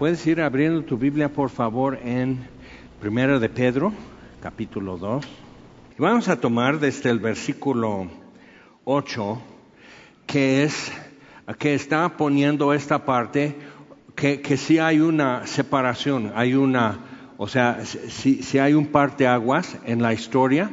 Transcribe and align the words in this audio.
Puedes 0.00 0.26
ir 0.26 0.40
abriendo 0.40 0.82
tu 0.82 0.96
Biblia, 0.96 1.30
por 1.30 1.50
favor, 1.50 1.98
en 2.02 2.38
Primera 3.02 3.38
de 3.38 3.50
Pedro, 3.50 3.92
capítulo 4.40 4.96
2. 4.96 5.26
Y 5.98 6.00
vamos 6.00 6.26
a 6.30 6.40
tomar 6.40 6.80
desde 6.80 7.10
el 7.10 7.18
versículo 7.18 8.06
8, 8.84 9.42
que 10.26 10.62
es 10.62 10.90
que 11.58 11.74
está 11.74 12.16
poniendo 12.16 12.72
esta 12.72 13.04
parte 13.04 13.54
que, 14.16 14.40
que 14.40 14.56
sí 14.56 14.78
hay 14.78 15.00
una 15.00 15.46
separación, 15.46 16.32
hay 16.34 16.54
una, 16.54 17.00
o 17.36 17.46
sea, 17.46 17.84
si, 17.84 18.42
si 18.42 18.58
hay 18.58 18.72
un 18.72 18.86
parte 18.86 19.26
aguas 19.26 19.76
en 19.84 20.00
la 20.00 20.14
historia, 20.14 20.70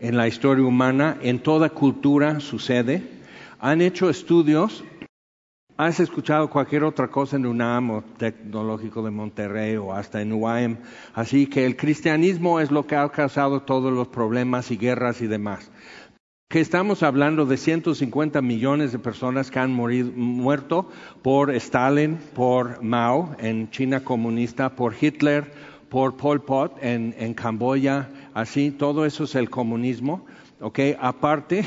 en 0.00 0.18
la 0.18 0.28
historia 0.28 0.66
humana, 0.66 1.16
en 1.22 1.38
toda 1.38 1.70
cultura 1.70 2.40
sucede. 2.40 3.02
Han 3.58 3.80
hecho 3.80 4.10
estudios 4.10 4.84
¿Has 5.78 6.00
escuchado 6.00 6.48
cualquier 6.48 6.84
otra 6.84 7.08
cosa 7.08 7.36
en 7.36 7.44
UNAM 7.44 7.90
o 7.90 8.02
Tecnológico 8.16 9.02
de 9.02 9.10
Monterrey 9.10 9.76
o 9.76 9.92
hasta 9.92 10.22
en 10.22 10.32
UAM? 10.32 10.78
Así 11.12 11.48
que 11.48 11.66
el 11.66 11.76
cristianismo 11.76 12.60
es 12.60 12.70
lo 12.70 12.86
que 12.86 12.96
ha 12.96 13.06
causado 13.10 13.60
todos 13.60 13.92
los 13.92 14.08
problemas 14.08 14.70
y 14.70 14.78
guerras 14.78 15.20
y 15.20 15.26
demás. 15.26 15.70
Que 16.48 16.60
estamos 16.60 17.02
hablando 17.02 17.44
de 17.44 17.58
150 17.58 18.40
millones 18.40 18.92
de 18.92 18.98
personas 18.98 19.50
que 19.50 19.58
han 19.58 19.74
muerto 19.74 20.88
por 21.20 21.50
Stalin, 21.50 22.16
por 22.34 22.82
Mao 22.82 23.36
en 23.38 23.68
China 23.68 24.02
comunista, 24.02 24.76
por 24.76 24.94
Hitler, 24.98 25.52
por 25.90 26.16
Pol 26.16 26.42
Pot 26.42 26.78
en, 26.80 27.14
en 27.18 27.34
Camboya, 27.34 28.08
así, 28.32 28.70
todo 28.70 29.04
eso 29.04 29.24
es 29.24 29.34
el 29.34 29.50
comunismo. 29.50 30.24
¿ok? 30.60 30.78
Aparte, 30.98 31.66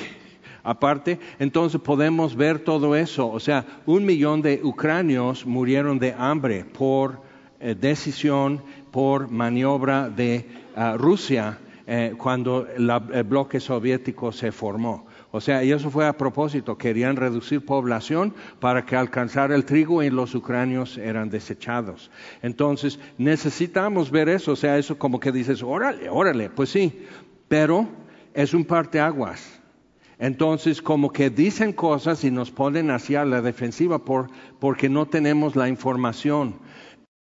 aparte, 0.70 1.20
entonces 1.40 1.82
podemos 1.82 2.36
ver 2.36 2.60
todo 2.60 2.96
eso. 2.96 3.28
O 3.30 3.40
sea, 3.40 3.66
un 3.88 4.06
millón 4.06 4.42
de 4.42 4.62
ucranios 4.64 5.46
murieron 5.46 5.98
de 5.98 6.14
hambre 6.18 6.64
por 6.64 7.22
eh, 7.60 7.76
decisión, 7.80 8.62
por 8.92 9.30
maniobra 9.32 10.10
de 10.10 10.46
ah, 10.76 10.96
Rusia 10.96 11.58
eh, 11.88 12.14
cuando 12.18 12.68
el 12.68 13.24
bloque 13.24 13.60
soviético 13.60 14.32
se 14.32 14.52
formó. 14.52 15.08
O 15.32 15.42
sea, 15.42 15.64
y 15.64 15.72
eso 15.72 15.90
fue 15.90 16.06
a 16.06 16.14
propósito, 16.14 16.78
querían 16.78 17.16
reducir 17.16 17.66
población 17.66 18.34
para 18.60 18.86
que 18.86 18.96
alcanzara 18.96 19.56
el 19.56 19.66
trigo 19.66 20.04
y 20.04 20.12
los 20.12 20.36
ucranios 20.36 20.98
eran 21.00 21.32
desechados. 21.32 22.12
Entonces, 22.44 23.00
necesitamos 23.18 24.12
ver 24.12 24.30
eso, 24.30 24.52
o 24.52 24.56
sea, 24.56 24.78
eso 24.78 24.98
como 25.00 25.20
que 25.20 25.32
dices, 25.32 25.64
órale, 25.64 26.10
órale, 26.10 26.50
pues 26.50 26.70
sí, 26.70 27.06
pero 27.48 27.88
es 28.34 28.54
un 28.54 28.66
parteaguas 28.66 29.59
entonces, 30.20 30.82
como 30.82 31.14
que 31.14 31.30
dicen 31.30 31.72
cosas 31.72 32.26
y 32.26 32.32
nos 32.32 32.52
ponen 32.52 32.92
hacia 32.92 33.24
la 33.24 33.42
defensiva 33.42 34.00
porque 34.60 34.90
no 34.90 35.06
tenemos 35.06 35.56
la 35.56 35.70
información. 35.70 36.56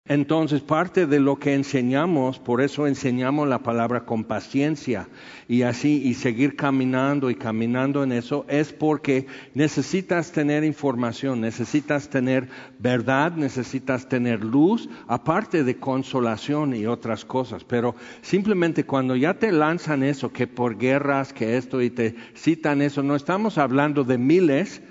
Entonces, 0.09 0.61
parte 0.61 1.07
de 1.07 1.19
lo 1.19 1.37
que 1.41 1.55
enseñamos, 1.55 2.39
por 2.39 2.61
eso 2.61 2.87
enseñamos 2.87 3.49
la 3.49 3.59
palabra 3.59 4.05
con 4.05 4.23
paciencia 4.23 5.09
y 5.48 5.63
así, 5.63 6.01
y 6.05 6.15
seguir 6.15 6.55
caminando 6.55 7.29
y 7.29 7.35
caminando 7.35 8.05
en 8.05 8.13
eso, 8.13 8.47
es 8.48 8.73
porque 8.73 9.27
necesitas 9.55 10.31
tener 10.31 10.63
información, 10.63 11.41
necesitas 11.41 12.09
tener 12.09 12.48
verdad, 12.79 13.33
necesitas 13.33 14.09
tener 14.09 14.45
luz, 14.45 14.89
aparte 15.09 15.65
de 15.65 15.77
consolación 15.77 16.77
y 16.77 16.87
otras 16.87 17.25
cosas. 17.25 17.65
Pero 17.65 17.97
simplemente 18.23 18.85
cuando 18.85 19.17
ya 19.17 19.35
te 19.35 19.51
lanzan 19.51 20.05
eso, 20.05 20.33
que 20.33 20.47
por 20.47 20.79
guerras, 20.79 21.33
que 21.33 21.57
esto, 21.57 21.83
y 21.83 21.91
te 21.91 22.15
citan 22.37 22.81
eso, 22.81 23.03
no 23.03 23.17
estamos 23.17 23.59
hablando 23.59 24.05
de 24.05 24.19
miles, 24.19 24.83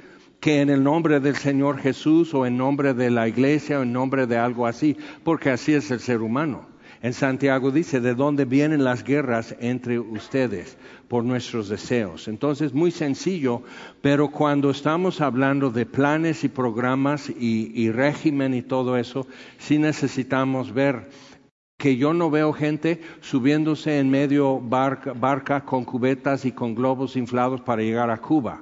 que 0.46 0.62
en 0.62 0.70
el 0.70 0.84
nombre 0.84 1.20
del 1.20 1.38
Señor 1.38 1.80
Jesús 1.80 2.36
o 2.36 2.46
en 2.46 2.56
nombre 2.56 2.94
de 2.94 3.10
la 3.10 3.28
iglesia 3.28 3.80
o 3.80 3.82
en 3.82 3.92
nombre 3.92 4.28
de 4.28 4.38
algo 4.38 4.68
así, 4.68 4.96
porque 5.24 5.50
así 5.50 5.74
es 5.74 5.90
el 5.90 6.00
ser 6.00 6.22
humano. 6.22 6.68
En 7.02 7.14
Santiago 7.14 7.72
dice, 7.72 8.00
¿de 8.00 8.14
dónde 8.14 8.46
vienen 8.46 8.84
las 8.84 9.04
guerras 9.04 9.56
entre 9.60 9.98
ustedes? 9.98 10.78
Por 11.08 11.24
nuestros 11.24 11.68
deseos. 11.68 12.28
Entonces, 12.28 12.76
muy 12.76 12.92
sencillo, 12.92 13.64
pero 14.04 14.30
cuando 14.30 14.70
estamos 14.70 15.20
hablando 15.20 15.72
de 15.72 15.88
planes 15.88 16.44
y 16.44 16.48
programas 16.48 17.28
y, 17.28 17.90
régimen 17.90 18.54
y 18.54 18.62
todo 18.62 18.98
eso, 18.98 19.26
sí 19.58 19.80
necesitamos 19.80 20.76
ver 20.76 21.10
que 21.76 21.98
yo 21.98 22.14
no 22.14 22.30
veo 22.30 22.54
gente 22.54 23.02
subiéndose 23.20 23.98
en 23.98 24.12
medio 24.12 24.60
barca 24.60 25.66
con 25.66 25.86
cubetas 25.86 26.46
y 26.46 26.52
con 26.52 26.76
globos 26.76 27.16
inflados 27.16 27.62
para 27.62 27.82
llegar 27.82 28.12
a 28.12 28.20
Cuba 28.22 28.62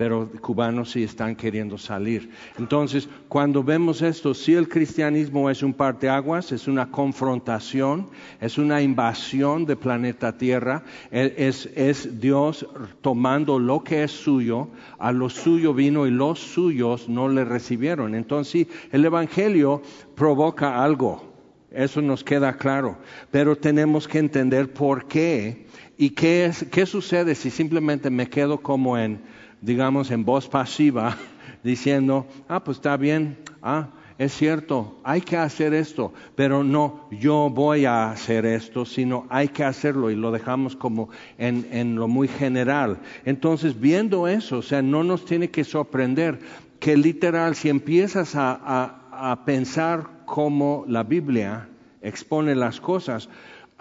pero 0.00 0.30
cubanos 0.40 0.92
sí 0.92 1.02
están 1.02 1.36
queriendo 1.36 1.76
salir. 1.76 2.30
Entonces, 2.58 3.06
cuando 3.28 3.62
vemos 3.62 4.00
esto, 4.00 4.32
si 4.32 4.54
el 4.54 4.66
cristianismo 4.66 5.50
es 5.50 5.62
un 5.62 5.74
parteaguas, 5.74 6.52
es 6.52 6.68
una 6.68 6.90
confrontación, 6.90 8.08
es 8.40 8.56
una 8.56 8.80
invasión 8.80 9.66
del 9.66 9.76
planeta 9.76 10.38
Tierra, 10.38 10.84
es, 11.10 11.66
es 11.76 12.18
Dios 12.18 12.66
tomando 13.02 13.58
lo 13.58 13.84
que 13.84 14.04
es 14.04 14.10
suyo, 14.12 14.68
a 14.98 15.12
lo 15.12 15.28
suyo 15.28 15.74
vino 15.74 16.06
y 16.06 16.10
los 16.10 16.38
suyos 16.38 17.06
no 17.06 17.28
le 17.28 17.44
recibieron. 17.44 18.14
Entonces, 18.14 18.52
sí, 18.52 18.68
el 18.92 19.04
Evangelio 19.04 19.82
provoca 20.14 20.82
algo, 20.82 21.30
eso 21.70 22.00
nos 22.00 22.24
queda 22.24 22.56
claro, 22.56 22.96
pero 23.30 23.54
tenemos 23.54 24.08
que 24.08 24.16
entender 24.16 24.72
por 24.72 25.04
qué 25.04 25.66
y 25.98 26.08
qué, 26.08 26.46
es, 26.46 26.64
qué 26.70 26.86
sucede 26.86 27.34
si 27.34 27.50
simplemente 27.50 28.08
me 28.08 28.30
quedo 28.30 28.62
como 28.62 28.96
en 28.96 29.20
digamos, 29.60 30.10
en 30.10 30.24
voz 30.24 30.48
pasiva, 30.48 31.16
diciendo, 31.62 32.26
ah, 32.48 32.62
pues 32.64 32.78
está 32.78 32.96
bien, 32.96 33.38
ah, 33.62 33.88
es 34.18 34.34
cierto, 34.34 35.00
hay 35.02 35.22
que 35.22 35.38
hacer 35.38 35.72
esto, 35.72 36.12
pero 36.34 36.62
no 36.62 37.08
yo 37.10 37.48
voy 37.48 37.86
a 37.86 38.10
hacer 38.10 38.44
esto, 38.44 38.84
sino 38.84 39.26
hay 39.30 39.48
que 39.48 39.64
hacerlo 39.64 40.10
y 40.10 40.14
lo 40.14 40.30
dejamos 40.30 40.76
como 40.76 41.08
en, 41.38 41.66
en 41.70 41.96
lo 41.96 42.06
muy 42.06 42.28
general. 42.28 42.98
Entonces, 43.24 43.80
viendo 43.80 44.28
eso, 44.28 44.58
o 44.58 44.62
sea, 44.62 44.82
no 44.82 45.04
nos 45.04 45.24
tiene 45.24 45.48
que 45.48 45.64
sorprender 45.64 46.38
que 46.80 46.98
literal, 46.98 47.54
si 47.54 47.70
empiezas 47.70 48.36
a, 48.36 48.60
a, 48.62 49.32
a 49.32 49.44
pensar 49.46 50.24
como 50.26 50.84
la 50.86 51.02
Biblia 51.02 51.68
expone 52.02 52.54
las 52.54 52.78
cosas, 52.78 53.30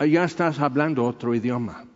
ya 0.08 0.24
estás 0.24 0.60
hablando 0.60 1.04
otro 1.04 1.36
idioma. 1.36 1.89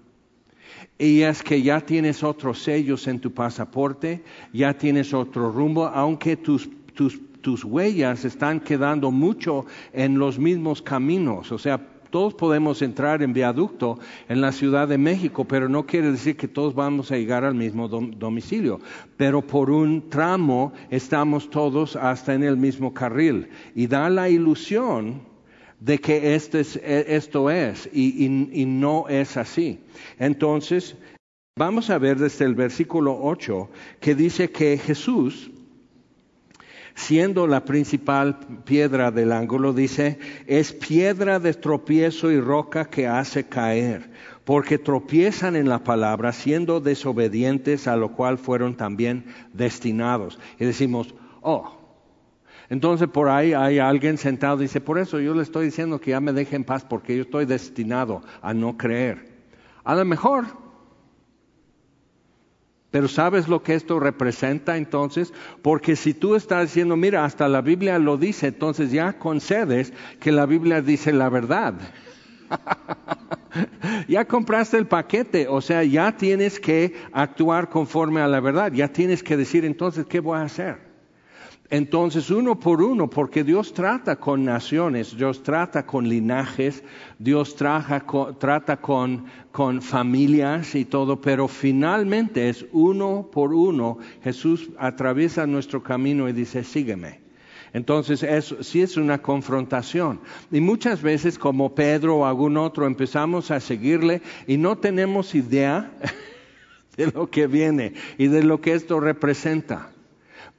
Y 0.98 1.22
es 1.22 1.42
que 1.42 1.62
ya 1.62 1.82
tienes 1.82 2.24
otros 2.24 2.62
sellos 2.62 3.08
en 3.08 3.20
tu 3.20 3.32
pasaporte, 3.32 4.24
ya 4.54 4.74
tienes 4.74 5.14
otro 5.14 5.52
rumbo, 5.52 5.88
aunque 5.88 6.38
tus, 6.38 6.70
tus, 6.94 7.20
tus 7.42 7.64
huellas 7.64 8.26
están 8.26 8.60
quedando 8.60 9.12
mucho 9.12 9.66
en 9.92 10.20
los 10.20 10.38
mismos 10.38 10.82
caminos. 10.82 11.52
O 11.52 11.58
sea, 11.58 11.80
todos 12.14 12.36
podemos 12.36 12.84
entrar 12.84 13.24
en 13.24 13.34
viaducto 13.34 13.98
en 14.30 14.40
la 14.40 14.52
Ciudad 14.52 14.88
de 14.88 15.00
México, 15.00 15.46
pero 15.46 15.68
no 15.68 15.88
quiere 15.88 16.12
decir 16.12 16.38
que 16.38 16.48
todos 16.48 16.76
vamos 16.76 17.12
a 17.12 17.18
llegar 17.18 17.44
al 17.44 17.56
mismo 17.56 17.88
domicilio. 17.88 18.80
Pero 19.18 19.42
por 19.42 19.72
un 19.72 20.12
tramo 20.12 20.74
estamos 20.92 21.50
todos 21.50 21.96
hasta 21.96 22.36
en 22.36 22.44
el 22.44 22.56
mismo 22.56 22.94
carril. 22.94 23.50
Y 23.74 23.88
da 23.88 24.12
la 24.12 24.30
ilusión 24.30 25.33
de 25.84 26.00
que 26.00 26.34
este 26.34 26.62
e, 26.62 27.16
esto 27.18 27.50
es 27.50 27.90
y, 27.92 28.66
no 28.66 29.06
es 29.10 29.36
así. 29.36 29.82
Entonces, 30.18 30.96
vamos 31.58 31.90
a 31.90 31.98
ver 31.98 32.18
desde 32.18 32.46
el 32.46 32.56
versículo 32.56 33.20
8 33.22 33.70
que 34.00 34.16
dice 34.16 34.50
que 34.50 34.78
Jesús, 34.78 35.52
siendo 36.96 37.48
la 37.48 37.66
principal 37.66 38.40
piedra 38.64 39.12
del 39.12 39.34
ángulo, 39.34 39.74
dice, 39.74 40.20
es 40.48 40.72
piedra 40.72 41.40
de 41.40 41.54
tropiezo 41.54 42.32
y 42.32 42.40
roca 42.40 42.86
que 42.86 43.06
hace 43.06 43.44
caer, 43.44 44.10
porque 44.46 44.78
tropiezan 44.78 45.58
en 45.58 45.68
la 45.68 45.84
palabra, 45.84 46.32
siendo 46.32 46.80
desobedientes 46.80 47.90
a 47.90 47.98
lo 47.98 48.14
cual 48.14 48.38
fueron 48.38 48.78
también 48.78 49.26
destinados. 49.52 50.40
Y 50.58 50.64
decimos, 50.64 51.14
oh, 51.42 51.83
entonces 52.74 53.08
por 53.08 53.30
ahí 53.30 53.54
hay 53.54 53.78
alguien 53.78 54.18
sentado 54.18 54.58
y 54.58 54.64
dice, 54.64 54.82
por 54.82 54.98
eso 54.98 55.20
yo 55.20 55.36
le 55.36 55.44
estoy 55.44 55.66
diciendo 55.66 56.02
que 56.02 56.10
ya 56.10 56.20
me 56.20 56.34
deje 56.34 56.56
en 56.56 56.64
paz 56.64 56.84
porque 56.84 57.16
yo 57.16 57.22
estoy 57.22 57.46
destinado 57.46 58.24
a 58.42 58.52
no 58.56 58.78
creer. 58.78 59.28
A 59.84 59.94
lo 59.94 60.04
mejor. 60.06 60.46
Pero 62.90 63.08
¿sabes 63.08 63.48
lo 63.48 63.62
que 63.62 63.76
esto 63.76 64.00
representa 64.00 64.76
entonces? 64.76 65.34
Porque 65.62 65.96
si 65.96 66.16
tú 66.16 66.34
estás 66.34 66.70
diciendo, 66.70 66.98
mira, 66.98 67.26
hasta 67.26 67.48
la 67.48 67.62
Biblia 67.62 68.00
lo 68.00 68.18
dice, 68.18 68.48
entonces 68.48 68.92
ya 68.92 69.20
concedes 69.20 69.94
que 70.20 70.32
la 70.32 70.48
Biblia 70.48 70.82
dice 70.82 71.14
la 71.14 71.30
verdad. 71.30 71.76
ya 74.08 74.26
compraste 74.26 74.80
el 74.80 74.88
paquete, 74.88 75.48
o 75.48 75.62
sea, 75.62 75.84
ya 75.84 76.18
tienes 76.18 76.60
que 76.60 76.96
actuar 77.12 77.70
conforme 77.70 78.20
a 78.20 78.28
la 78.28 78.40
verdad, 78.40 78.72
ya 78.72 78.88
tienes 78.88 79.22
que 79.22 79.38
decir 79.38 79.64
entonces, 79.64 80.08
¿qué 80.08 80.20
voy 80.20 80.40
a 80.40 80.42
hacer? 80.42 80.93
Entonces, 81.70 82.30
uno 82.30 82.60
por 82.60 82.82
uno, 82.84 83.10
porque 83.10 83.44
Dios 83.44 83.74
trata 83.74 84.18
con 84.18 84.46
naciones, 84.46 85.16
Dios 85.18 85.42
trata 85.42 85.86
con 85.86 86.08
linajes, 86.08 86.84
Dios 87.18 87.56
trata 87.56 88.78
con, 88.78 89.26
con 89.52 89.82
familias 89.82 90.76
y 90.76 90.86
todo, 90.86 91.20
pero 91.20 91.48
finalmente 91.48 92.50
es 92.50 92.66
uno 92.74 93.28
por 93.32 93.54
uno, 93.54 93.98
Jesús 94.24 94.70
atraviesa 94.78 95.48
nuestro 95.48 95.82
camino 95.82 96.30
y 96.30 96.34
dice, 96.34 96.64
sígueme. 96.64 97.24
Entonces, 97.74 98.22
eso 98.22 98.62
sí 98.62 98.84
es 98.84 98.98
una 98.98 99.20
confrontación. 99.20 100.20
Y 100.52 100.60
muchas 100.60 101.02
veces, 101.02 101.40
como 101.40 101.74
Pedro 101.74 102.18
o 102.18 102.26
algún 102.26 102.56
otro, 102.58 102.86
empezamos 102.86 103.50
a 103.50 103.60
seguirle 103.60 104.22
y 104.46 104.58
no 104.58 104.78
tenemos 104.78 105.34
idea 105.34 105.92
de 106.98 107.08
lo 107.08 107.32
que 107.32 107.48
viene 107.48 107.94
y 108.20 108.28
de 108.28 108.44
lo 108.44 108.62
que 108.62 108.74
esto 108.74 109.00
representa. 109.00 109.93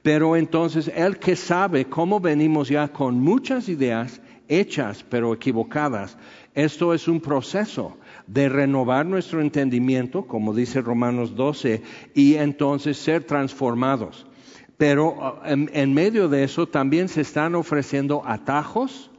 Pero 0.05 0.35
entonces, 0.35 0.91
el 0.95 1.17
que 1.17 1.35
sabe 1.35 1.85
cómo 1.85 2.19
venimos 2.19 2.69
ya 2.69 2.89
con 2.89 3.19
muchas 3.19 3.67
ideas 3.67 4.21
hechas 4.47 5.03
pero 5.09 5.33
equivocadas, 5.33 6.15
esto 6.53 6.93
es 6.93 7.07
un 7.07 7.19
proceso 7.19 7.97
de 8.27 8.47
renovar 8.47 9.07
nuestro 9.07 9.41
entendimiento, 9.41 10.27
como 10.27 10.53
dice 10.53 10.81
Romanos 10.81 11.35
12, 11.35 11.81
y 12.13 12.35
entonces 12.35 12.97
ser 12.97 13.23
transformados. 13.23 14.27
Pero 14.77 15.07
uh, 15.07 15.33
en, 15.47 15.93
medio 15.95 16.29
de 16.29 16.43
eso 16.43 16.67
también 16.67 17.09
se 17.09 17.21
están 17.21 17.55
ofreciendo 17.55 18.21
atajos, 18.27 19.09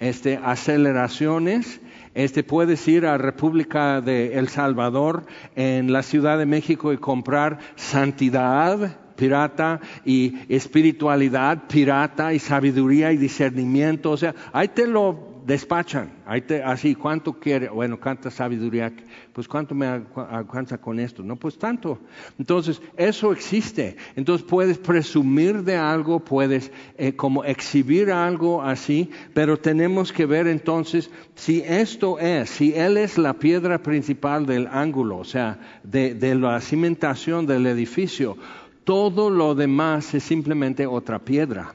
este, 0.00 0.40
aceleraciones. 0.42 1.80
Este, 2.14 2.42
puedes 2.42 2.88
ir 2.88 3.06
a 3.06 3.18
República 3.18 4.00
de 4.00 4.36
El 4.36 4.48
Salvador, 4.48 5.26
en 5.54 5.92
la 5.92 6.02
Ciudad 6.02 6.38
de 6.38 6.46
México, 6.46 6.92
y 6.92 6.96
comprar 6.96 7.60
santidad 7.76 8.98
pirata 9.16 9.80
y 10.04 10.34
espiritualidad 10.48 11.64
pirata 11.68 12.32
y 12.32 12.38
sabiduría 12.38 13.12
y 13.12 13.16
discernimiento. 13.16 14.10
O 14.10 14.16
sea, 14.16 14.34
ahí 14.52 14.68
te 14.68 14.86
lo 14.86 15.34
despachan. 15.44 16.10
Ahí 16.26 16.40
te, 16.40 16.62
así, 16.62 16.94
¿cuánto 16.94 17.34
quiere? 17.34 17.68
Bueno, 17.68 18.00
¿cuánta 18.00 18.30
sabiduría? 18.30 18.92
Pues 19.32 19.46
¿cuánto 19.46 19.74
me 19.74 19.86
alcanza 19.86 20.78
con 20.78 20.98
esto? 20.98 21.22
No, 21.22 21.36
pues 21.36 21.58
tanto. 21.58 21.98
Entonces, 22.38 22.80
eso 22.96 23.30
existe. 23.32 23.96
Entonces 24.16 24.46
puedes 24.46 24.78
presumir 24.78 25.62
de 25.62 25.76
algo, 25.76 26.20
puedes 26.20 26.72
eh, 26.96 27.14
como 27.14 27.44
exhibir 27.44 28.10
algo 28.10 28.62
así, 28.62 29.10
pero 29.34 29.58
tenemos 29.58 30.12
que 30.12 30.24
ver 30.24 30.46
entonces 30.46 31.10
si 31.34 31.60
esto 31.60 32.18
es, 32.18 32.48
si 32.48 32.74
Él 32.74 32.96
es 32.96 33.18
la 33.18 33.34
piedra 33.34 33.82
principal 33.82 34.46
del 34.46 34.66
ángulo, 34.66 35.18
o 35.18 35.24
sea, 35.24 35.58
de, 35.82 36.14
de 36.14 36.34
la 36.34 36.60
cimentación 36.60 37.44
del 37.46 37.66
edificio, 37.66 38.38
todo 38.84 39.30
lo 39.30 39.54
demás 39.54 40.14
es 40.14 40.22
simplemente 40.22 40.86
otra 40.86 41.18
piedra. 41.18 41.74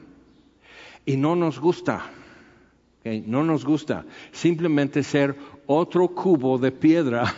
Y 1.04 1.16
no 1.16 1.36
nos 1.36 1.58
gusta 1.58 2.10
no 3.04 3.42
nos 3.42 3.64
gusta 3.64 4.04
simplemente 4.30 5.02
ser 5.02 5.34
otro 5.66 6.08
cubo 6.08 6.58
de 6.58 6.70
piedra 6.70 7.34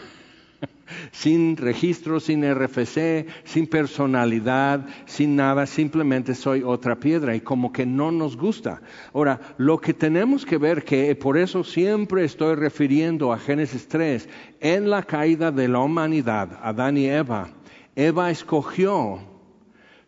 sin 1.13 1.57
registro, 1.57 2.19
sin 2.19 2.43
RFC, 2.43 3.27
sin 3.45 3.67
personalidad, 3.69 4.85
sin 5.07 5.37
nada, 5.37 5.67
simplemente 5.67 6.35
soy 6.35 6.63
otra 6.63 6.97
piedra 6.97 7.37
y 7.37 7.41
como 7.41 7.73
que 7.73 7.87
no 7.87 8.11
nos 8.11 8.37
gusta. 8.37 8.83
Ahora, 9.15 9.41
lo 9.57 9.79
que 9.79 9.95
tenemos 9.95 10.45
que 10.45 10.59
ver, 10.59 10.85
que 10.85 11.15
por 11.15 11.39
eso 11.39 11.63
siempre 11.63 12.25
estoy 12.25 12.57
refiriendo 12.57 13.33
a 13.33 13.39
Génesis 13.39 13.87
3, 13.87 14.29
en 14.61 14.91
la 14.91 15.03
caída 15.03 15.53
de 15.53 15.69
la 15.69 15.79
humanidad, 15.79 16.59
Adán 16.63 16.97
y 16.97 17.07
Eva, 17.07 17.51
Eva 17.95 18.31
escogió 18.31 19.32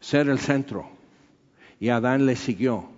ser 0.05 0.29
el 0.29 0.39
centro 0.39 0.87
y 1.81 1.89
Adán 1.89 2.27
le 2.27 2.37
siguió. 2.37 2.91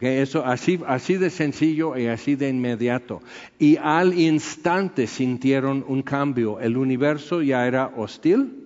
Eso 0.00 0.44
así, 0.44 0.78
así 0.86 1.16
de 1.16 1.30
sencillo 1.30 1.96
y 1.96 2.06
así 2.06 2.36
de 2.36 2.48
inmediato. 2.48 3.20
Y 3.58 3.78
al 3.78 4.16
instante 4.18 5.06
sintieron 5.06 5.84
un 5.88 6.02
cambio. 6.02 6.60
El 6.60 6.76
universo 6.76 7.42
ya 7.42 7.66
era 7.66 7.92
hostil 7.96 8.64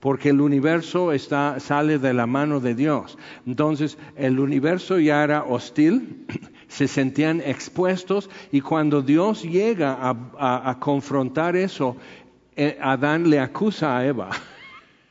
porque 0.00 0.30
el 0.30 0.40
universo 0.40 1.12
está, 1.12 1.58
sale 1.60 1.98
de 1.98 2.12
la 2.12 2.26
mano 2.26 2.60
de 2.60 2.74
Dios. 2.74 3.18
Entonces, 3.46 3.98
el 4.16 4.38
universo 4.38 4.98
ya 4.98 5.24
era 5.24 5.44
hostil, 5.44 6.26
se 6.68 6.86
sentían 6.86 7.40
expuestos 7.40 8.28
y 8.52 8.60
cuando 8.60 9.00
Dios 9.02 9.42
llega 9.42 9.96
a, 10.00 10.70
a 10.70 10.78
confrontar 10.78 11.56
eso, 11.56 11.96
eh, 12.56 12.78
Adán 12.80 13.30
le 13.30 13.40
acusa 13.40 13.96
a 13.96 14.06
Eva. 14.06 14.30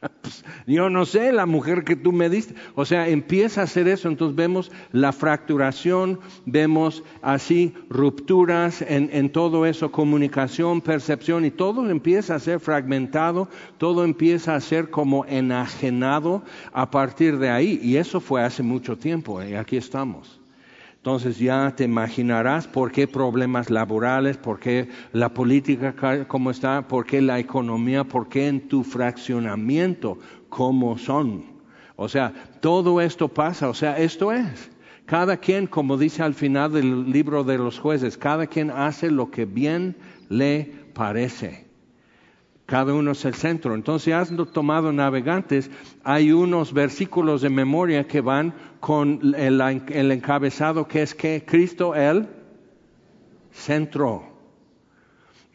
Yo 0.68 0.90
no 0.90 1.06
sé, 1.06 1.32
la 1.32 1.46
mujer 1.46 1.84
que 1.84 1.96
tú 1.96 2.12
me 2.12 2.30
diste. 2.30 2.56
O 2.76 2.86
sea, 2.86 3.08
empieza 3.08 3.62
a 3.62 3.64
hacer 3.66 3.88
eso, 3.88 4.08
entonces 4.08 4.36
vemos 4.36 4.72
la 4.92 5.12
fracturación, 5.12 6.20
vemos 6.46 7.04
así 7.22 7.74
rupturas 7.90 8.82
en, 8.82 9.10
en 9.12 9.32
todo 9.32 9.66
eso, 9.66 9.92
comunicación, 9.92 10.82
percepción, 10.82 11.46
y 11.46 11.52
todo 11.52 11.90
empieza 11.90 12.36
a 12.36 12.40
ser 12.40 12.60
fragmentado, 12.60 13.50
todo 13.78 14.04
empieza 14.04 14.56
a 14.56 14.62
ser 14.62 14.90
como 14.90 15.26
enajenado 15.26 16.44
a 16.74 16.90
partir 16.92 17.38
de 17.38 17.50
ahí. 17.50 17.80
Y 17.82 17.98
eso 17.98 18.20
fue 18.20 18.44
hace 18.44 18.64
mucho 18.64 18.98
tiempo, 18.98 19.42
y 19.44 19.56
aquí 19.56 19.78
estamos. 19.78 20.37
Entonces 21.08 21.40
ya 21.40 21.74
te 21.74 21.86
imaginarás 21.86 22.68
por 22.68 22.92
qué 22.92 23.08
problemas 23.08 23.70
laborales, 23.70 24.36
por 24.36 24.60
qué 24.60 24.90
la 25.14 25.34
política 25.34 25.96
como 26.28 26.52
está, 26.52 26.86
por 26.86 27.06
qué 27.06 27.22
la 27.22 27.40
economía, 27.40 28.04
por 28.04 28.28
qué 28.28 28.50
en 28.50 28.68
tu 28.68 28.84
fraccionamiento 28.84 30.20
como 30.50 30.98
son. 30.98 31.46
O 31.96 32.10
sea, 32.10 32.34
todo 32.60 33.00
esto 33.00 33.30
pasa, 33.30 33.70
o 33.70 33.74
sea, 33.74 33.98
esto 33.98 34.34
es. 34.34 34.70
Cada 35.06 35.38
quien, 35.38 35.66
como 35.66 35.96
dice 35.96 36.24
al 36.24 36.34
final 36.34 36.74
del 36.74 37.10
libro 37.10 37.46
de 37.46 37.58
los 37.58 37.80
jueces, 37.80 38.18
cada 38.18 38.46
quien 38.46 38.70
hace 38.70 39.10
lo 39.10 39.32
que 39.32 39.46
bien 39.46 39.96
le 40.28 40.70
parece. 40.94 41.67
Cada 42.68 42.94
uno 42.94 43.12
es 43.12 43.24
el 43.24 43.34
centro. 43.34 43.76
Entonces, 43.76 44.14
has 44.14 44.30
tomado 44.52 44.92
navegantes, 44.92 45.72
hay 46.04 46.34
unos 46.34 46.74
versículos 46.74 47.42
de 47.42 47.50
memoria 47.50 48.06
que 48.06 48.20
van 48.20 48.54
con 48.82 49.34
el, 49.38 49.62
encabezado 50.12 50.86
que 50.86 51.02
es 51.02 51.16
que 51.16 51.46
Cristo 51.48 51.96
el 51.96 52.28
centro. 53.52 54.36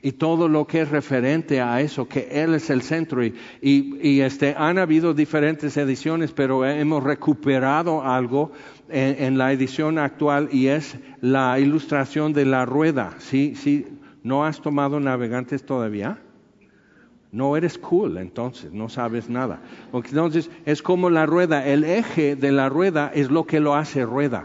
Y 0.00 0.12
todo 0.12 0.48
lo 0.48 0.66
que 0.66 0.80
es 0.80 0.88
referente 0.88 1.60
a 1.60 1.82
eso, 1.82 2.08
que 2.08 2.28
Él 2.30 2.54
es 2.54 2.70
el 2.70 2.80
centro. 2.80 3.22
Y, 3.22 3.34
y, 3.60 4.22
este, 4.22 4.54
han 4.56 4.78
habido 4.78 5.12
diferentes 5.12 5.76
ediciones, 5.76 6.32
pero 6.32 6.64
hemos 6.64 7.04
recuperado 7.04 8.02
algo 8.02 8.52
en, 8.88 9.22
en, 9.22 9.36
la 9.36 9.52
edición 9.52 9.98
actual 9.98 10.48
y 10.50 10.68
es 10.68 10.96
la 11.20 11.60
ilustración 11.60 12.32
de 12.32 12.46
la 12.46 12.64
rueda. 12.64 13.16
¿Sí? 13.18 13.54
¿Sí? 13.54 13.86
¿No 14.22 14.46
has 14.46 14.62
tomado 14.62 14.98
navegantes 14.98 15.66
todavía? 15.66 16.18
No 17.32 17.56
eres 17.56 17.78
cool, 17.78 18.18
entonces 18.18 18.72
no 18.72 18.90
sabes 18.90 19.30
nada. 19.30 19.60
Entonces 19.92 20.50
es 20.66 20.82
como 20.82 21.08
la 21.08 21.24
rueda, 21.24 21.66
el 21.66 21.82
eje 21.82 22.36
de 22.36 22.52
la 22.52 22.68
rueda 22.68 23.10
es 23.14 23.30
lo 23.30 23.46
que 23.46 23.58
lo 23.58 23.74
hace 23.74 24.04
rueda. 24.04 24.44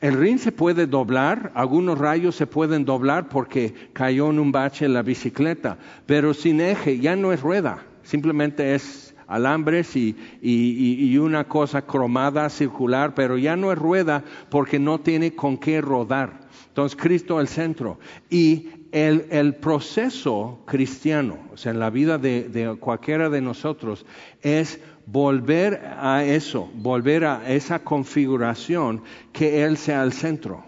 El 0.00 0.14
rin 0.14 0.38
se 0.38 0.52
puede 0.52 0.86
doblar, 0.86 1.50
algunos 1.54 1.98
rayos 1.98 2.36
se 2.36 2.46
pueden 2.46 2.84
doblar 2.84 3.28
porque 3.28 3.74
cayó 3.92 4.30
en 4.30 4.38
un 4.38 4.52
bache 4.52 4.88
la 4.88 5.02
bicicleta, 5.02 5.76
pero 6.06 6.34
sin 6.34 6.60
eje 6.60 7.00
ya 7.00 7.16
no 7.16 7.32
es 7.32 7.40
rueda, 7.40 7.84
simplemente 8.04 8.74
es 8.76 9.14
alambres 9.26 9.96
y, 9.96 10.16
y, 10.40 11.16
una 11.18 11.44
cosa 11.44 11.82
cromada 11.82 12.48
circular, 12.48 13.14
pero 13.14 13.38
ya 13.38 13.56
no 13.56 13.72
es 13.72 13.78
rueda 13.78 14.22
porque 14.50 14.78
no 14.78 15.00
tiene 15.00 15.34
con 15.34 15.56
qué 15.56 15.80
rodar. 15.80 16.40
Entonces 16.68 17.00
Cristo 17.00 17.40
el 17.40 17.48
centro. 17.48 17.98
Y 18.28 18.68
el, 18.92 19.54
proceso 19.54 20.60
cristiano, 20.66 21.38
o 21.52 21.56
sea, 21.56 21.72
en 21.72 21.80
la 21.80 21.90
vida 21.90 22.18
de, 22.18 22.76
cualquiera 22.78 23.30
de 23.30 23.40
nosotros, 23.40 24.04
es 24.42 24.80
volver 25.06 25.80
a 25.98 26.24
eso, 26.24 26.70
volver 26.74 27.24
a 27.24 27.50
esa 27.50 27.80
configuración 27.80 29.02
que 29.32 29.64
Él 29.64 29.78
sea 29.78 30.02
el 30.02 30.12
centro. 30.12 30.64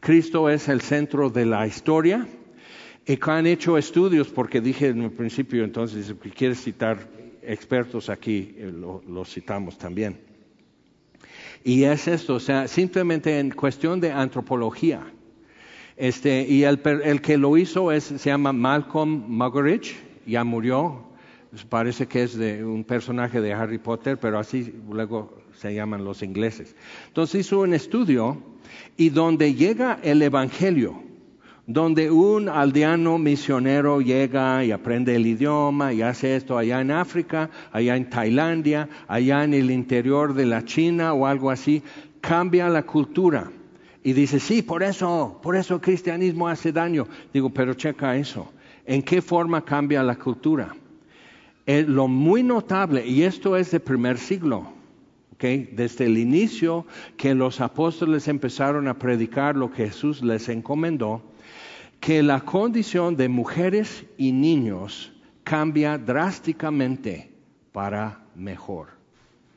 Cristo 0.00 0.48
es 0.48 0.68
el 0.68 0.80
centro 0.80 1.28
de 1.28 1.44
la 1.44 1.66
historia. 1.66 2.26
Y 3.06 3.18
han 3.22 3.46
hecho 3.46 3.76
estudios, 3.76 4.28
porque 4.28 4.60
dije 4.60 4.88
en 4.88 5.02
el 5.02 5.10
principio, 5.10 5.64
entonces, 5.64 6.06
si 6.06 6.30
quieres 6.30 6.62
citar 6.62 6.98
expertos 7.42 8.08
aquí, 8.08 8.54
eh, 8.56 8.72
los 8.72 9.28
citamos 9.28 9.76
también. 9.76 10.20
Y 11.64 11.84
es 11.84 12.08
esto, 12.08 12.34
o 12.36 12.40
sea, 12.40 12.68
simplemente 12.68 13.38
en 13.38 13.50
cuestión 13.50 14.00
de 14.00 14.12
antropología 14.12 15.02
este, 16.00 16.46
y 16.48 16.64
el, 16.64 16.80
que 17.20 17.36
lo 17.36 17.58
hizo 17.58 17.92
es, 17.92 18.04
se 18.04 18.30
llama 18.30 18.54
Malcolm 18.54 19.22
Muggeridge, 19.28 19.98
ya 20.24 20.44
murió, 20.44 21.04
parece 21.68 22.06
que 22.06 22.22
es 22.22 22.38
de 22.38 22.64
un 22.64 22.84
personaje 22.84 23.42
de 23.42 23.52
Harry 23.52 23.76
Potter, 23.76 24.18
pero 24.18 24.38
así 24.38 24.74
luego 24.90 25.36
se 25.52 25.74
llaman 25.74 26.02
los 26.02 26.22
ingleses. 26.22 26.74
Entonces 27.08 27.42
hizo 27.46 27.60
un 27.60 27.74
estudio 27.74 28.42
y 28.96 29.10
donde 29.10 29.52
llega 29.52 29.98
el 30.02 30.22
Evangelio, 30.22 31.02
donde 31.66 32.10
un 32.10 32.48
aldeano 32.48 33.18
misionero 33.18 34.00
llega 34.00 34.64
y 34.64 34.72
aprende 34.72 35.14
el 35.16 35.26
idioma 35.26 35.92
y 35.92 36.00
hace 36.00 36.34
esto 36.34 36.56
allá 36.56 36.80
en 36.80 36.92
África, 36.92 37.50
allá 37.72 37.94
en 37.94 38.08
Tailandia, 38.08 38.88
allá 39.06 39.44
en 39.44 39.52
el 39.52 39.70
interior 39.70 40.32
de 40.32 40.46
la 40.46 40.64
China 40.64 41.12
o 41.12 41.26
algo 41.26 41.50
así, 41.50 41.82
cambia 42.22 42.70
la 42.70 42.84
cultura 42.84 43.52
y 44.02 44.12
dice, 44.12 44.40
sí, 44.40 44.62
por 44.62 44.82
eso, 44.82 45.38
por 45.42 45.56
eso 45.56 45.74
el 45.74 45.80
cristianismo 45.80 46.48
hace 46.48 46.72
daño. 46.72 47.06
Digo, 47.32 47.50
pero 47.50 47.74
checa 47.74 48.16
eso. 48.16 48.50
¿En 48.86 49.02
qué 49.02 49.20
forma 49.20 49.64
cambia 49.64 50.02
la 50.02 50.16
cultura? 50.16 50.74
lo 51.86 52.08
muy 52.08 52.42
notable, 52.42 53.06
y 53.06 53.22
esto 53.22 53.56
es 53.56 53.70
del 53.70 53.82
primer 53.82 54.18
siglo, 54.18 54.72
Desde 55.38 56.06
el 56.06 56.18
inicio 56.18 56.84
que 57.16 57.32
los 57.34 57.60
apóstoles 57.60 58.26
empezaron 58.26 58.88
a 58.88 58.98
predicar 58.98 59.56
lo 59.56 59.70
que 59.70 59.86
Jesús 59.86 60.20
les 60.20 60.48
encomendó, 60.48 61.22
que 62.00 62.24
la 62.24 62.40
condición 62.40 63.16
de 63.16 63.28
mujeres 63.28 64.04
y 64.18 64.32
niños 64.32 65.12
cambia 65.44 65.96
drásticamente 65.96 67.30
para 67.72 68.20
mejor. 68.34 68.88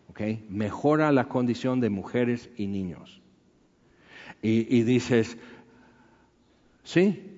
¿okay? 0.10 0.46
Mejora 0.50 1.12
la 1.12 1.26
condición 1.26 1.80
de 1.80 1.90
mujeres 1.90 2.50
y 2.56 2.68
niños. 2.68 3.23
Y, 4.46 4.84
dices, 4.84 5.38
sí, 6.84 7.34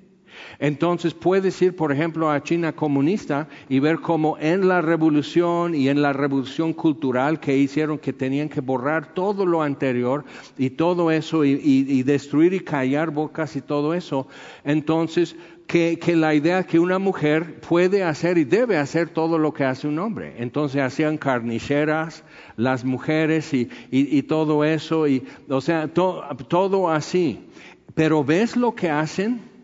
entonces 0.57 1.13
puedes 1.13 1.61
ir, 1.61 1.75
por 1.75 1.91
ejemplo, 1.91 2.31
a 2.31 2.41
China 2.41 2.73
comunista 2.73 3.47
y 3.69 3.79
ver 3.79 3.99
cómo 3.99 4.39
en 4.39 4.67
la 4.67 4.81
revolución 4.81 5.75
y 5.75 5.87
en 5.87 6.01
la 6.01 6.13
revolución 6.13 6.73
cultural 6.73 7.39
que 7.39 7.55
hicieron 7.55 7.99
que 7.99 8.11
tenían 8.11 8.49
que 8.49 8.59
borrar 8.59 9.13
todo 9.13 9.45
lo 9.45 9.61
anterior 9.61 10.25
y 10.57 10.71
todo 10.71 11.11
eso 11.11 11.45
y, 11.45 12.01
destruir 12.01 12.53
y 12.53 12.59
callar 12.61 13.11
bocas 13.11 13.55
y 13.55 13.61
todo 13.61 13.93
eso, 13.93 14.27
entonces 14.63 15.35
que, 15.67 15.97
la 16.15 16.33
idea 16.33 16.63
que 16.63 16.79
una 16.79 16.99
mujer 16.99 17.59
puede 17.59 18.03
hacer 18.03 18.37
y 18.37 18.43
debe 18.43 18.77
hacer 18.77 19.09
todo 19.09 19.37
lo 19.37 19.53
que 19.53 19.63
hace 19.63 19.87
un 19.87 19.99
hombre. 19.99 20.35
Entonces 20.37 20.81
hacían 20.81 21.17
carniceras, 21.17 22.23
las 22.55 22.85
mujeres 22.85 23.51
y, 23.53 24.23
todo 24.23 24.63
eso, 24.63 25.07
y, 25.07 25.25
o 25.49 25.61
sea, 25.61 25.87
todo 25.87 26.89
así. 26.89 27.45
Pero 27.93 28.23
¿ves 28.23 28.55
lo 28.55 28.75
que 28.75 28.89
hacen? 28.89 29.55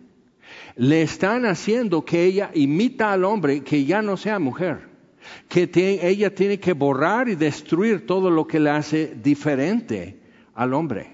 le 0.75 1.01
están 1.01 1.45
haciendo 1.45 2.05
que 2.05 2.23
ella 2.25 2.51
imita 2.53 3.11
al 3.11 3.23
hombre, 3.23 3.61
que 3.61 3.85
ya 3.85 4.01
no 4.01 4.17
sea 4.17 4.39
mujer, 4.39 4.89
que 5.47 5.69
ella 6.01 6.33
tiene 6.33 6.59
que 6.59 6.73
borrar 6.73 7.29
y 7.29 7.35
destruir 7.35 8.05
todo 8.05 8.29
lo 8.29 8.47
que 8.47 8.59
le 8.59 8.69
hace 8.69 9.15
diferente 9.21 10.19
al 10.53 10.73
hombre, 10.73 11.11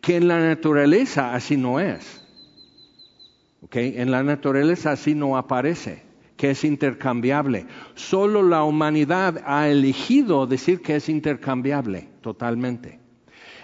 que 0.00 0.16
en 0.16 0.28
la 0.28 0.38
naturaleza 0.38 1.34
así 1.34 1.56
no 1.56 1.80
es, 1.80 2.17
en 3.72 4.10
la 4.10 4.22
naturaleza 4.22 4.92
así 4.92 5.14
no 5.14 5.36
aparece 5.36 6.02
que 6.36 6.50
es 6.50 6.64
intercambiable. 6.64 7.66
Solo 7.94 8.42
la 8.42 8.62
humanidad 8.62 9.42
ha 9.44 9.68
elegido 9.68 10.46
decir 10.46 10.80
que 10.82 10.96
es 10.96 11.08
intercambiable 11.08 12.08
totalmente. 12.20 13.00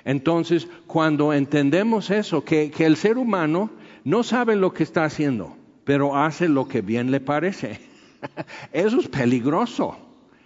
Entonces, 0.04 0.68
cuando 0.86 1.32
entendemos 1.32 2.10
eso, 2.10 2.44
que 2.44 2.72
el 2.78 2.96
ser 2.96 3.16
humano 3.16 3.70
no 4.04 4.22
sabe 4.22 4.56
lo 4.56 4.74
que 4.74 4.82
está 4.82 5.04
haciendo, 5.04 5.56
pero 5.84 6.16
hace 6.16 6.48
lo 6.48 6.68
que 6.68 6.82
bien 6.82 7.10
le 7.10 7.20
parece. 7.20 7.80
Eso 8.72 9.00
es 9.00 9.08
peligroso. 9.08 9.96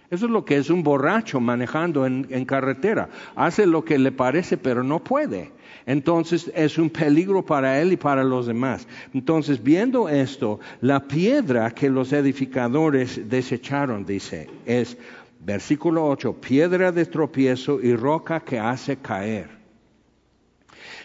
Eso 0.09 0.25
es 0.25 0.31
lo 0.31 0.43
que 0.43 0.57
es 0.57 0.69
un 0.69 0.81
borracho 0.81 1.39
manejando 1.39 2.05
en, 2.05 2.45
carretera. 2.45 3.09
Hace 3.35 3.67
lo 3.67 3.85
que 3.85 3.99
le 3.99 4.11
parece, 4.11 4.57
pero 4.57 4.83
no 4.83 5.03
puede. 5.03 5.51
Entonces 5.89 6.51
es 6.53 6.77
un 6.77 6.91
peligro 6.91 7.43
para 7.43 7.81
él 7.81 7.93
y 7.93 7.97
para 7.97 8.23
los 8.23 8.45
demás. 8.45 8.87
Entonces, 9.11 9.63
viendo 9.63 10.07
esto, 10.07 10.59
la 10.81 11.07
piedra 11.07 11.71
que 11.71 11.89
los 11.89 12.13
edificadores 12.13 13.27
desecharon, 13.27 14.05
dice, 14.05 14.47
es, 14.67 14.95
versículo 15.39 16.05
8, 16.05 16.33
piedra 16.33 16.91
de 16.91 17.07
tropiezo 17.07 17.81
y 17.81 17.95
roca 17.95 18.39
que 18.39 18.59
hace 18.59 18.97
caer 18.97 19.57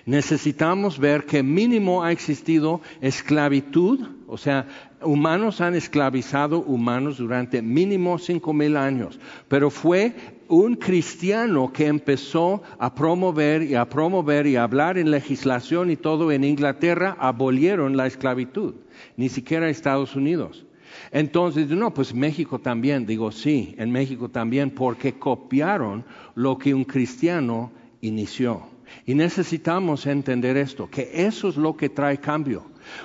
necesitamos 0.06 0.98
ver 0.98 1.24
que 1.24 1.42
mínimo 1.42 2.04
ha 2.04 2.12
existido 2.12 2.82
esclavitud, 3.00 4.00
o 4.26 4.36
sea, 4.36 4.66
humanos 5.02 5.60
han 5.60 5.74
esclavizado 5.74 6.60
humanos 6.60 7.18
durante 7.18 7.62
mínimo 7.62 8.18
cinco 8.18 8.52
mil 8.52 8.76
años, 8.76 9.18
pero 9.48 9.70
fue 9.70 10.14
un 10.48 10.76
cristiano 10.76 11.72
que 11.72 11.86
empezó 11.86 12.62
a 12.78 12.94
promover 12.94 13.62
y 13.62 13.74
a 13.74 13.88
promover 13.88 14.46
y 14.46 14.56
a 14.56 14.64
hablar 14.64 14.98
en 14.98 15.10
legislación 15.10 15.90
y 15.90 15.96
todo 15.96 16.32
en 16.32 16.44
Inglaterra, 16.44 17.16
abolieron 17.18 17.96
la 17.96 18.06
esclavitud, 18.06 18.74
ni 19.16 19.28
siquiera 19.28 19.68
Estados 19.68 20.16
Unidos. 20.16 20.66
Entonces, 21.10 21.68
no, 21.68 21.92
pues 21.92 22.14
México 22.14 22.58
también, 22.58 23.06
digo 23.06 23.32
sí, 23.32 23.74
en 23.78 23.90
México 23.90 24.28
también, 24.28 24.70
porque 24.70 25.14
copiaron 25.14 26.04
lo 26.34 26.58
que 26.58 26.74
un 26.74 26.84
cristiano 26.84 27.72
inició. 28.00 28.62
Y 29.06 29.14
necesitamos 29.14 30.06
entender 30.06 30.56
esto, 30.56 30.88
que 30.88 31.10
eso 31.12 31.48
es 31.48 31.56
lo 31.56 31.76
que 31.76 31.88
trae 31.88 32.18
cambio. 32.18 32.64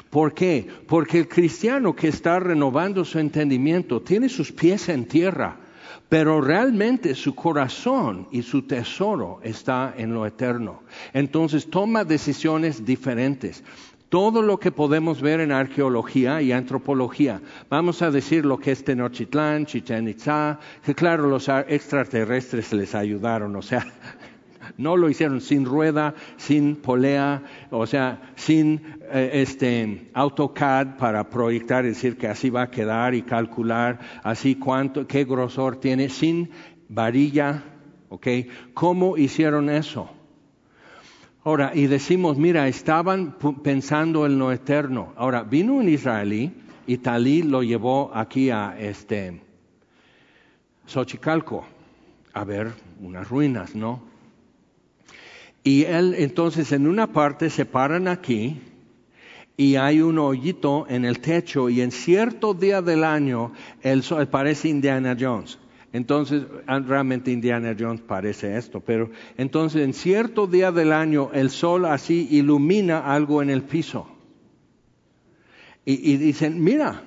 ¿Por 0.09 0.33
qué? 0.33 0.67
Porque 0.87 1.19
el 1.19 1.27
cristiano 1.27 1.95
que 1.95 2.07
está 2.07 2.39
renovando 2.39 3.05
su 3.05 3.19
entendimiento 3.19 4.01
tiene 4.01 4.29
sus 4.29 4.51
pies 4.51 4.89
en 4.89 5.05
tierra, 5.05 5.57
pero 6.09 6.41
realmente 6.41 7.13
su 7.15 7.35
corazón 7.35 8.27
y 8.31 8.41
su 8.41 8.63
tesoro 8.63 9.39
está 9.43 9.93
en 9.97 10.13
lo 10.13 10.25
eterno. 10.25 10.81
Entonces 11.13 11.69
toma 11.69 12.03
decisiones 12.03 12.83
diferentes. 12.85 13.63
Todo 14.09 14.41
lo 14.41 14.59
que 14.59 14.71
podemos 14.71 15.21
ver 15.21 15.39
en 15.39 15.51
arqueología 15.51 16.41
y 16.41 16.51
antropología, 16.51 17.41
vamos 17.69 18.01
a 18.01 18.09
decir 18.09 18.43
lo 18.43 18.57
que 18.57 18.71
es 18.71 18.83
Tenochtitlán, 18.83 19.67
Chichen 19.67 20.07
Itza, 20.07 20.59
que 20.83 20.95
claro, 20.95 21.27
los 21.27 21.47
extraterrestres 21.47 22.73
les 22.73 22.95
ayudaron, 22.95 23.55
o 23.55 23.61
sea, 23.61 23.85
no 24.79 24.95
lo 24.95 25.09
hicieron 25.09 25.41
sin 25.41 25.65
rueda, 25.65 26.15
sin 26.37 26.77
polea, 26.77 27.43
o 27.69 27.85
sea, 27.85 28.31
sin 28.35 28.81
eh, 29.11 29.31
este 29.33 30.09
AutoCAD 30.13 30.95
para 30.97 31.29
proyectar 31.29 31.83
decir 31.83 32.17
que 32.17 32.27
así 32.27 32.49
va 32.49 32.63
a 32.63 32.71
quedar 32.71 33.13
y 33.13 33.23
calcular 33.23 33.99
así 34.23 34.55
cuánto, 34.55 35.05
qué 35.05 35.25
grosor 35.25 35.81
tiene, 35.81 36.07
sin 36.07 36.51
varilla, 36.87 37.61
¿ok? 38.07 38.27
¿Cómo 38.73 39.17
hicieron 39.17 39.69
eso? 39.69 40.09
Ahora, 41.43 41.71
y 41.75 41.87
decimos, 41.87 42.37
mira, 42.37 42.69
estaban 42.69 43.35
pensando 43.61 44.25
en 44.25 44.39
lo 44.39 44.49
eterno. 44.53 45.11
Ahora, 45.17 45.43
vino 45.43 45.73
un 45.73 45.89
israelí 45.89 46.53
y 46.87 46.99
Talí 46.99 47.43
lo 47.43 47.63
llevó 47.63 48.11
aquí 48.13 48.49
a 48.49 48.79
este 48.79 49.41
Xochicalco 50.87 51.65
a 52.33 52.45
ver 52.45 52.71
unas 53.01 53.27
ruinas, 53.27 53.75
¿no? 53.75 54.08
Y 55.63 55.83
él 55.83 56.15
entonces 56.17 56.71
en 56.71 56.87
una 56.87 57.07
parte 57.07 57.49
se 57.49 57.65
paran 57.65 58.07
aquí 58.07 58.59
y 59.57 59.75
hay 59.75 60.01
un 60.01 60.17
hoyito 60.19 60.85
en 60.87 61.03
el 61.03 61.19
techo 61.19 61.69
y 61.69 61.81
en 61.81 61.91
cierto 61.91 62.53
día 62.53 62.81
del 62.81 63.03
año 63.03 63.51
sol 64.03 64.27
parece 64.27 64.69
Indiana 64.69 65.17
Jones. 65.19 65.59
Entonces, 65.91 66.43
ah, 66.67 66.79
realmente 66.79 67.31
Indiana 67.31 67.75
Jones 67.77 68.01
parece 68.01 68.55
esto, 68.55 68.79
pero 68.79 69.09
entonces 69.37 69.83
en 69.83 69.93
cierto 69.93 70.47
día 70.47 70.71
del 70.71 70.93
año 70.93 71.31
el 71.33 71.49
sol 71.49 71.85
así 71.85 72.27
ilumina 72.31 72.99
algo 73.13 73.41
en 73.41 73.49
el 73.49 73.63
piso. 73.63 74.07
Y 75.85 76.17
dicen, 76.17 76.63
mira, 76.63 77.03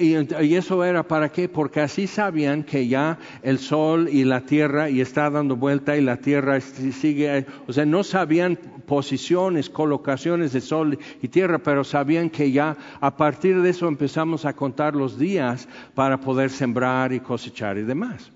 y 0.00 0.54
eso 0.54 0.82
era 0.84 1.02
para 1.06 1.30
qué? 1.30 1.50
Porque 1.50 1.80
así 1.80 2.06
sabían 2.06 2.62
que 2.64 2.88
ya 2.88 3.18
el 3.42 3.58
sol 3.58 4.08
y 4.10 4.24
la 4.24 4.40
tierra 4.40 4.88
y 4.88 5.02
está 5.02 5.28
dando 5.28 5.56
vuelta 5.56 5.96
y 5.96 6.00
la 6.00 6.16
tierra 6.16 6.60
sigue, 6.60 7.44
o 7.66 7.72
sea, 7.72 7.84
no 7.84 8.02
sabían 8.02 8.58
posiciones, 8.86 9.68
colocaciones 9.68 10.54
de 10.54 10.62
sol 10.62 10.98
y 11.20 11.28
tierra, 11.28 11.58
pero 11.58 11.84
sabían 11.84 12.30
que 12.30 12.50
ya 12.52 12.76
a 13.00 13.16
partir 13.16 13.60
de 13.60 13.70
eso 13.70 13.86
empezamos 13.86 14.46
a 14.46 14.54
contar 14.54 14.96
los 14.96 15.18
días 15.18 15.68
para 15.94 16.18
poder 16.20 16.48
sembrar 16.48 17.12
y 17.12 17.20
cosechar 17.20 17.76
y 17.76 17.82
demás. 17.82 18.32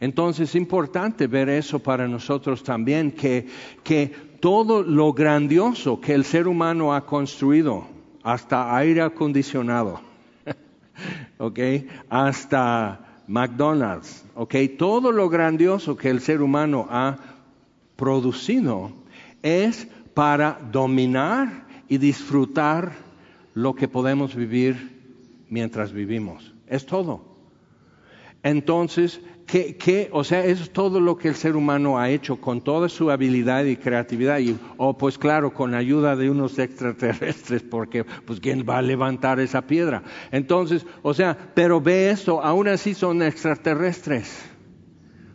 Entonces 0.00 0.50
es 0.50 0.54
importante 0.54 1.26
ver 1.26 1.48
eso 1.48 1.80
para 1.80 2.06
nosotros 2.06 2.62
también, 2.62 3.10
que, 3.10 3.48
que 3.82 4.12
todo 4.38 4.84
lo 4.84 5.12
grandioso 5.12 6.00
que 6.00 6.14
el 6.14 6.24
ser 6.24 6.46
humano 6.46 6.94
ha 6.94 7.04
construido, 7.04 7.84
hasta 8.22 8.76
aire 8.76 9.02
acondicionado, 9.02 10.07
¿ok? 11.38 11.58
Hasta 12.08 13.22
McDonald's, 13.26 14.24
¿ok? 14.34 14.54
Todo 14.78 15.12
lo 15.12 15.28
grandioso 15.28 15.96
que 15.96 16.10
el 16.10 16.20
ser 16.20 16.42
humano 16.42 16.86
ha 16.90 17.18
producido 17.96 18.92
es 19.42 19.86
para 20.14 20.58
dominar 20.72 21.66
y 21.88 21.98
disfrutar 21.98 22.92
lo 23.54 23.74
que 23.74 23.88
podemos 23.88 24.34
vivir 24.34 25.44
mientras 25.48 25.92
vivimos. 25.92 26.54
Es 26.66 26.86
todo. 26.86 27.22
Entonces, 28.42 29.20
¿Qué, 29.48 30.10
o 30.12 30.24
sea, 30.24 30.44
es 30.44 30.70
todo 30.74 31.00
lo 31.00 31.16
que 31.16 31.28
el 31.28 31.34
ser 31.34 31.56
humano 31.56 31.98
ha 31.98 32.10
hecho 32.10 32.36
con 32.36 32.60
toda 32.60 32.90
su 32.90 33.10
habilidad 33.10 33.64
y 33.64 33.76
creatividad. 33.76 34.40
Y, 34.40 34.50
o 34.76 34.88
oh, 34.88 34.98
pues 34.98 35.16
claro, 35.16 35.54
con 35.54 35.74
ayuda 35.74 36.16
de 36.16 36.28
unos 36.28 36.58
extraterrestres, 36.58 37.62
porque 37.62 38.04
pues 38.04 38.40
quién 38.40 38.66
va 38.68 38.76
a 38.76 38.82
levantar 38.82 39.40
esa 39.40 39.62
piedra. 39.62 40.02
Entonces, 40.32 40.84
o 41.00 41.14
sea, 41.14 41.34
pero 41.54 41.80
ve 41.80 42.10
esto, 42.10 42.42
aún 42.42 42.68
así 42.68 42.92
son 42.92 43.22
extraterrestres. 43.22 44.38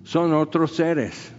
Son 0.04 0.32
otros 0.36 0.76
seres. 0.76 1.34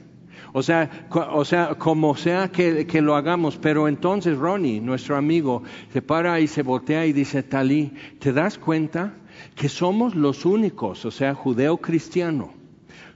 O 0.52 0.64
sea, 0.64 1.06
o 1.12 1.44
sea 1.44 1.76
como 1.76 2.16
sea 2.16 2.50
que, 2.50 2.88
que, 2.88 3.00
lo 3.00 3.14
hagamos, 3.14 3.56
pero 3.56 3.86
entonces 3.86 4.36
Ronnie, 4.36 4.80
nuestro 4.80 5.16
amigo, 5.16 5.62
se 5.92 6.02
para 6.02 6.40
y 6.40 6.48
se 6.48 6.62
voltea 6.62 7.06
y 7.06 7.12
dice, 7.12 7.44
Talí, 7.44 7.92
¿te 8.18 8.32
das 8.32 8.58
cuenta 8.58 9.14
que 9.54 9.68
somos 9.68 10.16
los 10.16 10.44
únicos, 10.44 11.04
o 11.04 11.12
sea, 11.12 11.34
judeo-cristiano? 11.34 12.63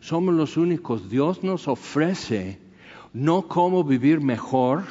Somos 0.01 0.35
los 0.35 0.57
únicos. 0.57 1.09
Dios 1.11 1.43
nos 1.43 1.69
ofrece 1.69 2.59
no 3.13 3.49
cómo 3.49 3.85
vivir 3.85 4.21
mejor, 4.21 4.85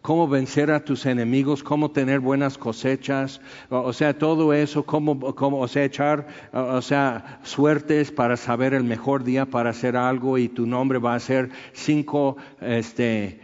cómo 0.00 0.26
vencer 0.26 0.70
a 0.70 0.84
tus 0.84 1.06
enemigos, 1.06 1.62
cómo 1.62 1.92
tener 1.92 2.20
buenas 2.20 2.58
cosechas, 2.58 3.40
o, 3.70 3.92
sea, 3.92 4.18
todo 4.18 4.52
eso, 4.52 4.84
cómo, 4.84 5.34
cómo, 5.34 5.60
o 5.60 5.68
sea, 5.68 5.84
echar, 5.84 6.26
o 6.52 6.82
sea, 6.82 7.40
suertes 7.44 8.10
para 8.10 8.36
saber 8.36 8.74
el 8.74 8.84
mejor 8.84 9.22
día 9.22 9.46
para 9.46 9.70
hacer 9.70 9.96
algo 9.96 10.38
y 10.38 10.48
tu 10.48 10.66
nombre 10.66 10.98
va 10.98 11.14
a 11.14 11.20
ser 11.20 11.50
cinco, 11.72 12.36
este, 12.60 13.40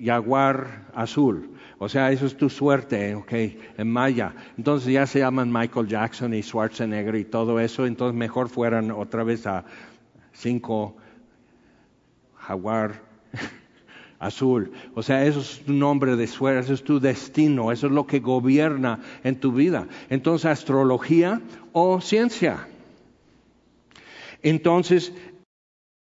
jaguar 0.00 0.86
azul. 0.94 1.51
O 1.84 1.88
sea, 1.88 2.12
eso 2.12 2.26
es 2.26 2.36
tu 2.36 2.48
suerte, 2.48 3.16
ok, 3.16 3.32
en 3.76 3.90
maya. 3.90 4.32
Entonces 4.56 4.92
ya 4.92 5.04
se 5.04 5.18
llaman 5.18 5.52
Michael 5.52 5.88
Jackson 5.88 6.32
y 6.32 6.40
Schwarzenegger 6.40 7.16
y 7.16 7.24
todo 7.24 7.58
eso, 7.58 7.86
entonces 7.86 8.16
mejor 8.16 8.48
fueran 8.48 8.92
otra 8.92 9.24
vez 9.24 9.48
a 9.48 9.64
cinco 10.32 10.96
jaguar 12.36 13.02
azul. 14.20 14.70
O 14.94 15.02
sea, 15.02 15.26
eso 15.26 15.40
es 15.40 15.64
tu 15.64 15.72
nombre 15.72 16.14
de 16.14 16.28
suerte, 16.28 16.60
eso 16.60 16.74
es 16.74 16.84
tu 16.84 17.00
destino, 17.00 17.72
eso 17.72 17.88
es 17.88 17.92
lo 17.92 18.06
que 18.06 18.20
gobierna 18.20 19.00
en 19.24 19.40
tu 19.40 19.50
vida. 19.50 19.88
Entonces, 20.08 20.46
astrología 20.46 21.40
o 21.72 22.00
ciencia. 22.00 22.68
Entonces, 24.40 25.12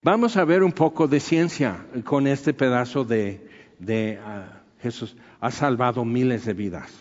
vamos 0.03 0.35
a 0.35 0.43
ver 0.43 0.63
un 0.63 0.73
poco 0.73 1.07
de 1.07 1.21
ciencia 1.21 1.85
con 2.03 2.27
este 2.27 2.53
pedazo 2.53 3.05
de, 3.05 3.47
de 3.79 4.19
uh, 4.19 4.60
Jesús. 4.81 5.15
Ha 5.39 5.51
salvado 5.51 6.03
miles 6.05 6.45
de 6.45 6.53
vidas 6.53 6.91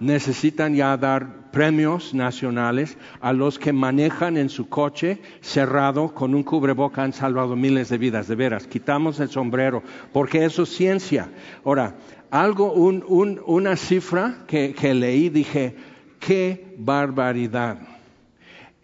necesitan 0.00 0.74
ya 0.74 0.96
dar 0.96 1.50
premios 1.50 2.14
nacionales 2.14 2.96
a 3.20 3.32
los 3.32 3.58
que 3.58 3.72
manejan 3.72 4.36
en 4.36 4.48
su 4.48 4.68
coche 4.68 5.20
cerrado 5.40 6.12
con 6.14 6.34
un 6.34 6.42
cubreboca 6.42 7.02
han 7.02 7.12
salvado 7.12 7.56
miles 7.56 7.88
de 7.88 7.98
vidas, 7.98 8.28
de 8.28 8.34
veras. 8.34 8.66
Quitamos 8.66 9.20
el 9.20 9.30
sombrero, 9.30 9.82
porque 10.12 10.44
eso 10.44 10.64
es 10.64 10.70
ciencia. 10.70 11.30
Ahora, 11.64 11.94
algo, 12.30 12.72
una 12.72 13.76
cifra 13.76 14.44
que, 14.46 14.74
que 14.74 14.94
leí, 14.94 15.28
dije, 15.28 15.76
qué 16.18 16.74
barbaridad. 16.78 17.93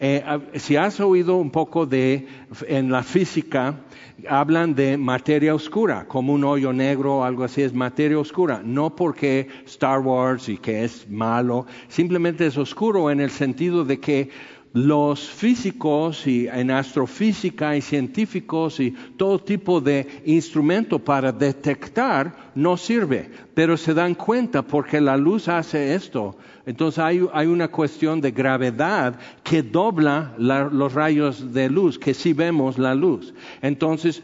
Eh, 0.03 0.25
si 0.55 0.77
has 0.77 0.99
oído 0.99 1.37
un 1.37 1.51
poco 1.51 1.85
de, 1.85 2.27
en 2.67 2.91
la 2.91 3.03
física, 3.03 3.81
hablan 4.27 4.75
de 4.75 4.97
materia 4.97 5.55
oscura, 5.55 6.07
como 6.09 6.33
un 6.33 6.43
hoyo 6.43 6.73
negro 6.73 7.19
o 7.19 7.25
algo 7.25 7.45
así, 7.45 7.61
es 7.61 7.75
materia 7.75 8.19
oscura. 8.19 8.63
No 8.65 8.97
porque 8.97 9.47
Star 9.67 10.01
Wars 10.01 10.49
y 10.49 10.57
que 10.57 10.85
es 10.85 11.07
malo, 11.11 11.67
simplemente 11.89 12.47
es 12.47 12.57
oscuro 12.57 13.11
en 13.11 13.21
el 13.21 13.31
sentido 13.31 13.85
de 13.85 14.01
que 14.01 14.31
los 14.73 15.29
físicos 15.29 16.27
y 16.27 16.47
en 16.47 16.71
astrofísica 16.71 17.77
y 17.77 17.81
científicos 17.81 18.79
y 18.79 18.93
todo 19.17 19.41
tipo 19.41 19.81
de 19.81 20.07
instrumento 20.25 20.99
para 21.01 21.33
detectar 21.33 22.53
no 22.55 22.77
sirve, 22.77 23.31
pero 23.53 23.77
se 23.77 23.95
dan 23.95 24.15
cuenta 24.15 24.63
porque 24.63 25.01
la 25.01 25.17
luz 25.17 25.49
hace 25.49 25.95
esto. 25.95 26.37
Entonces 26.71 27.01
hay, 27.01 27.19
una 27.49 27.67
cuestión 27.67 28.21
de 28.21 28.31
gravedad 28.31 29.19
que 29.43 29.65
dobla 29.65 30.35
los 30.39 30.95
rayos 30.95 31.53
de 31.53 31.69
luz, 31.69 31.99
que 31.99 32.15
sí 32.15 32.33
vemos 32.33 32.79
la 32.79 32.95
luz. 32.95 33.35
Entonces 33.61 34.23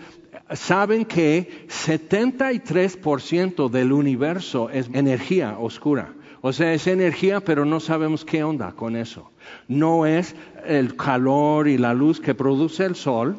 saben 0.53 1.07
que 1.07 1.67
73% 1.67 3.69
del 3.69 3.91
universo 3.91 4.71
es 4.71 4.89
energía 4.93 5.59
oscura. 5.59 6.15
O 6.41 6.53
sea, 6.53 6.73
es 6.73 6.87
energía, 6.87 7.41
pero 7.41 7.65
no 7.65 7.81
sabemos 7.81 8.25
qué 8.25 8.45
onda 8.45 8.71
con 8.71 8.95
eso. 8.95 9.33
No 9.67 10.07
es 10.07 10.37
el 10.65 10.95
calor 10.95 11.67
y 11.67 11.79
la 11.79 11.95
luz 11.95 12.21
que 12.21 12.37
produce 12.37 12.85
el 12.85 12.95
sol, 12.95 13.37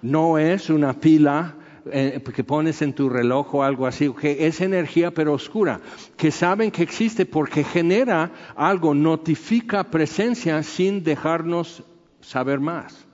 no 0.00 0.38
es 0.38 0.70
una 0.70 0.94
pila 0.94 1.56
eh, 1.90 2.20
que 2.34 2.44
pones 2.44 2.82
en 2.82 2.92
tu 2.92 3.08
reloj 3.08 3.54
o 3.54 3.62
algo 3.62 3.86
así, 3.86 4.12
que 4.12 4.46
es 4.46 4.60
energía 4.60 5.10
pero 5.10 5.32
oscura, 5.32 5.80
que 6.16 6.30
saben 6.30 6.70
que 6.70 6.82
existe 6.82 7.26
porque 7.26 7.64
genera 7.64 8.30
algo, 8.54 8.94
notifica 8.94 9.90
presencia 9.90 10.62
sin 10.62 11.02
dejarnos 11.02 11.82
saber 12.20 12.60
más. 12.60 13.06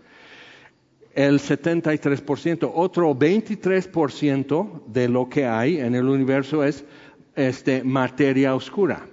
El 1.15 1.41
73%, 1.41 2.71
otro 2.75 3.15
23% 3.15 4.87
de 4.87 5.09
lo 5.09 5.29
que 5.29 5.47
hay 5.47 5.79
en 5.79 5.95
el 5.95 6.09
universo 6.09 6.63
es 6.63 6.85
este, 7.35 7.83
materia 7.83 8.55
oscura, 8.55 9.07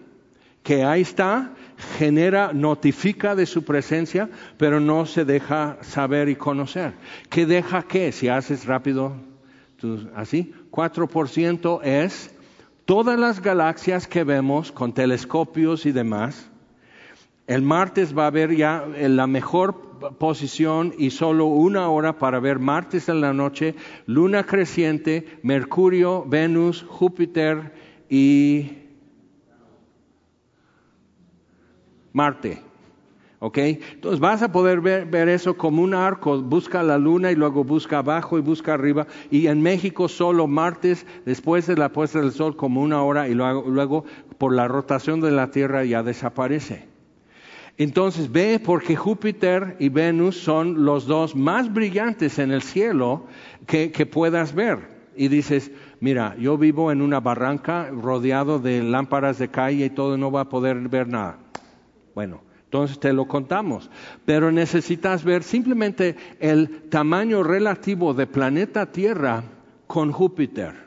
que 0.61 0.83
ahí 0.83 1.01
está, 1.01 1.53
genera, 1.97 2.51
notifica 2.53 3.35
de 3.35 3.45
su 3.45 3.63
presencia, 3.63 4.29
pero 4.57 4.79
no 4.79 5.05
se 5.05 5.25
deja 5.25 5.77
saber 5.81 6.29
y 6.29 6.35
conocer. 6.35 6.93
¿Qué 7.29 7.45
deja 7.45 7.83
qué? 7.83 8.11
Si 8.11 8.27
haces 8.27 8.65
rápido, 8.65 9.15
así, 10.15 10.53
4% 10.71 11.81
es 11.83 12.33
todas 12.85 13.19
las 13.19 13.41
galaxias 13.41 14.07
que 14.07 14.23
vemos 14.23 14.71
con 14.71 14.93
telescopios 14.93 15.85
y 15.85 15.91
demás. 15.91 16.49
El 17.47 17.61
martes 17.61 18.17
va 18.17 18.23
a 18.23 18.27
haber 18.27 18.55
ya 18.55 18.85
la 18.87 19.27
mejor 19.27 19.85
posición 20.17 20.93
y 20.97 21.11
solo 21.11 21.45
una 21.45 21.89
hora 21.89 22.17
para 22.17 22.39
ver 22.39 22.59
martes 22.59 23.09
en 23.09 23.21
la 23.21 23.33
noche, 23.33 23.75
luna 24.05 24.43
creciente, 24.45 25.39
Mercurio, 25.43 26.25
Venus, 26.25 26.85
Júpiter 26.87 27.73
y 28.09 28.71
Marte. 32.13 32.61
¿Ok? 33.45 33.59
Entonces 33.59 34.19
vas 34.19 34.41
a 34.41 34.51
poder 34.51 34.81
ver, 34.81 35.29
eso 35.29 35.55
como 35.55 35.83
un 35.83 35.93
arco, 35.93 36.41
busca 36.41 36.81
la 36.81 36.97
luna 36.97 37.31
y 37.31 37.35
luego 37.35 37.63
busca 37.63 37.99
abajo 37.99 38.39
y 38.39 38.41
busca 38.41 38.73
arriba. 38.73 39.05
Y 39.29 39.45
en 39.45 39.61
México 39.61 40.07
solo 40.07 40.47
martes, 40.47 41.05
después 41.27 41.67
de 41.67 41.77
la 41.77 41.89
puesta 41.89 42.19
del 42.19 42.31
sol, 42.31 42.55
como 42.55 42.81
una 42.81 43.03
hora 43.03 43.29
y 43.29 43.35
luego, 43.35 43.69
luego 43.69 44.03
por 44.39 44.51
la 44.51 44.67
rotación 44.67 45.21
de 45.21 45.29
la 45.29 45.51
Tierra 45.51 45.85
ya 45.85 46.01
desaparece. 46.01 46.87
Entonces 47.77 48.31
ve 48.31 48.59
porque 48.59 48.95
Júpiter 48.95 49.75
y 49.77 49.89
Venus 49.89 50.37
son 50.37 50.83
los 50.83 51.05
dos 51.05 51.35
más 51.35 51.71
brillantes 51.71 52.39
en 52.39 52.51
el 52.51 52.63
cielo 52.63 53.27
que, 53.67 53.91
que 53.91 54.07
puedas 54.07 54.55
ver. 54.55 54.95
Y 55.15 55.27
dices, 55.27 55.69
mira, 55.99 56.35
yo 56.39 56.57
vivo 56.57 56.91
en 56.91 57.03
una 57.03 57.19
barranca 57.19 57.91
rodeado 57.91 58.57
de 58.57 58.81
lámparas 58.81 59.37
de 59.37 59.49
calle 59.49 59.85
y 59.85 59.89
todo, 59.91 60.17
no 60.17 60.31
va 60.31 60.41
a 60.41 60.49
poder 60.49 60.79
ver 60.89 61.07
nada. 61.07 61.37
Bueno, 62.15 62.41
entonces 62.65 62.99
te 62.99 63.13
lo 63.13 63.27
contamos. 63.27 63.89
Pero 64.25 64.51
necesitas 64.51 65.23
ver 65.23 65.43
simplemente 65.43 66.15
el 66.39 66.89
tamaño 66.89 67.41
relativo 67.43 68.13
de 68.13 68.27
planeta 68.27 68.91
Tierra 68.91 69.43
con 69.87 70.11
Júpiter. 70.11 70.84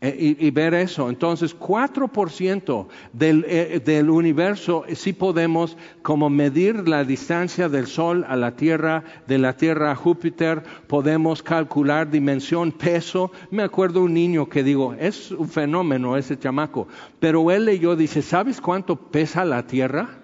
Eh, 0.00 0.36
y, 0.38 0.50
ver 0.50 0.74
eso. 0.74 1.08
Entonces, 1.08 1.58
4% 1.58 2.88
del, 3.14 3.46
eh, 3.48 3.80
del 3.82 4.10
universo 4.10 4.84
sí 4.94 5.14
podemos 5.14 5.78
como 6.02 6.28
medir 6.28 6.86
la 6.88 7.04
distancia 7.04 7.70
del 7.70 7.86
Sol 7.86 8.24
a 8.28 8.36
la 8.36 8.54
Tierra, 8.54 9.04
de 9.26 9.38
la 9.38 9.56
Tierra 9.56 9.92
a 9.92 9.96
Júpiter, 9.96 10.62
podemos 10.88 11.42
calcular 11.42 12.10
dimensión, 12.10 12.72
peso. 12.72 13.32
Me 13.50 13.62
acuerdo 13.62 14.02
un 14.02 14.12
niño 14.12 14.48
que 14.48 14.62
digo, 14.62 14.94
es 14.98 15.30
un 15.30 15.48
fenómeno 15.48 16.18
ese 16.18 16.38
chamaco, 16.38 16.86
pero 17.18 17.50
él 17.50 17.64
leyó, 17.64 17.96
dice, 17.96 18.20
¿sabes 18.20 18.60
cuánto 18.60 18.96
pesa 18.96 19.44
la 19.46 19.66
Tierra? 19.66 20.18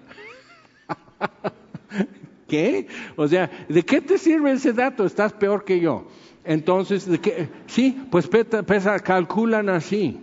¿Qué? 2.47 2.87
O 3.15 3.27
sea, 3.27 3.49
¿de 3.69 3.83
qué 3.83 4.01
te 4.01 4.17
sirve 4.17 4.51
ese 4.51 4.73
dato? 4.73 5.05
Estás 5.05 5.33
peor 5.33 5.63
que 5.63 5.79
yo. 5.79 6.05
Entonces, 6.43 7.07
sí, 7.67 8.07
pues 8.09 8.29
calculan 9.03 9.69
así. 9.69 10.19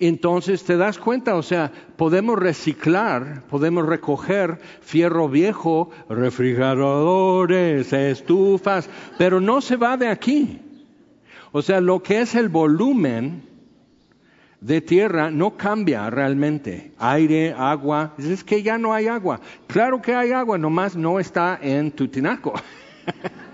Entonces 0.00 0.64
te 0.64 0.78
das 0.78 0.98
cuenta, 0.98 1.36
o 1.36 1.42
sea, 1.42 1.70
podemos 1.96 2.38
reciclar, 2.38 3.42
podemos 3.50 3.84
recoger 3.84 4.58
fierro 4.80 5.28
viejo, 5.28 5.90
refrigeradores, 6.08 7.92
estufas, 7.92 8.88
pero 9.18 9.42
no 9.42 9.60
se 9.60 9.76
va 9.76 9.98
de 9.98 10.08
aquí. 10.08 10.58
O 11.52 11.60
sea, 11.60 11.82
lo 11.82 12.02
que 12.02 12.22
es 12.22 12.34
el 12.34 12.48
volumen 12.48 13.42
de 14.62 14.80
tierra 14.80 15.30
no 15.30 15.58
cambia 15.58 16.08
realmente. 16.08 16.92
Aire, 16.98 17.54
agua, 17.56 18.14
es 18.16 18.42
que 18.42 18.62
ya 18.62 18.78
no 18.78 18.94
hay 18.94 19.06
agua. 19.06 19.40
Claro 19.66 20.00
que 20.00 20.14
hay 20.14 20.32
agua, 20.32 20.56
nomás 20.56 20.96
no 20.96 21.20
está 21.20 21.58
en 21.60 21.90
Tutinaco. 21.90 22.54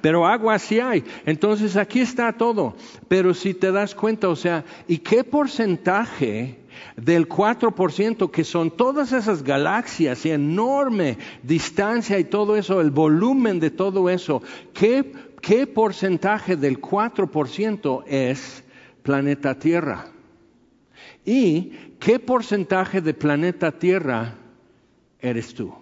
pero 0.00 0.26
agua 0.26 0.58
sí 0.58 0.80
hay. 0.80 1.04
Entonces 1.26 1.76
aquí 1.76 2.00
está 2.00 2.32
todo. 2.32 2.76
Pero 3.08 3.34
si 3.34 3.54
te 3.54 3.72
das 3.72 3.94
cuenta, 3.94 4.28
o 4.28 4.36
sea, 4.36 4.64
¿y 4.88 4.98
qué 4.98 5.24
porcentaje 5.24 6.58
del 6.96 7.28
4% 7.28 8.30
que 8.30 8.44
son 8.44 8.70
todas 8.70 9.12
esas 9.12 9.42
galaxias 9.42 10.24
y 10.26 10.30
enorme 10.30 11.18
distancia 11.42 12.18
y 12.18 12.24
todo 12.24 12.56
eso, 12.56 12.80
el 12.80 12.90
volumen 12.90 13.60
de 13.60 13.70
todo 13.70 14.08
eso, 14.10 14.42
¿qué, 14.72 15.12
qué 15.40 15.66
porcentaje 15.66 16.56
del 16.56 16.80
4% 16.80 18.04
es 18.06 18.64
planeta 19.02 19.58
Tierra? 19.58 20.06
¿Y 21.24 21.72
qué 21.98 22.18
porcentaje 22.18 23.00
de 23.00 23.14
planeta 23.14 23.70
Tierra 23.72 24.34
eres 25.22 25.54
tú. 25.54 25.72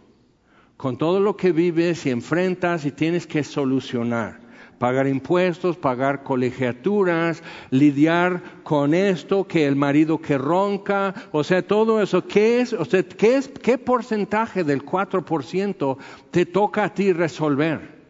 Con 0.80 0.96
todo 0.96 1.20
lo 1.20 1.36
que 1.36 1.52
vives 1.52 2.06
y 2.06 2.10
enfrentas 2.10 2.86
y 2.86 2.90
tienes 2.90 3.26
que 3.26 3.44
solucionar. 3.44 4.40
Pagar 4.78 5.06
impuestos, 5.06 5.76
pagar 5.76 6.22
colegiaturas, 6.22 7.42
lidiar 7.68 8.42
con 8.62 8.94
esto, 8.94 9.46
que 9.46 9.66
el 9.66 9.76
marido 9.76 10.22
que 10.22 10.38
ronca, 10.38 11.12
o 11.32 11.44
sea, 11.44 11.60
todo 11.60 12.00
eso. 12.00 12.26
¿Qué 12.26 12.62
es, 12.62 12.72
o 12.72 12.86
sea, 12.86 13.02
qué, 13.02 13.36
es, 13.36 13.48
qué 13.48 13.76
porcentaje 13.76 14.64
del 14.64 14.82
4% 14.82 15.98
te 16.30 16.46
toca 16.46 16.84
a 16.84 16.94
ti 16.94 17.12
resolver? 17.12 18.00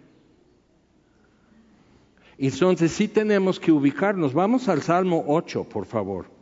Entonces 2.38 2.92
sí 2.92 3.08
tenemos 3.08 3.58
que 3.58 3.72
ubicarnos. 3.72 4.32
Vamos 4.32 4.68
al 4.68 4.82
Salmo 4.82 5.24
8, 5.26 5.64
por 5.64 5.86
favor. 5.86 6.39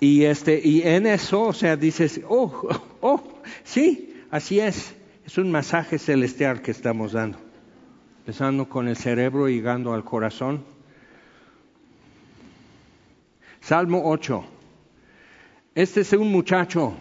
Y, 0.00 0.24
este, 0.24 0.60
y 0.62 0.82
en 0.82 1.06
eso, 1.06 1.42
o 1.42 1.52
sea, 1.52 1.76
dices, 1.76 2.20
oh, 2.28 2.68
oh, 3.00 3.22
sí, 3.64 4.22
así 4.30 4.60
es. 4.60 4.94
Es 5.24 5.36
un 5.36 5.50
masaje 5.50 5.98
celestial 5.98 6.62
que 6.62 6.70
estamos 6.70 7.12
dando. 7.12 7.38
Empezando 8.20 8.68
con 8.68 8.88
el 8.88 8.96
cerebro 8.96 9.48
y 9.48 9.56
llegando 9.56 9.92
al 9.92 10.04
corazón. 10.04 10.64
Salmo 13.60 14.02
8. 14.04 14.44
Este 15.74 16.00
es 16.00 16.12
un 16.14 16.32
muchacho 16.32 16.94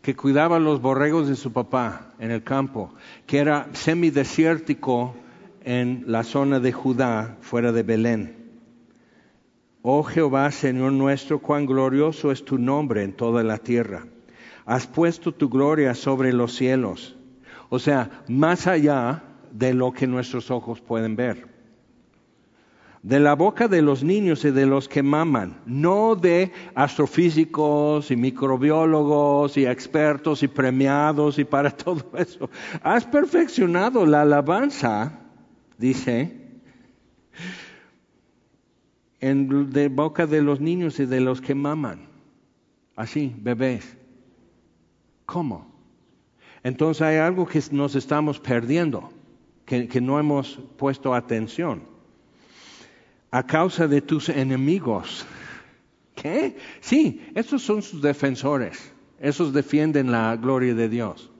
que 0.00 0.14
cuidaba 0.14 0.58
los 0.58 0.80
borregos 0.80 1.28
de 1.28 1.36
su 1.36 1.52
papá 1.52 2.12
en 2.18 2.30
el 2.30 2.42
campo, 2.42 2.94
que 3.26 3.38
era 3.38 3.68
semidesértico 3.72 5.14
en 5.62 6.04
la 6.06 6.24
zona 6.24 6.60
de 6.60 6.72
Judá, 6.72 7.36
fuera 7.40 7.72
de 7.72 7.82
Belén. 7.82 8.43
Oh 9.86 10.02
Jehová, 10.02 10.50
Señor 10.50 10.92
nuestro, 10.92 11.40
cuán 11.40 11.66
glorioso 11.66 12.32
es 12.32 12.42
tu 12.42 12.56
nombre 12.56 13.02
en 13.02 13.12
toda 13.12 13.42
la 13.42 13.58
tierra. 13.58 14.06
Has 14.64 14.86
puesto 14.86 15.30
tu 15.34 15.50
gloria 15.50 15.94
sobre 15.94 16.32
los 16.32 16.54
cielos. 16.54 17.14
O 17.68 17.78
sea, 17.78 18.24
más 18.26 18.66
allá 18.66 19.24
de 19.52 19.74
lo 19.74 19.92
que 19.92 20.06
nuestros 20.06 20.50
ojos 20.50 20.80
pueden 20.80 21.16
ver. 21.16 21.48
De 23.02 23.20
la 23.20 23.34
boca 23.34 23.68
de 23.68 23.82
los 23.82 24.02
niños 24.02 24.46
y 24.46 24.52
de 24.52 24.64
los 24.64 24.88
que 24.88 25.02
maman, 25.02 25.60
no 25.66 26.16
de 26.16 26.50
astrofísicos 26.74 28.10
y 28.10 28.16
microbiólogos 28.16 29.58
y 29.58 29.66
expertos 29.66 30.42
y 30.42 30.48
premiados 30.48 31.38
y 31.38 31.44
para 31.44 31.70
todo 31.76 32.10
eso. 32.16 32.48
Has 32.82 33.04
perfeccionado 33.04 34.06
la 34.06 34.22
alabanza, 34.22 35.20
dice, 35.76 36.40
en 39.24 39.70
de 39.70 39.88
boca 39.88 40.26
de 40.26 40.42
los 40.42 40.60
niños 40.60 41.00
y 41.00 41.06
de 41.06 41.18
los 41.18 41.40
que 41.40 41.54
maman. 41.54 42.08
Así, 42.94 43.34
bebés. 43.38 43.96
¿Cómo? 45.24 45.66
Entonces 46.62 47.00
hay 47.00 47.16
algo 47.16 47.46
que 47.46 47.62
nos 47.70 47.94
estamos 47.94 48.38
perdiendo, 48.38 49.10
que, 49.64 49.88
que 49.88 50.02
no 50.02 50.20
hemos 50.20 50.60
puesto 50.76 51.14
atención. 51.14 51.84
A 53.30 53.46
causa 53.46 53.88
de 53.88 54.02
tus 54.02 54.28
enemigos. 54.28 55.24
¿Qué? 56.14 56.58
Sí, 56.80 57.26
esos 57.34 57.62
son 57.62 57.80
sus 57.80 58.02
defensores. 58.02 58.92
Esos 59.18 59.54
defienden 59.54 60.12
la 60.12 60.36
gloria 60.36 60.74
de 60.74 60.90
Dios. 60.90 61.30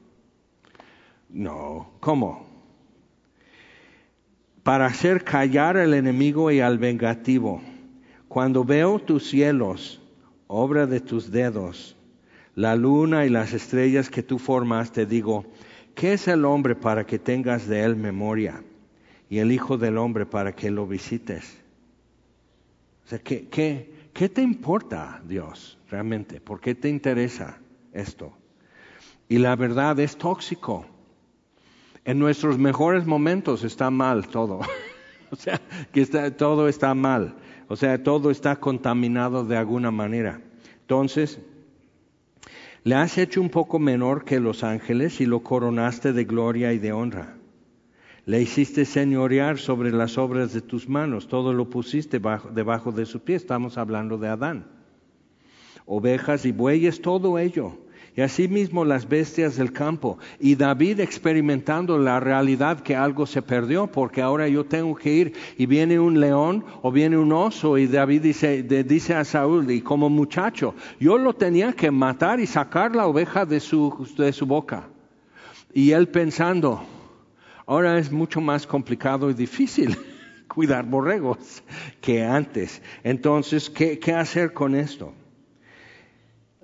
No, 1.28 1.90
¿cómo? 2.00 2.46
Para 4.62 4.86
hacer 4.86 5.22
callar 5.22 5.76
al 5.76 5.92
enemigo 5.92 6.50
y 6.50 6.60
al 6.60 6.78
vengativo 6.78 7.60
cuando 8.34 8.64
veo 8.64 8.98
tus 8.98 9.28
cielos, 9.28 10.00
obra 10.48 10.88
de 10.88 10.98
tus 10.98 11.30
dedos, 11.30 11.96
la 12.56 12.74
luna 12.74 13.26
y 13.26 13.28
las 13.28 13.52
estrellas 13.52 14.10
que 14.10 14.24
tú 14.24 14.40
formaste, 14.40 15.06
digo, 15.06 15.44
¿qué 15.94 16.14
es 16.14 16.26
el 16.26 16.44
hombre 16.44 16.74
para 16.74 17.06
que 17.06 17.20
tengas 17.20 17.68
de 17.68 17.84
él 17.84 17.94
memoria? 17.94 18.64
Y 19.30 19.38
el 19.38 19.52
Hijo 19.52 19.78
del 19.78 19.98
Hombre 19.98 20.26
para 20.26 20.52
que 20.52 20.72
lo 20.72 20.84
visites. 20.84 21.62
O 23.04 23.08
sea, 23.08 23.20
¿qué, 23.20 23.46
qué, 23.46 24.08
qué 24.12 24.28
te 24.28 24.42
importa, 24.42 25.22
Dios, 25.24 25.78
realmente? 25.88 26.40
¿Por 26.40 26.60
qué 26.60 26.74
te 26.74 26.88
interesa 26.88 27.60
esto? 27.92 28.36
Y 29.28 29.38
la 29.38 29.54
verdad 29.54 30.00
es 30.00 30.16
tóxico. 30.16 30.86
En 32.04 32.18
nuestros 32.18 32.58
mejores 32.58 33.06
momentos 33.06 33.62
está 33.62 33.90
mal 33.90 34.26
todo. 34.26 34.58
o 35.30 35.36
sea, 35.36 35.60
que 35.92 36.00
está, 36.00 36.36
todo 36.36 36.66
está 36.66 36.94
mal. 36.94 37.36
O 37.68 37.76
sea, 37.76 38.02
todo 38.02 38.30
está 38.30 38.56
contaminado 38.56 39.44
de 39.44 39.56
alguna 39.56 39.90
manera. 39.90 40.40
Entonces, 40.80 41.38
le 42.82 42.94
has 42.94 43.16
hecho 43.18 43.40
un 43.40 43.50
poco 43.50 43.78
menor 43.78 44.24
que 44.24 44.40
los 44.40 44.64
ángeles 44.64 45.20
y 45.20 45.26
lo 45.26 45.42
coronaste 45.42 46.12
de 46.12 46.24
gloria 46.24 46.72
y 46.72 46.78
de 46.78 46.92
honra. 46.92 47.36
Le 48.26 48.40
hiciste 48.40 48.84
señorear 48.84 49.58
sobre 49.58 49.92
las 49.92 50.16
obras 50.18 50.52
de 50.52 50.62
tus 50.62 50.88
manos, 50.88 51.28
todo 51.28 51.52
lo 51.52 51.68
pusiste 51.68 52.20
debajo 52.52 52.92
de 52.92 53.06
su 53.06 53.20
pie. 53.20 53.36
Estamos 53.36 53.76
hablando 53.76 54.18
de 54.18 54.28
Adán. 54.28 54.66
Ovejas 55.86 56.46
y 56.46 56.52
bueyes, 56.52 57.02
todo 57.02 57.38
ello 57.38 57.83
y 58.16 58.20
asimismo 58.20 58.84
las 58.84 59.08
bestias 59.08 59.56
del 59.56 59.72
campo. 59.72 60.18
Y 60.38 60.54
David 60.54 61.00
experimentando 61.00 61.98
la 61.98 62.20
realidad 62.20 62.80
que 62.80 62.94
algo 62.94 63.26
se 63.26 63.42
perdió, 63.42 63.88
porque 63.88 64.22
ahora 64.22 64.46
yo 64.48 64.64
tengo 64.64 64.94
que 64.94 65.12
ir 65.12 65.32
y 65.58 65.66
viene 65.66 65.98
un 65.98 66.20
león 66.20 66.64
o 66.82 66.92
viene 66.92 67.16
un 67.16 67.32
oso 67.32 67.76
y 67.76 67.86
David 67.86 68.22
dice, 68.22 68.62
dice 68.62 69.14
a 69.14 69.24
Saúl, 69.24 69.70
y 69.70 69.80
como 69.80 70.08
muchacho, 70.08 70.74
yo 71.00 71.18
lo 71.18 71.34
tenía 71.34 71.72
que 71.72 71.90
matar 71.90 72.38
y 72.38 72.46
sacar 72.46 72.94
la 72.94 73.06
oveja 73.06 73.44
de 73.44 73.60
su, 73.60 74.06
de 74.16 74.32
su 74.32 74.46
boca. 74.46 74.88
Y 75.72 75.90
él 75.90 76.08
pensando, 76.08 76.84
ahora 77.66 77.98
es 77.98 78.12
mucho 78.12 78.40
más 78.40 78.64
complicado 78.64 79.28
y 79.28 79.34
difícil 79.34 79.96
cuidar 80.46 80.84
borregos 80.84 81.64
que 82.00 82.22
antes. 82.22 82.80
Entonces, 83.02 83.68
¿qué, 83.68 83.98
qué 83.98 84.12
hacer 84.12 84.52
con 84.52 84.76
esto? 84.76 85.12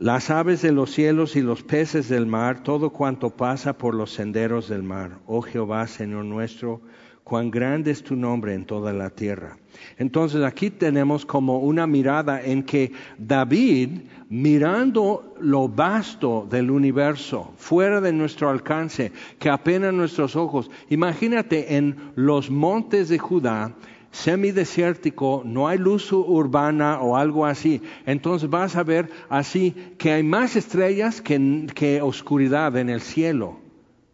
Las 0.00 0.30
aves 0.30 0.62
de 0.62 0.72
los 0.72 0.92
cielos 0.92 1.36
y 1.36 1.42
los 1.42 1.62
peces 1.62 2.08
del 2.08 2.24
mar, 2.24 2.62
todo 2.62 2.88
cuanto 2.88 3.28
pasa 3.28 3.76
por 3.76 3.94
los 3.94 4.10
senderos 4.10 4.66
del 4.66 4.82
mar. 4.82 5.18
Oh 5.26 5.42
Jehová, 5.42 5.86
Señor 5.86 6.24
nuestro, 6.24 6.80
cuán 7.22 7.50
grande 7.50 7.90
es 7.90 8.02
tu 8.02 8.16
nombre 8.16 8.54
en 8.54 8.64
toda 8.64 8.94
la 8.94 9.10
tierra. 9.10 9.58
Entonces 9.98 10.42
aquí 10.42 10.70
tenemos 10.70 11.26
como 11.26 11.58
una 11.58 11.86
mirada 11.86 12.42
en 12.42 12.62
que 12.62 12.92
David, 13.18 13.90
mirando 14.30 15.34
lo 15.38 15.68
vasto 15.68 16.46
del 16.48 16.70
universo, 16.70 17.52
fuera 17.58 18.00
de 18.00 18.14
nuestro 18.14 18.48
alcance, 18.48 19.12
que 19.38 19.50
apenas 19.50 19.92
nuestros 19.92 20.34
ojos, 20.34 20.70
imagínate 20.88 21.76
en 21.76 22.12
los 22.14 22.50
montes 22.50 23.10
de 23.10 23.18
Judá, 23.18 23.74
semidesértico, 24.10 25.42
no 25.44 25.68
hay 25.68 25.78
luz 25.78 26.12
urbana 26.12 27.00
o 27.00 27.16
algo 27.16 27.46
así. 27.46 27.82
Entonces 28.06 28.50
vas 28.50 28.76
a 28.76 28.82
ver 28.82 29.10
así 29.28 29.94
que 29.98 30.12
hay 30.12 30.22
más 30.22 30.56
estrellas 30.56 31.20
que, 31.20 32.00
oscuridad 32.02 32.76
en 32.76 32.90
el 32.90 33.00
cielo 33.00 33.58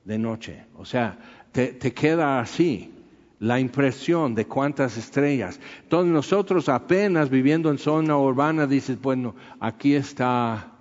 de 0.04 0.18
noche. 0.18 0.64
O 0.76 0.84
sea, 0.84 1.18
te, 1.52 1.68
te 1.68 1.92
queda 1.92 2.40
así 2.40 2.92
la 3.38 3.60
impresión 3.60 4.34
de 4.34 4.46
cuántas 4.46 4.96
estrellas. 4.96 5.60
Entonces 5.82 6.12
nosotros 6.12 6.68
apenas 6.68 7.30
viviendo 7.30 7.70
en 7.70 7.78
zona 7.78 8.16
urbana 8.18 8.66
dices, 8.66 9.00
bueno, 9.00 9.34
aquí 9.60 9.94
está... 9.94 10.72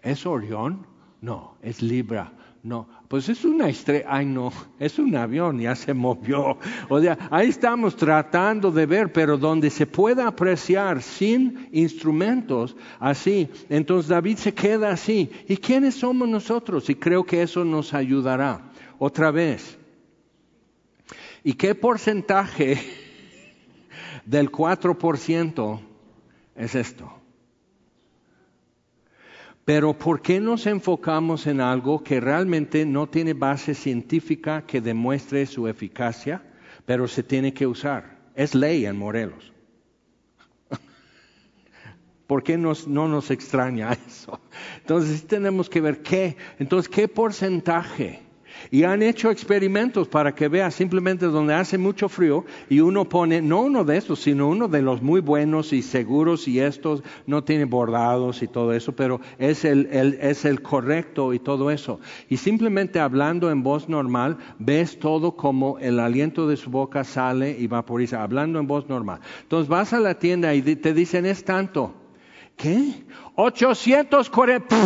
¿Es 0.00 0.26
Orión? 0.26 0.86
No, 1.20 1.56
es 1.62 1.80
Libra. 1.80 2.32
No, 2.64 2.88
pues 3.12 3.28
es 3.28 3.44
una 3.44 3.68
estrella, 3.68 4.06
ay 4.08 4.24
no, 4.24 4.50
es 4.78 4.98
un 4.98 5.14
avión, 5.14 5.60
ya 5.60 5.74
se 5.74 5.92
movió. 5.92 6.56
O 6.88 6.98
sea, 6.98 7.18
ahí 7.30 7.50
estamos 7.50 7.94
tratando 7.94 8.70
de 8.70 8.86
ver, 8.86 9.12
pero 9.12 9.36
donde 9.36 9.68
se 9.68 9.84
pueda 9.84 10.26
apreciar 10.26 11.02
sin 11.02 11.68
instrumentos, 11.72 12.74
así. 12.98 13.50
Entonces 13.68 14.08
David 14.08 14.38
se 14.38 14.54
queda 14.54 14.92
así. 14.92 15.30
¿Y 15.46 15.58
quiénes 15.58 15.96
somos 15.96 16.26
nosotros? 16.26 16.88
Y 16.88 16.94
creo 16.94 17.22
que 17.22 17.42
eso 17.42 17.66
nos 17.66 17.92
ayudará. 17.92 18.72
Otra 18.98 19.30
vez. 19.30 19.76
¿Y 21.44 21.52
qué 21.52 21.74
porcentaje 21.74 22.78
del 24.24 24.50
4% 24.50 25.80
es 26.56 26.74
esto? 26.74 27.21
Pero 29.64 29.96
¿por 29.96 30.22
qué 30.22 30.40
nos 30.40 30.66
enfocamos 30.66 31.46
en 31.46 31.60
algo 31.60 32.02
que 32.02 32.20
realmente 32.20 32.84
no 32.84 33.08
tiene 33.08 33.32
base 33.32 33.74
científica 33.74 34.66
que 34.66 34.80
demuestre 34.80 35.46
su 35.46 35.68
eficacia, 35.68 36.42
pero 36.84 37.06
se 37.06 37.22
tiene 37.22 37.54
que 37.54 37.66
usar? 37.66 38.18
Es 38.34 38.54
ley 38.56 38.86
en 38.86 38.96
Morelos. 38.96 39.52
¿Por 42.26 42.42
qué 42.42 42.58
no 42.58 42.74
nos 43.08 43.30
extraña 43.30 43.92
eso? 44.06 44.40
Entonces 44.78 45.26
tenemos 45.28 45.70
que 45.70 45.80
ver 45.80 46.02
qué, 46.02 46.36
entonces 46.58 46.88
qué 46.88 47.06
porcentaje. 47.06 48.31
Y 48.70 48.84
han 48.84 49.02
hecho 49.02 49.30
experimentos 49.30 50.08
para 50.08 50.34
que 50.34 50.48
veas 50.48 50.74
simplemente 50.74 51.26
donde 51.26 51.54
hace 51.54 51.78
mucho 51.78 52.08
frío 52.08 52.44
y 52.68 52.80
uno 52.80 53.08
pone, 53.08 53.42
no 53.42 53.62
uno 53.62 53.84
de 53.84 53.96
estos, 53.96 54.20
sino 54.20 54.48
uno 54.48 54.68
de 54.68 54.82
los 54.82 55.02
muy 55.02 55.20
buenos 55.20 55.72
y 55.72 55.82
seguros 55.82 56.48
y 56.48 56.60
estos 56.60 57.02
no 57.26 57.44
tiene 57.44 57.64
bordados 57.64 58.42
y 58.42 58.48
todo 58.48 58.72
eso, 58.72 58.92
pero 58.92 59.20
es 59.38 59.64
el, 59.64 59.86
es 59.86 60.44
el 60.44 60.62
correcto 60.62 61.34
y 61.34 61.38
todo 61.38 61.70
eso. 61.70 62.00
Y 62.28 62.36
simplemente 62.36 63.00
hablando 63.00 63.50
en 63.50 63.62
voz 63.62 63.88
normal, 63.88 64.38
ves 64.58 64.98
todo 64.98 65.36
como 65.36 65.78
el 65.78 65.98
aliento 66.00 66.48
de 66.48 66.56
su 66.56 66.70
boca 66.70 67.04
sale 67.04 67.56
y 67.58 67.66
vaporiza, 67.66 68.22
hablando 68.22 68.58
en 68.58 68.66
voz 68.66 68.88
normal. 68.88 69.20
Entonces 69.42 69.68
vas 69.68 69.92
a 69.92 70.00
la 70.00 70.18
tienda 70.18 70.54
y 70.54 70.62
te 70.62 70.94
dicen 70.94 71.26
es 71.26 71.44
tanto. 71.44 71.94
¿Qué? 72.56 73.04
840, 73.44 74.76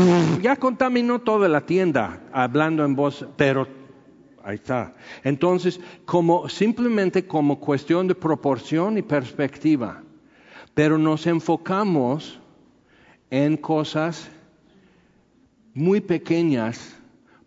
ya 0.41 0.57
contaminó 0.57 1.19
toda 1.19 1.47
la 1.47 1.61
tienda 1.67 2.23
hablando 2.33 2.87
en 2.87 2.97
voz, 2.97 3.27
pero 3.37 3.69
ahí 4.43 4.55
está. 4.55 4.95
Entonces, 5.23 5.79
como 6.07 6.49
simplemente 6.49 7.27
como 7.27 7.61
cuestión 7.61 8.09
de 8.09 8.15
proporción 8.15 8.97
y 8.97 9.03
perspectiva, 9.03 10.03
pero 10.73 10.97
nos 10.97 11.27
enfocamos 11.27 12.41
en 13.29 13.59
cosas 13.59 14.31
muy 15.75 16.01
pequeñas 16.01 16.97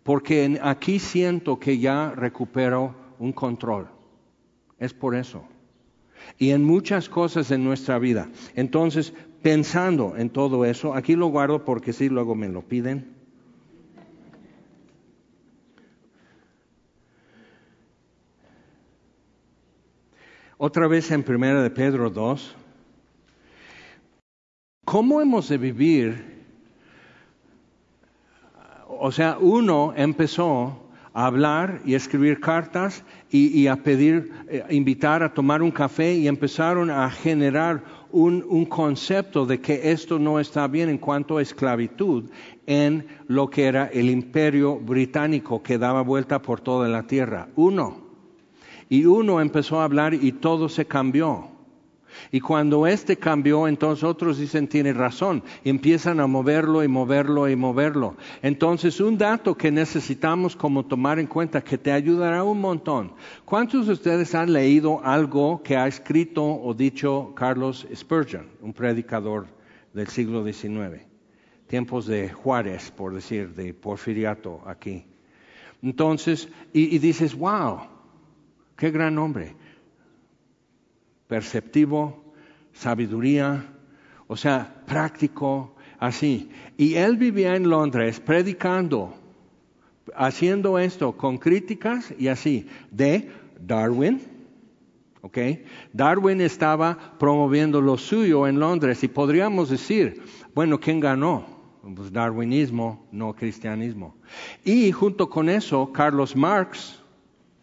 porque 0.04 0.60
aquí 0.62 1.00
siento 1.00 1.58
que 1.58 1.78
ya 1.78 2.12
recupero 2.12 2.94
un 3.18 3.32
control. 3.32 3.88
Es 4.78 4.94
por 4.94 5.16
eso. 5.16 5.42
Y 6.38 6.50
en 6.50 6.62
muchas 6.62 7.08
cosas 7.08 7.50
en 7.50 7.64
nuestra 7.64 7.98
vida. 7.98 8.28
Entonces, 8.54 9.12
pensando 9.42 10.16
en 10.16 10.30
todo 10.30 10.64
eso, 10.64 10.94
aquí 10.94 11.16
lo 11.16 11.28
guardo 11.28 11.64
porque 11.64 11.92
si 11.92 12.08
luego 12.08 12.34
me 12.34 12.48
lo 12.48 12.62
piden. 12.62 13.20
Otra 20.62 20.86
vez 20.88 21.10
en 21.10 21.22
Primera 21.22 21.62
de 21.62 21.70
Pedro 21.70 22.10
2, 22.10 22.54
¿cómo 24.84 25.22
hemos 25.22 25.48
de 25.48 25.56
vivir? 25.56 26.44
O 28.86 29.10
sea, 29.10 29.38
uno 29.40 29.94
empezó 29.96 30.90
a 31.14 31.24
hablar 31.24 31.80
y 31.86 31.94
escribir 31.94 32.40
cartas 32.40 33.02
y, 33.30 33.68
a 33.68 33.76
pedir, 33.76 34.32
eh, 34.48 34.62
invitar 34.68 35.22
a 35.22 35.32
tomar 35.32 35.62
un 35.62 35.70
café 35.70 36.12
y 36.12 36.28
empezaron 36.28 36.90
a 36.90 37.08
generar 37.10 37.82
un, 38.12 38.64
concepto 38.66 39.46
de 39.46 39.60
que 39.60 39.92
esto 39.92 40.18
no 40.18 40.40
está 40.40 40.66
bien 40.66 40.88
en 40.88 40.98
cuanto 40.98 41.36
a 41.36 41.42
esclavitud 41.42 42.30
en 42.66 43.06
lo 43.28 43.50
que 43.50 43.64
era 43.66 43.86
el 43.86 44.10
imperio 44.10 44.76
británico 44.76 45.62
que 45.62 45.78
daba 45.78 46.02
vuelta 46.02 46.42
por 46.42 46.60
toda 46.60 46.88
la 46.88 47.06
tierra. 47.06 47.48
Uno. 47.56 47.98
Y 48.88 49.04
uno 49.04 49.40
empezó 49.40 49.80
a 49.80 49.84
hablar 49.84 50.14
y 50.14 50.32
todo 50.32 50.68
se 50.68 50.86
cambió. 50.86 51.49
Y 52.30 52.40
cuando 52.40 52.86
este 52.86 53.16
cambió, 53.16 53.66
entonces 53.66 54.04
otros 54.04 54.38
dicen, 54.38 54.68
tiene 54.68 54.92
razón, 54.92 55.42
empiezan 55.64 56.20
a 56.20 56.26
moverlo 56.26 56.84
y 56.84 56.88
moverlo 56.88 57.48
y 57.48 57.56
moverlo. 57.56 58.16
Entonces, 58.42 59.00
un 59.00 59.18
dato 59.18 59.56
que 59.56 59.70
necesitamos 59.70 60.56
como 60.56 60.84
tomar 60.84 61.18
en 61.18 61.26
cuenta, 61.26 61.62
que 61.62 61.78
te 61.78 61.92
ayudará 61.92 62.44
un 62.44 62.60
montón. 62.60 63.12
¿Cuántos 63.44 63.86
de 63.86 63.94
ustedes 63.94 64.34
han 64.34 64.52
leído 64.52 65.04
algo 65.04 65.62
que 65.62 65.76
ha 65.76 65.86
escrito 65.86 66.44
o 66.44 66.74
dicho 66.74 67.32
Carlos 67.34 67.86
Spurgeon, 67.94 68.46
un 68.60 68.72
predicador 68.72 69.46
del 69.92 70.08
siglo 70.08 70.44
XIX? 70.44 71.02
Tiempos 71.66 72.06
de 72.06 72.30
Juárez, 72.30 72.90
por 72.90 73.14
decir, 73.14 73.54
de 73.54 73.74
Porfiriato 73.74 74.60
aquí. 74.66 75.06
Entonces, 75.82 76.48
y, 76.72 76.94
y 76.94 76.98
dices, 76.98 77.34
wow, 77.34 77.80
qué 78.76 78.90
gran 78.90 79.18
hombre 79.18 79.54
perceptivo, 81.30 82.34
sabiduría, 82.72 83.64
o 84.26 84.36
sea, 84.36 84.82
práctico, 84.84 85.76
así. 86.00 86.50
Y 86.76 86.94
él 86.94 87.16
vivía 87.16 87.54
en 87.54 87.70
Londres 87.70 88.18
predicando, 88.18 89.14
haciendo 90.16 90.76
esto 90.76 91.16
con 91.16 91.38
críticas 91.38 92.12
y 92.18 92.26
así, 92.26 92.66
de 92.90 93.30
Darwin. 93.60 94.20
¿ok? 95.22 95.38
Darwin 95.92 96.40
estaba 96.40 96.98
promoviendo 97.16 97.80
lo 97.80 97.96
suyo 97.96 98.48
en 98.48 98.58
Londres 98.58 99.04
y 99.04 99.08
podríamos 99.08 99.70
decir, 99.70 100.20
bueno, 100.52 100.80
¿quién 100.80 100.98
ganó? 100.98 101.46
Pues 101.94 102.12
darwinismo, 102.12 103.06
no 103.12 103.34
cristianismo. 103.34 104.16
Y 104.64 104.90
junto 104.90 105.30
con 105.30 105.48
eso, 105.48 105.92
Carlos 105.92 106.34
Marx, 106.34 106.99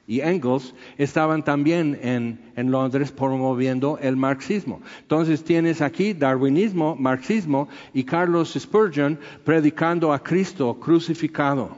y 0.08 0.22
Engels 0.22 0.74
estaban 0.98 1.44
también 1.44 2.00
en, 2.02 2.72
Londres 2.72 3.12
promoviendo 3.12 4.00
el 4.02 4.16
marxismo. 4.16 4.82
Entonces 5.02 5.44
tienes 5.44 5.82
aquí 5.82 6.14
darwinismo, 6.14 6.96
marxismo 6.96 7.68
y 7.94 8.04
Carlos 8.04 8.56
Spurgeon 8.58 9.20
predicando 9.44 10.14
a 10.14 10.24
Cristo 10.24 10.80
crucificado 10.80 11.78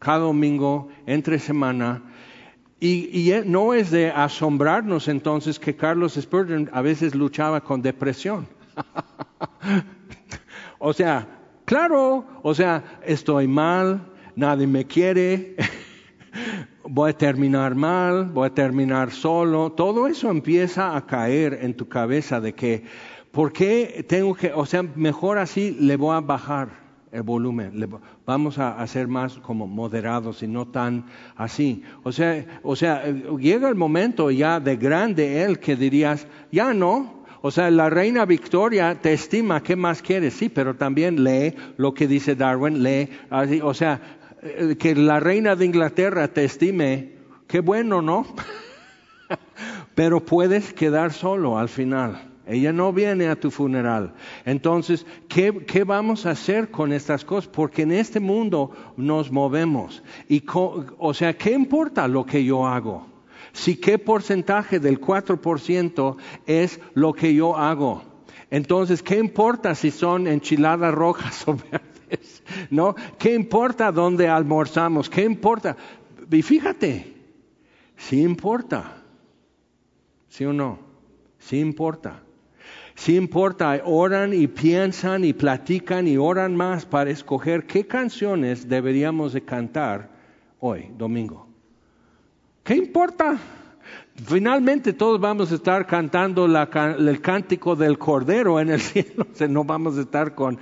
cada 0.00 0.18
domingo, 0.18 0.88
entre 1.06 1.38
semana. 1.38 2.02
Y, 2.80 3.08
y 3.12 3.32
no 3.46 3.74
es 3.74 3.90
de 3.90 4.10
asombrarnos 4.10 5.08
entonces 5.08 5.58
que 5.58 5.74
Carlos 5.74 6.18
Spurgeon 6.20 6.68
a 6.72 6.82
veces 6.82 7.14
luchaba 7.14 7.60
con 7.60 7.82
depresión. 7.82 8.46
o 10.78 10.92
sea, 10.92 11.26
claro, 11.64 12.24
o 12.42 12.54
sea, 12.54 13.00
estoy 13.04 13.48
mal, 13.48 14.00
nadie 14.36 14.66
me 14.66 14.84
quiere. 14.84 15.56
voy 16.88 17.10
a 17.10 17.12
terminar 17.12 17.74
mal, 17.74 18.24
voy 18.26 18.46
a 18.46 18.54
terminar 18.54 19.10
solo, 19.10 19.72
todo 19.72 20.06
eso 20.06 20.30
empieza 20.30 20.96
a 20.96 21.06
caer 21.06 21.58
en 21.62 21.74
tu 21.74 21.88
cabeza 21.88 22.40
de 22.40 22.54
que, 22.54 22.84
¿por 23.30 23.52
qué 23.52 24.04
tengo 24.08 24.34
que, 24.34 24.52
o 24.52 24.66
sea, 24.66 24.82
mejor 24.82 25.38
así 25.38 25.76
le 25.78 25.96
voy 25.96 26.16
a 26.16 26.20
bajar 26.20 26.88
el 27.12 27.22
volumen, 27.22 27.88
vamos 28.26 28.58
a 28.58 28.78
hacer 28.80 29.08
más 29.08 29.38
como 29.38 29.66
moderados 29.66 30.42
y 30.42 30.46
no 30.46 30.68
tan 30.68 31.06
así. 31.36 31.82
O 32.02 32.12
sea, 32.12 32.60
o 32.62 32.76
sea, 32.76 33.04
llega 33.38 33.68
el 33.68 33.74
momento 33.74 34.30
ya 34.30 34.60
de 34.60 34.76
grande 34.76 35.42
él 35.42 35.58
que 35.58 35.74
dirías, 35.74 36.26
ya 36.52 36.74
no, 36.74 37.24
o 37.40 37.50
sea, 37.50 37.70
la 37.70 37.88
reina 37.88 38.24
Victoria 38.24 38.96
te 39.00 39.12
estima, 39.12 39.62
¿qué 39.62 39.76
más 39.76 40.02
quieres? 40.02 40.34
Sí, 40.34 40.48
pero 40.48 40.74
también 40.74 41.22
lee 41.22 41.54
lo 41.76 41.94
que 41.94 42.08
dice 42.08 42.34
Darwin, 42.34 42.82
lee, 42.82 43.08
así, 43.30 43.60
o 43.62 43.72
sea, 43.72 44.00
que 44.78 44.94
la 44.94 45.20
reina 45.20 45.56
de 45.56 45.66
Inglaterra 45.66 46.28
te 46.28 46.44
estime, 46.44 47.14
qué 47.46 47.60
bueno, 47.60 48.02
¿no? 48.02 48.26
Pero 49.94 50.24
puedes 50.24 50.72
quedar 50.72 51.12
solo 51.12 51.58
al 51.58 51.68
final. 51.68 52.28
Ella 52.46 52.72
no 52.72 52.94
viene 52.94 53.28
a 53.28 53.38
tu 53.38 53.50
funeral. 53.50 54.14
Entonces, 54.46 55.04
¿qué, 55.28 55.66
¿qué, 55.66 55.84
vamos 55.84 56.24
a 56.24 56.30
hacer 56.30 56.70
con 56.70 56.92
estas 56.92 57.24
cosas? 57.24 57.50
Porque 57.50 57.82
en 57.82 57.92
este 57.92 58.20
mundo 58.20 58.70
nos 58.96 59.30
movemos. 59.30 60.02
Y 60.28 60.42
o 60.46 61.12
sea, 61.12 61.36
¿qué 61.36 61.52
importa 61.52 62.08
lo 62.08 62.24
que 62.24 62.42
yo 62.42 62.66
hago? 62.66 63.06
Si 63.52 63.76
qué 63.76 63.98
porcentaje 63.98 64.80
del 64.80 64.98
4% 64.98 66.16
es 66.46 66.80
lo 66.94 67.12
que 67.12 67.34
yo 67.34 67.56
hago. 67.56 68.02
Entonces, 68.50 69.02
¿qué 69.02 69.18
importa 69.18 69.74
si 69.74 69.90
son 69.90 70.26
enchiladas 70.26 70.94
rojas 70.94 71.42
o 71.48 71.54
verdes? 71.54 71.87
¿no? 72.70 72.94
¿Qué 73.18 73.34
importa 73.34 73.92
dónde 73.92 74.28
almorzamos? 74.28 75.08
¿Qué 75.08 75.24
importa? 75.24 75.76
Y 76.30 76.42
fíjate, 76.42 77.14
sí 77.96 78.22
importa, 78.22 79.02
¿sí 80.28 80.44
o 80.44 80.52
no? 80.52 80.78
Sí 81.38 81.58
importa. 81.58 82.22
Sí 82.94 83.16
importa, 83.16 83.80
oran 83.84 84.34
y 84.34 84.48
piensan 84.48 85.24
y 85.24 85.32
platican 85.32 86.08
y 86.08 86.16
oran 86.16 86.56
más 86.56 86.84
para 86.84 87.10
escoger 87.10 87.64
qué 87.64 87.86
canciones 87.86 88.68
deberíamos 88.68 89.32
de 89.32 89.44
cantar 89.44 90.10
hoy, 90.58 90.90
domingo. 90.98 91.46
¿Qué 92.64 92.74
importa? 92.74 93.38
Finalmente 94.24 94.92
todos 94.92 95.20
vamos 95.20 95.52
a 95.52 95.54
estar 95.54 95.86
cantando 95.86 96.46
el 96.46 97.20
cántico 97.20 97.76
del 97.76 97.98
Cordero 97.98 98.58
en 98.58 98.70
el 98.70 98.80
cielo, 98.80 99.26
o 99.32 99.36
sea, 99.36 99.46
no 99.46 99.62
vamos 99.62 99.96
a 99.96 100.00
estar 100.00 100.34
con 100.34 100.58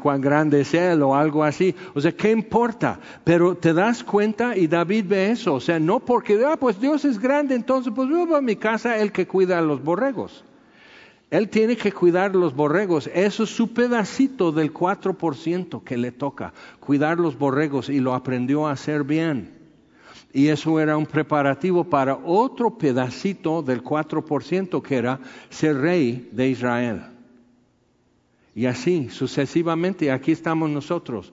Juan 0.00 0.20
Grande 0.22 0.62
es 0.62 0.74
o 0.74 1.14
algo 1.14 1.44
así. 1.44 1.74
O 1.94 2.00
sea, 2.00 2.12
¿qué 2.12 2.30
importa? 2.30 2.98
Pero 3.24 3.54
te 3.56 3.74
das 3.74 4.02
cuenta 4.02 4.56
y 4.56 4.68
David 4.68 5.04
ve 5.06 5.30
eso, 5.30 5.54
o 5.54 5.60
sea, 5.60 5.78
no 5.78 6.00
porque, 6.00 6.42
ah, 6.46 6.56
pues 6.56 6.80
Dios 6.80 7.04
es 7.04 7.18
grande, 7.18 7.54
entonces 7.54 7.92
pues 7.94 8.08
yo 8.08 8.26
voy 8.26 8.38
a 8.38 8.40
mi 8.40 8.56
casa, 8.56 8.98
el 8.98 9.12
que 9.12 9.26
cuida 9.26 9.58
a 9.58 9.62
los 9.62 9.82
borregos. 9.82 10.42
Él 11.30 11.48
tiene 11.48 11.76
que 11.76 11.92
cuidar 11.92 12.34
los 12.34 12.54
borregos. 12.54 13.10
Eso 13.14 13.44
es 13.44 13.50
su 13.50 13.72
pedacito 13.72 14.52
del 14.52 14.72
4% 14.72 15.82
que 15.82 15.96
le 15.96 16.12
toca, 16.12 16.52
cuidar 16.80 17.18
los 17.18 17.38
borregos 17.38 17.88
y 17.88 18.00
lo 18.00 18.14
aprendió 18.14 18.66
a 18.66 18.72
hacer 18.72 19.04
bien. 19.04 19.61
Y 20.32 20.48
eso 20.48 20.80
era 20.80 20.96
un 20.96 21.06
preparativo 21.06 21.84
para 21.84 22.16
otro 22.16 22.78
pedacito 22.78 23.62
del 23.62 23.82
4% 23.82 24.80
que 24.80 24.96
era 24.96 25.20
ser 25.50 25.76
rey 25.76 26.30
de 26.32 26.48
Israel. 26.48 27.02
Y 28.54 28.66
así 28.66 29.08
sucesivamente, 29.10 30.10
aquí 30.10 30.32
estamos 30.32 30.70
nosotros, 30.70 31.32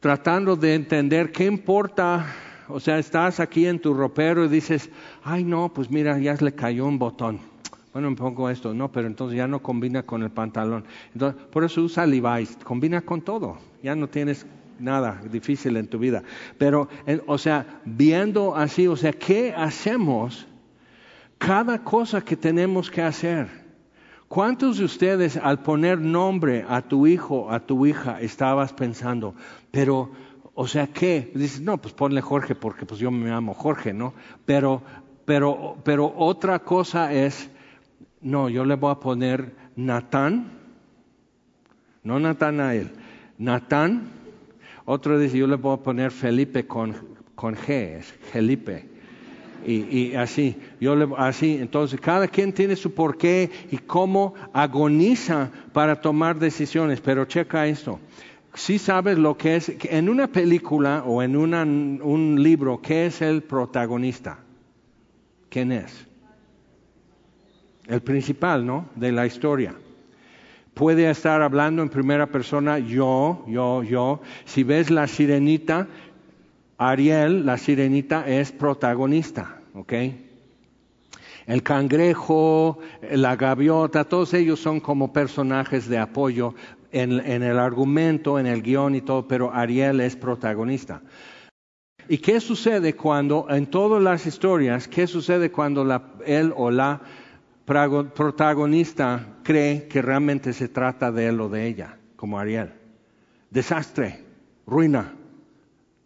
tratando 0.00 0.56
de 0.56 0.74
entender 0.74 1.32
qué 1.32 1.46
importa 1.46 2.26
O 2.68 2.80
sea, 2.80 2.98
estás 2.98 3.40
aquí 3.40 3.66
en 3.66 3.78
tu 3.78 3.92
ropero 3.92 4.44
y 4.44 4.48
dices, 4.48 4.90
ay 5.22 5.44
no, 5.44 5.72
pues 5.72 5.90
mira, 5.90 6.18
ya 6.18 6.34
le 6.34 6.54
cayó 6.54 6.86
un 6.86 6.98
botón. 6.98 7.38
Bueno, 7.92 8.10
me 8.10 8.16
pongo 8.16 8.48
esto, 8.50 8.74
no, 8.74 8.90
pero 8.90 9.06
entonces 9.06 9.36
ya 9.36 9.46
no 9.46 9.60
combina 9.60 10.02
con 10.02 10.22
el 10.22 10.30
pantalón. 10.30 10.84
Entonces, 11.12 11.40
por 11.50 11.62
eso 11.62 11.82
usa 11.82 12.06
Levi's, 12.06 12.56
combina 12.64 13.02
con 13.02 13.20
todo. 13.20 13.58
Ya 13.82 13.94
no 13.94 14.08
tienes 14.08 14.46
nada 14.78 15.20
difícil 15.30 15.76
en 15.76 15.88
tu 15.88 15.98
vida. 15.98 16.22
Pero, 16.58 16.88
o 17.26 17.38
sea, 17.38 17.80
viendo 17.84 18.56
así, 18.56 18.86
o 18.86 18.96
sea, 18.96 19.12
¿qué 19.12 19.54
hacemos? 19.56 20.46
Cada 21.38 21.82
cosa 21.82 22.22
que 22.22 22.36
tenemos 22.36 22.90
que 22.90 23.02
hacer. 23.02 23.64
¿Cuántos 24.28 24.78
de 24.78 24.84
ustedes 24.84 25.36
al 25.36 25.60
poner 25.60 25.98
nombre 25.98 26.64
a 26.68 26.82
tu 26.82 27.06
hijo, 27.06 27.50
a 27.50 27.60
tu 27.60 27.86
hija, 27.86 28.20
estabas 28.20 28.72
pensando, 28.72 29.34
pero 29.70 30.10
o 30.54 30.68
sea, 30.68 30.86
¿qué? 30.86 31.32
Dices, 31.34 31.60
no, 31.60 31.78
pues 31.78 31.94
ponle 31.94 32.20
Jorge 32.20 32.54
porque 32.54 32.86
pues 32.86 33.00
yo 33.00 33.10
me 33.10 33.28
llamo 33.28 33.54
Jorge, 33.54 33.92
¿no? 33.92 34.14
Pero, 34.46 34.82
pero, 35.24 35.76
pero 35.82 36.14
otra 36.16 36.60
cosa 36.60 37.12
es, 37.12 37.50
no, 38.20 38.48
yo 38.48 38.64
le 38.64 38.76
voy 38.76 38.92
a 38.92 39.00
poner 39.00 39.54
Natán, 39.76 40.52
no 42.04 42.18
él, 42.18 42.92
Natán. 43.38 44.23
Otro 44.84 45.18
dice, 45.18 45.38
yo 45.38 45.46
le 45.46 45.56
voy 45.56 45.74
a 45.74 45.82
poner 45.82 46.10
Felipe 46.10 46.66
con, 46.66 46.94
con 47.34 47.54
G, 47.54 47.98
es 47.98 48.06
Felipe. 48.06 48.86
Y, 49.66 49.98
y, 49.98 50.14
así, 50.14 50.56
yo 50.78 50.94
le, 50.94 51.08
así, 51.16 51.56
entonces 51.56 51.98
cada 51.98 52.28
quien 52.28 52.52
tiene 52.52 52.76
su 52.76 52.92
porqué 52.92 53.50
y 53.70 53.78
cómo 53.78 54.34
agoniza 54.52 55.50
para 55.72 56.00
tomar 56.00 56.38
decisiones, 56.38 57.00
pero 57.00 57.24
checa 57.24 57.66
esto 57.66 57.98
si 58.54 58.78
sabes 58.78 59.18
lo 59.18 59.36
que 59.36 59.56
es, 59.56 59.72
en 59.90 60.08
una 60.08 60.28
película 60.28 61.02
o 61.04 61.22
en 61.22 61.36
un 61.36 62.42
libro, 62.42 62.80
¿qué 62.80 63.06
es 63.06 63.20
el 63.20 63.42
protagonista? 63.42 64.38
¿Quién 65.48 65.72
es? 65.72 66.06
El 67.86 68.00
principal, 68.00 68.64
¿no? 68.64 68.88
De 68.94 69.12
la 69.12 69.26
historia. 69.26 69.74
Puede 70.74 71.08
estar 71.08 71.40
hablando 71.40 71.82
en 71.82 71.88
primera 71.88 72.26
persona, 72.26 72.80
yo, 72.80 73.44
yo, 73.46 73.84
yo. 73.84 74.20
Si 74.44 74.64
ves 74.64 74.90
la 74.90 75.06
sirenita, 75.06 75.86
Ariel, 76.78 77.46
la 77.46 77.58
sirenita, 77.58 78.26
es 78.26 78.50
protagonista, 78.50 79.60
¿ok? 79.74 79.92
El 81.46 81.62
cangrejo, 81.62 82.78
la 83.08 83.36
gaviota, 83.36 84.04
todos 84.04 84.34
ellos 84.34 84.58
son 84.58 84.80
como 84.80 85.12
personajes 85.12 85.88
de 85.88 85.98
apoyo, 85.98 86.54
en, 86.94 87.42
el 87.42 87.58
argumento, 87.58 88.38
en 88.38 88.46
el 88.46 88.62
guion 88.62 88.94
y 88.94 89.00
todo, 89.00 89.26
pero 89.26 89.52
Ariel 89.52 90.00
es 90.00 90.16
protagonista. 90.16 91.02
¿Y 92.08 92.18
qué 92.18 92.40
sucede 92.40 92.94
cuando, 92.94 93.46
en 93.48 93.66
todas 93.66 94.02
las 94.02 94.26
historias, 94.26 94.86
qué 94.86 95.06
sucede 95.06 95.50
cuando 95.50 95.84
él 96.24 96.52
o 96.56 96.70
la 96.70 97.00
protagonista 97.64 99.38
cree 99.42 99.88
que 99.88 100.02
realmente 100.02 100.52
se 100.52 100.68
trata 100.68 101.10
de 101.10 101.28
él 101.28 101.40
o 101.40 101.48
de 101.48 101.66
ella, 101.66 101.98
como 102.16 102.38
Ariel? 102.38 102.72
Desastre, 103.50 104.24
ruina, 104.66 105.14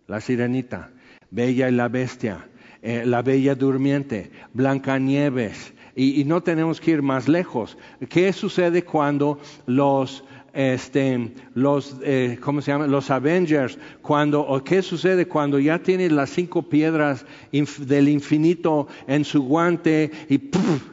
la 0.07 0.21
sirenita, 0.21 0.91
Bella 1.31 1.69
y 1.69 1.73
la 1.73 1.89
bestia, 1.89 2.49
eh, 2.81 3.05
la 3.05 3.23
bella 3.23 3.55
durmiente, 3.55 4.31
Blancanieves, 4.55 5.75
y, 5.95 6.21
y 6.21 6.25
no 6.25 6.43
tenemos 6.43 6.81
que 6.81 6.93
ir 6.93 7.03
más 7.03 7.29
lejos. 7.29 7.77
¿Qué 8.09 8.33
sucede 8.33 8.85
cuando 8.85 9.41
los 9.67 10.25
este, 10.53 11.33
los, 11.55 11.97
eh, 12.03 12.39
¿cómo 12.41 12.61
se 12.61 12.73
llama? 12.73 12.87
Los 12.87 13.11
Avengers, 13.11 13.79
cuando, 14.03 14.63
qué 14.65 14.83
sucede 14.83 15.27
cuando 15.27 15.59
ya 15.59 15.79
tiene 15.79 16.11
las 16.11 16.31
cinco 16.31 16.63
piedras 16.63 17.25
del 17.53 18.09
infinito 18.09 18.89
en 19.07 19.25
su 19.25 19.43
guante 19.43 20.11
y 20.29 20.41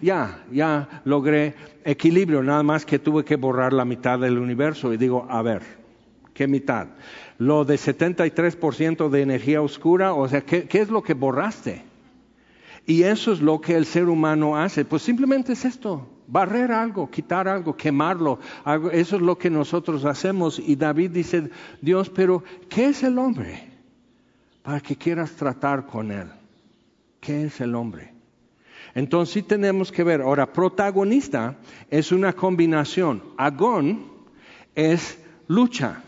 ya, 0.01 0.43
ya 0.51 1.01
logré 1.05 1.55
equilibrio, 1.83 2.43
nada 2.43 2.63
más 2.63 2.85
que 2.85 2.99
tuve 2.99 3.23
que 3.23 3.35
borrar 3.35 3.73
la 3.73 3.85
mitad 3.85 4.19
del 4.19 4.37
universo 4.37 4.93
y 4.93 4.97
digo, 4.97 5.25
a 5.29 5.41
ver, 5.41 5.61
¿qué 6.33 6.47
mitad? 6.47 6.87
Lo 7.37 7.65
de 7.65 7.75
73% 7.75 9.09
de 9.09 9.21
energía 9.21 9.61
oscura, 9.61 10.13
o 10.13 10.27
sea, 10.27 10.41
¿qué, 10.41 10.65
¿qué 10.67 10.81
es 10.81 10.89
lo 10.89 11.03
que 11.03 11.13
borraste? 11.13 11.83
Y 12.85 13.03
eso 13.03 13.31
es 13.31 13.41
lo 13.41 13.61
que 13.61 13.75
el 13.75 13.85
ser 13.85 14.09
humano 14.09 14.57
hace, 14.57 14.85
pues 14.85 15.01
simplemente 15.01 15.53
es 15.53 15.65
esto, 15.65 16.07
barrer 16.27 16.71
algo, 16.71 17.09
quitar 17.09 17.47
algo, 17.47 17.75
quemarlo. 17.75 18.39
Eso 18.91 19.15
es 19.15 19.21
lo 19.21 19.37
que 19.37 19.49
nosotros 19.49 20.05
hacemos. 20.05 20.59
Y 20.59 20.75
David 20.75 21.11
dice, 21.11 21.49
Dios, 21.81 22.09
pero 22.09 22.43
¿qué 22.69 22.87
es 22.87 23.03
el 23.03 23.17
hombre? 23.17 23.69
Para 24.61 24.79
que 24.79 24.95
quieras 24.95 25.31
tratar 25.31 25.85
con 25.85 26.11
él. 26.11 26.27
¿Qué 27.19 27.45
es 27.45 27.61
el 27.61 27.75
hombre? 27.75 28.13
Entonces 28.93 29.33
sí 29.33 29.41
tenemos 29.43 29.91
que 29.91 30.03
ver. 30.03 30.21
Ahora, 30.21 30.51
protagonista 30.51 31.55
es 31.89 32.11
una 32.11 32.33
combinación. 32.33 33.21
Agón 33.37 34.05
es 34.73 35.19
lucha. 35.47 36.01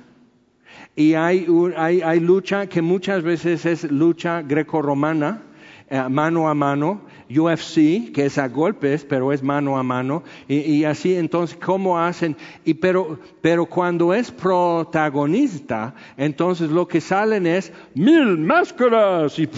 Y 0.96 1.14
hay, 1.14 1.48
hay, 1.76 2.02
hay 2.02 2.20
lucha 2.20 2.68
que 2.68 2.82
muchas 2.82 3.24
veces 3.24 3.66
es 3.66 3.92
lucha 3.92 4.42
greco-romana, 4.42 5.44
eh, 5.90 6.04
mano 6.10 6.50
a 6.50 6.54
mano 6.54 7.02
UFC, 7.30 8.12
que 8.14 8.26
es 8.26 8.38
a 8.38 8.48
golpes, 8.48 9.06
pero 9.06 9.34
es 9.34 9.44
mano 9.44 9.78
a 9.78 9.84
mano, 9.84 10.24
y, 10.48 10.84
así 10.86 11.16
entonces, 11.16 11.58
¿cómo 11.62 12.00
hacen? 12.00 12.38
Y 12.64 12.76
pero, 12.76 13.20
pero 13.42 13.66
cuando 13.66 14.14
es 14.14 14.32
protagonista, 14.32 15.94
entonces 16.16 16.70
lo 16.70 16.88
que 16.88 17.02
salen 17.02 17.46
es 17.46 17.72
mil 17.94 18.38
máscaras, 18.38 19.38
y 19.40 19.50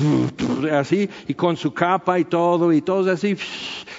así, 0.72 1.10
y 1.28 1.34
con 1.34 1.58
su 1.58 1.74
capa 1.74 2.20
y 2.20 2.26
todo, 2.26 2.74
y 2.74 2.82
todos 2.82 3.08
así, 3.08 3.38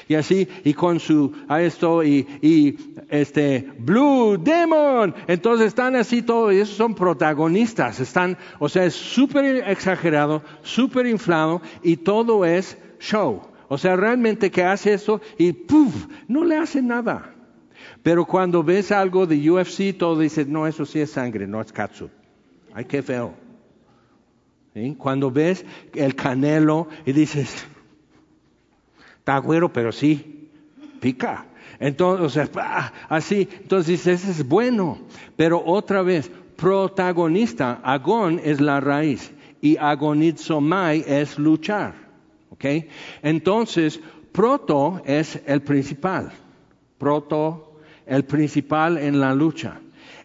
y 0.08 0.14
así, 0.14 0.48
y 0.64 0.74
con 0.74 0.98
su, 0.98 1.32
a 1.48 1.62
esto, 1.62 2.02
y, 2.02 2.26
y 2.42 2.76
este, 3.08 3.70
Blue 3.78 4.36
Demon, 4.36 5.14
entonces 5.28 5.68
están 5.68 5.94
así 5.94 6.22
todos, 6.22 6.52
y 6.52 6.58
esos 6.58 6.76
son 6.76 6.94
protagonistas, 6.94 8.00
están, 8.00 8.36
o 8.58 8.68
sea, 8.68 8.84
es 8.84 8.94
súper 8.94 9.68
exagerado, 9.68 10.42
súper 10.62 11.06
inflado, 11.06 11.62
y 11.84 11.96
todo 11.96 12.19
es 12.44 12.76
show. 12.98 13.42
O 13.68 13.78
sea, 13.78 13.96
realmente 13.96 14.50
que 14.50 14.64
hace 14.64 14.94
eso 14.94 15.20
y 15.38 15.52
¡puf! 15.52 16.06
No 16.26 16.44
le 16.44 16.56
hace 16.56 16.82
nada. 16.82 17.34
Pero 18.02 18.24
cuando 18.24 18.62
ves 18.62 18.92
algo 18.92 19.26
de 19.26 19.50
UFC, 19.50 19.96
todo 19.96 20.18
dices, 20.18 20.46
no, 20.46 20.66
eso 20.66 20.84
sí 20.86 21.00
es 21.00 21.10
sangre, 21.10 21.46
no 21.46 21.60
es 21.60 21.72
katsu. 21.72 22.10
Ay, 22.72 22.84
qué 22.84 23.02
feo. 23.02 23.34
Cuando 24.98 25.30
ves 25.30 25.64
el 25.94 26.14
canelo 26.14 26.88
y 27.04 27.12
dices, 27.12 27.66
está 29.18 29.38
güero, 29.38 29.72
pero 29.72 29.92
sí, 29.92 30.50
pica. 31.00 31.46
Entonces, 31.78 32.50
así, 33.08 33.48
entonces 33.62 33.86
dices, 33.86 34.24
es 34.26 34.46
bueno. 34.46 34.98
Pero 35.36 35.62
otra 35.64 36.02
vez, 36.02 36.30
protagonista, 36.56 37.80
agón 37.82 38.40
es 38.42 38.60
la 38.60 38.80
raíz 38.80 39.32
y 39.60 39.76
agonizomai 39.76 41.04
es 41.06 41.38
luchar. 41.38 42.09
Entonces, 43.22 44.00
proto 44.32 45.02
es 45.04 45.40
el 45.46 45.62
principal. 45.62 46.32
Proto, 46.98 47.80
el 48.06 48.24
principal 48.24 48.98
en 48.98 49.20
la 49.20 49.34
lucha. 49.34 49.80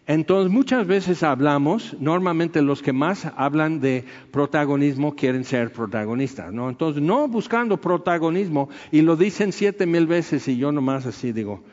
Entonces, 0.08 0.52
muchas 0.52 0.86
veces 0.86 1.24
hablamos, 1.24 1.96
normalmente 1.98 2.62
los 2.62 2.80
que 2.80 2.92
más 2.92 3.26
hablan 3.36 3.80
de 3.80 4.04
protagonismo 4.30 5.16
quieren 5.16 5.42
ser 5.42 5.72
protagonistas, 5.72 6.52
¿no? 6.52 6.68
Entonces, 6.68 7.02
no 7.02 7.26
buscando 7.26 7.80
protagonismo, 7.80 8.68
y 8.92 9.02
lo 9.02 9.16
dicen 9.16 9.50
siete 9.50 9.84
mil 9.84 10.06
veces 10.06 10.46
y 10.46 10.58
yo 10.58 10.70
nomás 10.70 11.06
así 11.06 11.32
digo, 11.32 11.64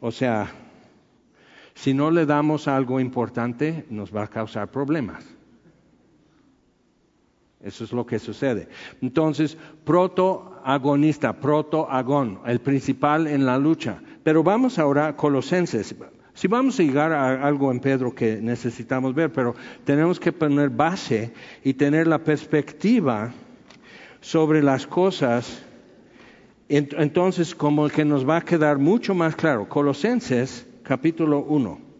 o 0.00 0.10
sea, 0.10 0.50
si 1.74 1.92
no 1.92 2.10
le 2.10 2.24
damos 2.24 2.66
algo 2.66 2.98
importante, 2.98 3.84
nos 3.90 4.14
va 4.14 4.24
a 4.24 4.28
causar 4.28 4.70
problemas. 4.70 5.24
Eso 7.62 7.84
es 7.84 7.92
lo 7.92 8.04
que 8.04 8.18
sucede. 8.18 8.68
Entonces, 9.00 9.56
protoagonista, 9.84 11.32
protoagón, 11.34 12.40
el 12.44 12.60
principal 12.60 13.26
en 13.28 13.46
la 13.46 13.56
lucha. 13.56 14.02
Pero 14.24 14.42
vamos 14.42 14.78
ahora 14.78 15.08
a 15.08 15.16
Colosenses. 15.16 15.94
Si 16.34 16.48
vamos 16.48 16.80
a 16.80 16.82
llegar 16.82 17.12
a 17.12 17.46
algo 17.46 17.70
en 17.70 17.78
Pedro 17.78 18.14
que 18.14 18.40
necesitamos 18.40 19.14
ver, 19.14 19.32
pero 19.32 19.54
tenemos 19.84 20.18
que 20.18 20.32
poner 20.32 20.70
base 20.70 21.32
y 21.62 21.74
tener 21.74 22.06
la 22.06 22.18
perspectiva 22.18 23.32
sobre 24.20 24.62
las 24.62 24.86
cosas, 24.86 25.62
entonces 26.68 27.54
como 27.54 27.88
que 27.88 28.04
nos 28.04 28.28
va 28.28 28.38
a 28.38 28.40
quedar 28.42 28.78
mucho 28.78 29.14
más 29.14 29.36
claro. 29.36 29.68
Colosenses 29.68 30.66
capítulo 30.82 31.40
1. 31.40 31.91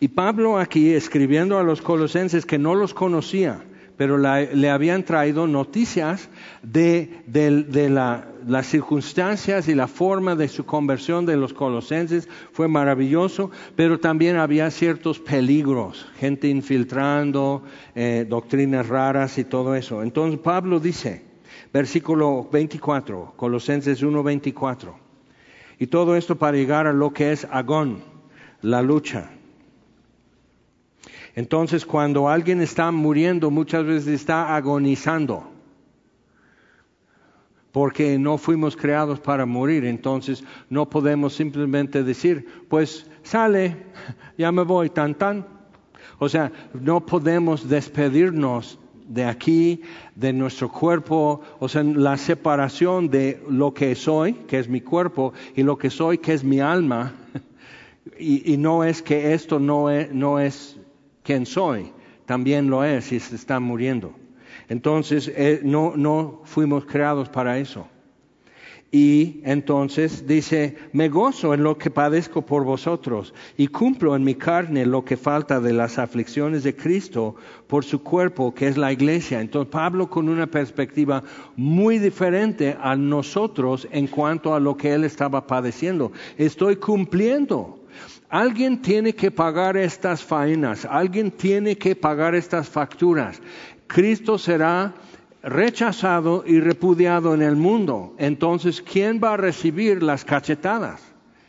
Y 0.00 0.08
Pablo 0.08 0.58
aquí 0.58 0.92
escribiendo 0.92 1.58
a 1.58 1.64
los 1.64 1.82
colosenses 1.82 2.46
que 2.46 2.58
no 2.58 2.74
los 2.76 2.94
conocía, 2.94 3.64
pero 3.96 4.16
le 4.16 4.70
habían 4.70 5.02
traído 5.02 5.48
noticias 5.48 6.28
de, 6.62 7.24
las 8.46 8.66
circunstancias 8.68 9.66
y 9.66 9.74
la 9.74 9.88
forma 9.88 10.36
de 10.36 10.46
su 10.46 10.64
conversión 10.64 11.26
de 11.26 11.36
los 11.36 11.52
colosenses. 11.52 12.28
Fue 12.52 12.68
maravilloso, 12.68 13.50
pero 13.74 13.98
también 13.98 14.36
había 14.36 14.70
ciertos 14.70 15.18
peligros, 15.18 16.06
gente 16.16 16.46
infiltrando, 16.46 17.64
eh, 17.96 18.24
doctrinas 18.28 18.86
raras 18.86 19.36
y 19.36 19.42
todo 19.42 19.74
eso. 19.74 20.04
Entonces 20.04 20.38
Pablo 20.38 20.78
dice, 20.78 21.24
versículo 21.72 22.48
24, 22.52 23.32
Colosenses 23.36 24.00
1:24, 24.00 24.94
y 25.80 25.88
todo 25.88 26.14
esto 26.14 26.36
para 26.36 26.56
llegar 26.56 26.86
a 26.86 26.92
lo 26.92 27.12
que 27.12 27.32
es 27.32 27.48
agón, 27.50 27.98
la 28.62 28.80
lucha 28.80 29.32
entonces, 31.38 31.86
cuando 31.86 32.28
alguien 32.28 32.60
está 32.60 32.90
muriendo, 32.90 33.48
muchas 33.48 33.84
veces 33.86 34.08
está 34.08 34.56
agonizando, 34.56 35.48
porque 37.70 38.18
no 38.18 38.38
fuimos 38.38 38.76
creados 38.76 39.20
para 39.20 39.46
morir. 39.46 39.84
Entonces, 39.84 40.42
no 40.68 40.90
podemos 40.90 41.34
simplemente 41.34 42.02
decir, 42.02 42.44
pues 42.68 43.08
sale, 43.22 43.76
ya 44.36 44.50
me 44.50 44.64
voy, 44.64 44.90
tan 44.90 45.14
tan. 45.14 45.46
O 46.18 46.28
sea, 46.28 46.50
no 46.74 47.06
podemos 47.06 47.68
despedirnos 47.68 48.76
de 49.06 49.24
aquí, 49.24 49.82
de 50.16 50.32
nuestro 50.32 50.72
cuerpo, 50.72 51.40
o 51.60 51.68
sea, 51.68 51.84
la 51.84 52.16
separación 52.16 53.10
de 53.10 53.40
lo 53.48 53.72
que 53.72 53.94
soy, 53.94 54.32
que 54.32 54.58
es 54.58 54.68
mi 54.68 54.80
cuerpo, 54.80 55.32
y 55.54 55.62
lo 55.62 55.78
que 55.78 55.88
soy, 55.88 56.18
que 56.18 56.32
es 56.32 56.42
mi 56.42 56.58
alma. 56.58 57.12
Y, 58.20 58.56
no 58.56 58.82
es 58.82 59.02
que 59.02 59.34
esto 59.34 59.60
no 59.60 59.90
es, 59.90 60.10
no 60.12 60.40
es 60.40 60.78
quién 61.28 61.44
soy, 61.44 61.92
también 62.24 62.70
lo 62.70 62.82
es 62.82 63.12
y 63.12 63.20
se 63.20 63.36
está 63.36 63.60
muriendo. 63.60 64.14
Entonces, 64.70 65.30
eh, 65.36 65.60
no, 65.62 65.92
no 65.94 66.40
fuimos 66.44 66.86
creados 66.86 67.28
para 67.28 67.58
eso. 67.58 67.86
Y 68.90 69.42
entonces 69.44 70.26
dice, 70.26 70.78
me 70.94 71.10
gozo 71.10 71.52
en 71.52 71.62
lo 71.62 71.76
que 71.76 71.90
padezco 71.90 72.46
por 72.46 72.64
vosotros 72.64 73.34
y 73.58 73.66
cumplo 73.66 74.16
en 74.16 74.24
mi 74.24 74.36
carne 74.36 74.86
lo 74.86 75.04
que 75.04 75.18
falta 75.18 75.60
de 75.60 75.74
las 75.74 75.98
aflicciones 75.98 76.62
de 76.62 76.74
Cristo 76.74 77.34
por 77.66 77.84
su 77.84 78.02
cuerpo, 78.02 78.54
que 78.54 78.66
es 78.66 78.78
la 78.78 78.90
iglesia. 78.90 79.42
Entonces 79.42 79.70
Pablo 79.70 80.08
con 80.08 80.30
una 80.30 80.46
perspectiva 80.46 81.22
muy 81.56 81.98
diferente 81.98 82.74
a 82.80 82.96
nosotros 82.96 83.86
en 83.90 84.06
cuanto 84.06 84.54
a 84.54 84.60
lo 84.60 84.78
que 84.78 84.94
él 84.94 85.04
estaba 85.04 85.46
padeciendo. 85.46 86.10
Estoy 86.38 86.76
cumpliendo 86.76 87.77
Alguien 88.28 88.82
tiene 88.82 89.14
que 89.14 89.30
pagar 89.30 89.76
estas 89.76 90.22
faenas, 90.22 90.84
alguien 90.84 91.30
tiene 91.30 91.76
que 91.76 91.96
pagar 91.96 92.34
estas 92.34 92.68
facturas. 92.68 93.40
Cristo 93.86 94.36
será 94.36 94.94
rechazado 95.42 96.44
y 96.46 96.60
repudiado 96.60 97.34
en 97.34 97.42
el 97.42 97.56
mundo. 97.56 98.14
Entonces, 98.18 98.82
¿quién 98.82 99.20
va 99.22 99.34
a 99.34 99.36
recibir 99.38 100.02
las 100.02 100.24
cachetadas 100.24 101.00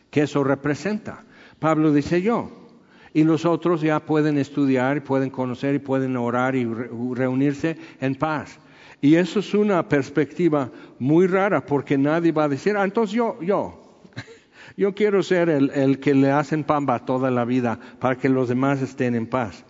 que 0.10 0.22
eso 0.22 0.44
representa? 0.44 1.24
Pablo 1.60 1.92
dice 1.92 2.22
yo. 2.22 2.52
Y 3.14 3.24
los 3.24 3.44
otros 3.46 3.82
ya 3.82 4.00
pueden 4.00 4.38
estudiar, 4.38 5.04
pueden 5.04 5.32
conocer 5.32 5.76
y 5.76 5.80
pueden 5.80 6.16
orar 6.16 6.56
y 6.56 6.66
reunirse 6.66 7.76
en 8.00 8.16
paz. 8.16 8.60
Y 9.02 9.16
eso 9.16 9.40
es 9.40 9.54
una 9.54 9.88
perspectiva 9.88 10.70
muy 11.00 11.26
rara 11.26 11.66
porque 11.66 11.98
nadie 11.98 12.32
va 12.32 12.44
a 12.44 12.50
decir, 12.50 12.78
ah, 12.78 12.84
entonces 12.84 13.16
yo, 13.16 13.42
yo, 13.42 13.89
yo 14.80 14.96
quiero 14.96 15.22
ser 15.24 15.50
el, 15.50 16.00
que 16.00 16.14
le 16.14 16.32
hacen 16.32 16.64
pamba 16.64 17.04
toda 17.04 17.30
la 17.30 17.44
vida 17.44 17.78
para 18.00 18.18
que 18.18 18.30
los 18.30 18.48
demás 18.48 18.82
estén 18.82 19.14
en 19.14 19.28
paz. 19.28 19.66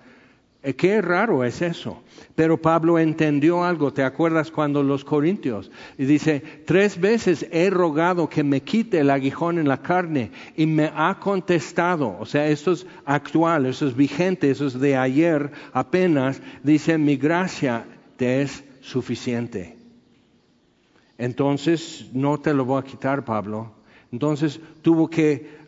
Eh, 0.61 0.75
qué 0.75 1.01
raro 1.01 1.43
es 1.43 1.63
eso. 1.63 2.03
Pero 2.35 2.61
Pablo 2.61 2.99
entendió 2.99 3.63
algo. 3.63 3.91
¿Te 3.91 4.03
acuerdas 4.03 4.51
cuando 4.51 4.83
los 4.83 5.03
corintios? 5.03 5.71
Y 5.97 6.05
dice, 6.05 6.43
tres 6.67 6.99
veces 6.99 7.47
he 7.51 7.71
rogado 7.71 8.29
que 8.29 8.43
me 8.43 8.61
quite 8.61 8.99
el 8.99 9.09
aguijón 9.09 9.57
en 9.57 9.67
la 9.67 9.81
carne 9.81 10.29
y 10.55 10.67
me 10.67 10.91
ha 10.93 11.17
contestado. 11.19 12.15
O 12.19 12.27
sea, 12.27 12.47
esto 12.47 12.73
es 12.73 12.85
actual, 13.03 13.65
eso 13.65 13.87
es 13.87 13.95
vigente, 13.95 14.51
eso 14.51 14.67
es 14.67 14.79
de 14.79 14.95
ayer 14.95 15.49
apenas. 15.73 16.39
Dice, 16.61 16.99
mi 16.99 17.15
gracia 17.15 17.83
te 18.15 18.43
es 18.43 18.63
suficiente. 18.81 19.75
Entonces, 21.17 22.11
no 22.13 22.39
te 22.39 22.53
lo 22.53 22.63
voy 22.63 22.79
a 22.79 22.85
quitar, 22.85 23.25
Pablo. 23.25 23.78
Entonces 24.11 24.59
tuvo 24.81 25.09
que 25.09 25.59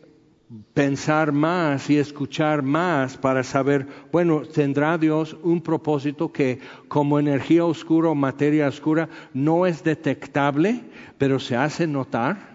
pensar 0.74 1.32
más 1.32 1.88
y 1.88 1.96
escuchar 1.96 2.62
más 2.62 3.16
para 3.16 3.42
saber, 3.42 3.86
bueno, 4.10 4.42
tendrá 4.42 4.98
Dios 4.98 5.36
un 5.42 5.62
propósito 5.62 6.30
que 6.30 6.58
como 6.88 7.18
energía 7.18 7.64
oscura 7.64 8.10
o 8.10 8.14
materia 8.14 8.68
oscura 8.68 9.08
no 9.32 9.66
es 9.66 9.82
detectable, 9.82 10.80
pero 11.16 11.38
se 11.38 11.56
hace 11.56 11.86
notar. 11.86 12.52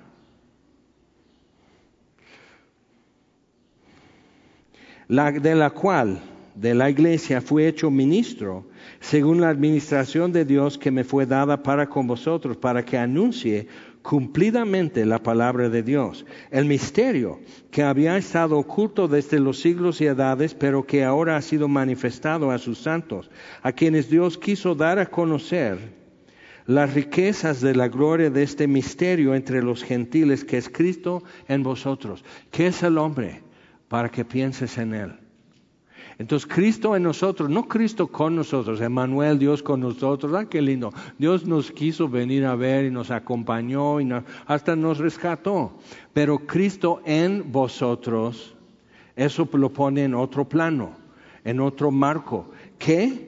La, 5.07 5.31
de 5.31 5.55
la 5.55 5.69
cual, 5.69 6.19
de 6.53 6.75
la 6.75 6.89
iglesia, 6.89 7.39
fui 7.39 7.63
hecho 7.63 7.89
ministro, 7.89 8.65
según 8.99 9.39
la 9.41 9.49
administración 9.49 10.33
de 10.33 10.43
Dios 10.43 10.77
que 10.77 10.91
me 10.91 11.03
fue 11.03 11.25
dada 11.25 11.63
para 11.63 11.88
con 11.88 12.07
vosotros, 12.07 12.57
para 12.57 12.83
que 12.83 12.97
anuncie 12.97 13.67
cumplidamente 14.07 15.05
la 15.05 15.21
palabra 15.21 15.67
de 15.67 15.83
Dios, 15.83 16.25
el 16.49 16.63
misterio 16.63 17.41
que 17.71 17.83
había 17.83 18.15
estado 18.15 18.57
oculto 18.57 19.09
desde 19.09 19.37
los 19.37 19.59
siglos 19.59 19.99
y 19.99 20.05
edades, 20.05 20.53
pero 20.53 20.85
que 20.85 21.03
ahora 21.03 21.35
ha 21.35 21.41
sido 21.41 21.67
manifestado 21.67 22.49
a 22.49 22.57
sus 22.57 22.77
santos, 22.77 23.29
a 23.61 23.73
quienes 23.73 24.09
Dios 24.09 24.37
quiso 24.37 24.75
dar 24.75 24.97
a 24.97 25.07
conocer 25.07 25.77
las 26.67 26.93
riquezas 26.93 27.59
de 27.59 27.75
la 27.75 27.89
gloria 27.89 28.29
de 28.29 28.43
este 28.43 28.65
misterio 28.65 29.35
entre 29.35 29.61
los 29.61 29.83
gentiles, 29.83 30.45
que 30.45 30.55
es 30.57 30.69
Cristo 30.69 31.23
en 31.49 31.63
vosotros. 31.63 32.23
¿Qué 32.49 32.67
es 32.67 32.83
el 32.83 32.97
hombre? 32.97 33.41
Para 33.89 34.07
que 34.07 34.23
pienses 34.23 34.77
en 34.77 34.93
él. 34.93 35.26
Entonces 36.20 36.49
Cristo 36.51 36.95
en 36.95 37.03
nosotros, 37.03 37.49
no 37.49 37.68
Cristo 37.68 38.07
con 38.07 38.36
nosotros, 38.36 38.82
Emmanuel, 38.82 39.38
Dios 39.38 39.61
con 39.61 39.82
nosotros, 39.82 40.34
ah, 40.34 40.45
qué 40.49 40.61
lindo. 40.61 40.91
Dios 41.20 41.45
nos 41.45 41.72
quiso 41.72 42.09
venir 42.09 42.45
a 42.45 42.55
ver 42.55 42.86
y 42.86 42.91
nos 42.91 43.11
acompañó 43.11 44.01
y 44.01 44.09
hasta 44.47 44.76
nos 44.76 44.97
rescató. 44.97 45.74
Pero 46.13 46.39
Cristo 46.39 47.01
en 47.05 47.51
vosotros, 47.51 48.55
eso 49.15 49.47
lo 49.53 49.72
pone 49.72 50.05
en 50.05 50.15
otro 50.15 50.49
plano, 50.49 50.93
en 51.43 51.59
otro 51.59 51.91
marco. 51.91 52.49
¿Qué? 52.80 53.26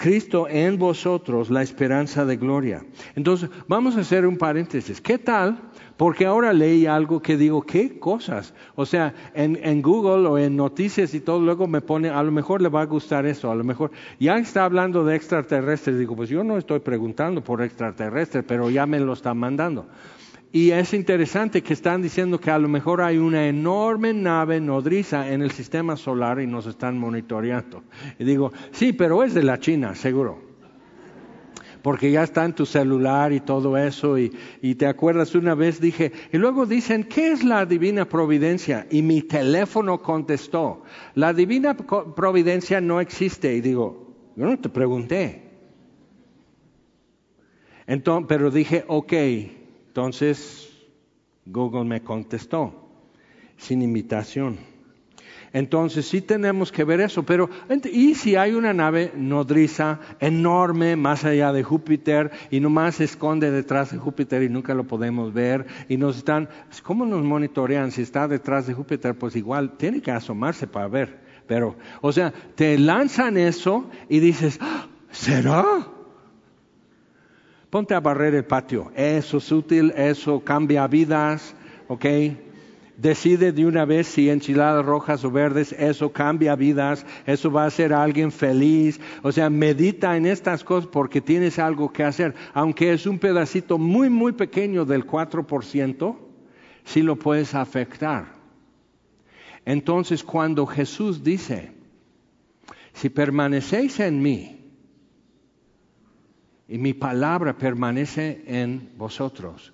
Cristo 0.00 0.48
en 0.48 0.78
vosotros, 0.78 1.50
la 1.50 1.62
esperanza 1.62 2.24
de 2.24 2.38
gloria. 2.38 2.82
Entonces, 3.16 3.50
vamos 3.68 3.98
a 3.98 4.00
hacer 4.00 4.26
un 4.26 4.38
paréntesis. 4.38 4.98
¿Qué 4.98 5.18
tal 5.18 5.60
porque 5.98 6.24
ahora 6.24 6.54
leí 6.54 6.86
algo 6.86 7.20
que 7.20 7.36
digo, 7.36 7.60
¿qué 7.60 7.98
cosas? 7.98 8.54
O 8.74 8.86
sea, 8.86 9.12
en, 9.34 9.82
Google 9.82 10.26
o 10.26 10.38
en 10.38 10.56
noticias 10.56 11.12
y 11.12 11.20
todo, 11.20 11.40
luego 11.40 11.66
me 11.66 11.82
pone, 11.82 12.08
a 12.08 12.22
lo 12.22 12.32
mejor 12.32 12.62
le 12.62 12.70
va 12.70 12.80
a 12.80 12.86
gustar 12.86 13.26
eso, 13.26 13.50
a 13.50 13.54
lo 13.54 13.64
mejor, 13.64 13.90
ya 14.18 14.38
está 14.38 14.64
hablando 14.64 15.04
de 15.04 15.14
extraterrestres, 15.14 15.98
digo, 15.98 16.16
pues 16.16 16.30
yo 16.30 16.42
no 16.42 16.56
estoy 16.56 16.80
preguntando 16.80 17.44
por 17.44 17.60
extraterrestres, 17.60 18.42
pero 18.48 18.70
ya 18.70 18.86
me 18.86 18.98
lo 18.98 19.12
están 19.12 19.36
mandando. 19.36 19.88
Y 20.52 20.72
es 20.72 20.94
interesante 20.94 21.62
que 21.62 21.72
están 21.72 22.02
diciendo 22.02 22.40
que 22.40 22.50
a 22.50 22.58
lo 22.58 22.68
mejor 22.68 23.02
hay 23.02 23.18
una 23.18 23.46
enorme 23.46 24.12
nave 24.12 24.60
nodriza 24.60 25.30
en 25.30 25.42
el 25.42 25.52
sistema 25.52 25.96
solar 25.96 26.40
y 26.40 26.46
nos 26.46 26.66
están 26.66 26.98
monitoreando. 26.98 27.84
Y 28.18 28.24
digo, 28.24 28.52
sí, 28.72 28.92
pero 28.92 29.22
es 29.22 29.32
de 29.32 29.44
la 29.44 29.60
China, 29.60 29.94
seguro 29.94 30.50
porque 31.82 32.10
ya 32.10 32.22
está 32.22 32.44
en 32.44 32.54
tu 32.54 32.66
celular 32.66 33.32
y 33.32 33.40
todo 33.40 33.76
eso. 33.76 34.18
Y, 34.18 34.30
te 34.74 34.86
acuerdas, 34.86 35.34
una 35.34 35.54
vez 35.54 35.80
dije, 35.80 36.12
y 36.32 36.38
luego 36.38 36.66
dicen, 36.66 37.04
¿qué 37.04 37.32
es 37.32 37.44
la 37.44 37.66
divina 37.66 38.06
providencia? 38.06 38.86
Y 38.90 39.02
mi 39.02 39.22
teléfono 39.22 40.02
contestó, 40.02 40.82
la 41.14 41.32
divina 41.32 41.76
providencia 41.76 42.80
no 42.80 43.00
existe. 43.00 43.54
Y 43.54 43.60
digo, 43.60 44.14
yo 44.36 44.46
no 44.46 44.58
te 44.58 44.68
pregunté. 44.68 45.42
Entonces, 47.86 48.26
pero 48.28 48.50
dije, 48.50 48.84
ok, 48.86 49.12
entonces 50.00 50.70
Google 51.44 51.84
me 51.84 52.00
contestó, 52.00 52.88
sin 53.58 53.82
invitación. 53.82 54.56
Entonces 55.52 56.06
sí 56.06 56.22
tenemos 56.22 56.72
que 56.72 56.84
ver 56.84 57.02
eso, 57.02 57.22
pero 57.24 57.50
¿y 57.92 58.14
si 58.14 58.34
hay 58.34 58.54
una 58.54 58.72
nave 58.72 59.12
nodriza 59.14 60.00
enorme 60.18 60.96
más 60.96 61.26
allá 61.26 61.52
de 61.52 61.62
Júpiter 61.62 62.30
y 62.50 62.60
nomás 62.60 62.94
se 62.94 63.04
esconde 63.04 63.50
detrás 63.50 63.92
de 63.92 63.98
Júpiter 63.98 64.42
y 64.42 64.48
nunca 64.48 64.72
lo 64.72 64.84
podemos 64.84 65.34
ver 65.34 65.66
y 65.86 65.98
nos 65.98 66.16
están, 66.16 66.48
¿cómo 66.82 67.04
nos 67.04 67.22
monitorean? 67.22 67.90
Si 67.90 68.00
está 68.00 68.26
detrás 68.26 68.66
de 68.66 68.72
Júpiter, 68.72 69.18
pues 69.18 69.36
igual 69.36 69.76
tiene 69.76 70.00
que 70.00 70.12
asomarse 70.12 70.66
para 70.66 70.88
ver. 70.88 71.20
Pero, 71.46 71.76
o 72.00 72.10
sea, 72.10 72.32
te 72.54 72.78
lanzan 72.78 73.36
eso 73.36 73.90
y 74.08 74.20
dices, 74.20 74.56
¡Ah! 74.62 74.86
¿será? 75.10 75.99
Ponte 77.70 77.94
a 77.94 78.00
barrer 78.00 78.34
el 78.34 78.44
patio. 78.44 78.90
Eso 78.94 79.38
es 79.38 79.50
útil, 79.52 79.92
eso 79.96 80.40
cambia 80.40 80.86
vidas, 80.86 81.54
¿ok? 81.88 82.04
decide 83.00 83.52
de 83.52 83.64
una 83.64 83.84
vez 83.84 84.08
si 84.08 84.28
enchiladas 84.28 84.84
rojas 84.84 85.24
o 85.24 85.30
verdes, 85.30 85.72
eso 85.72 86.12
cambia 86.12 86.54
vidas, 86.54 87.06
eso 87.26 87.50
va 87.50 87.64
a 87.64 87.68
hacer 87.68 87.92
a 87.92 88.02
alguien 88.02 88.30
feliz. 88.30 89.00
O 89.22 89.32
sea, 89.32 89.48
medita 89.48 90.16
en 90.16 90.26
estas 90.26 90.62
cosas 90.64 90.88
porque 90.90 91.20
tienes 91.20 91.58
algo 91.58 91.92
que 91.92 92.04
hacer. 92.04 92.34
Aunque 92.52 92.92
es 92.92 93.06
un 93.06 93.18
pedacito 93.18 93.78
muy, 93.78 94.10
muy 94.10 94.32
pequeño 94.32 94.84
del 94.84 95.06
4%, 95.06 96.16
sí 96.84 97.02
lo 97.02 97.16
puedes 97.16 97.54
afectar. 97.54 98.34
Entonces, 99.64 100.22
cuando 100.22 100.66
Jesús 100.66 101.22
dice, 101.22 101.72
si 102.92 103.08
permanecéis 103.08 104.00
en 104.00 104.20
mí 104.20 104.59
y 106.70 106.78
mi 106.78 106.94
palabra 106.94 107.58
permanece 107.58 108.42
en 108.46 108.92
vosotros, 108.96 109.72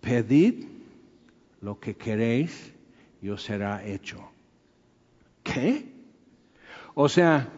pedid 0.00 0.66
lo 1.60 1.80
que 1.80 1.96
queréis 1.96 2.72
y 3.20 3.28
os 3.28 3.42
será 3.42 3.84
hecho. 3.84 4.18
¿Qué? 5.42 5.84
O 6.94 7.08
sea, 7.08 7.50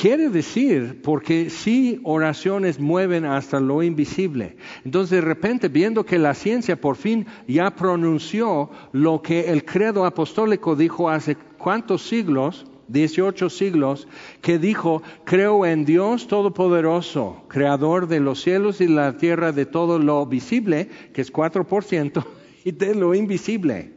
Quiere 0.00 0.30
decir, 0.30 1.02
porque 1.02 1.50
si 1.50 2.00
oraciones 2.04 2.80
mueven 2.80 3.26
hasta 3.26 3.60
lo 3.60 3.82
invisible. 3.82 4.56
Entonces 4.82 5.10
de 5.10 5.20
repente, 5.20 5.68
viendo 5.68 6.06
que 6.06 6.18
la 6.18 6.32
ciencia 6.32 6.80
por 6.80 6.96
fin 6.96 7.26
ya 7.46 7.76
pronunció 7.76 8.70
lo 8.92 9.20
que 9.20 9.52
el 9.52 9.66
credo 9.66 10.06
apostólico 10.06 10.74
dijo 10.74 11.10
hace 11.10 11.36
cuántos 11.58 12.00
siglos, 12.08 12.64
18 12.90 13.50
siglos, 13.50 14.08
que 14.42 14.58
dijo, 14.58 15.02
creo 15.24 15.64
en 15.64 15.84
Dios 15.84 16.26
Todopoderoso, 16.26 17.44
Creador 17.48 18.08
de 18.08 18.20
los 18.20 18.42
cielos 18.42 18.80
y 18.80 18.88
la 18.88 19.16
tierra, 19.16 19.52
de 19.52 19.66
todo 19.66 19.98
lo 19.98 20.26
visible, 20.26 20.88
que 21.12 21.20
es 21.20 21.32
4%, 21.32 22.24
y 22.64 22.72
de 22.72 22.94
lo 22.94 23.14
invisible. 23.14 23.92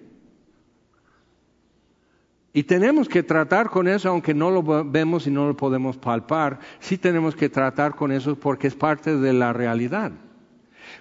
Y 2.56 2.64
tenemos 2.64 3.10
que 3.10 3.24
tratar 3.24 3.72
con 3.72 3.88
eso, 3.88 4.10
aunque 4.10 4.36
no 4.36 4.52
lo 4.52 4.86
vemos 4.86 5.26
y 5.26 5.32
no 5.32 5.48
lo 5.48 5.58
podemos 5.58 5.98
palpar, 5.98 6.60
sí 6.80 7.00
tenemos 7.00 7.36
que 7.36 7.50
tratar 7.50 7.96
con 7.96 8.12
eso 8.12 8.36
porque 8.36 8.68
es 8.68 8.76
parte 8.76 9.18
de 9.18 9.34
la 9.34 9.54
realidad. 9.54 10.12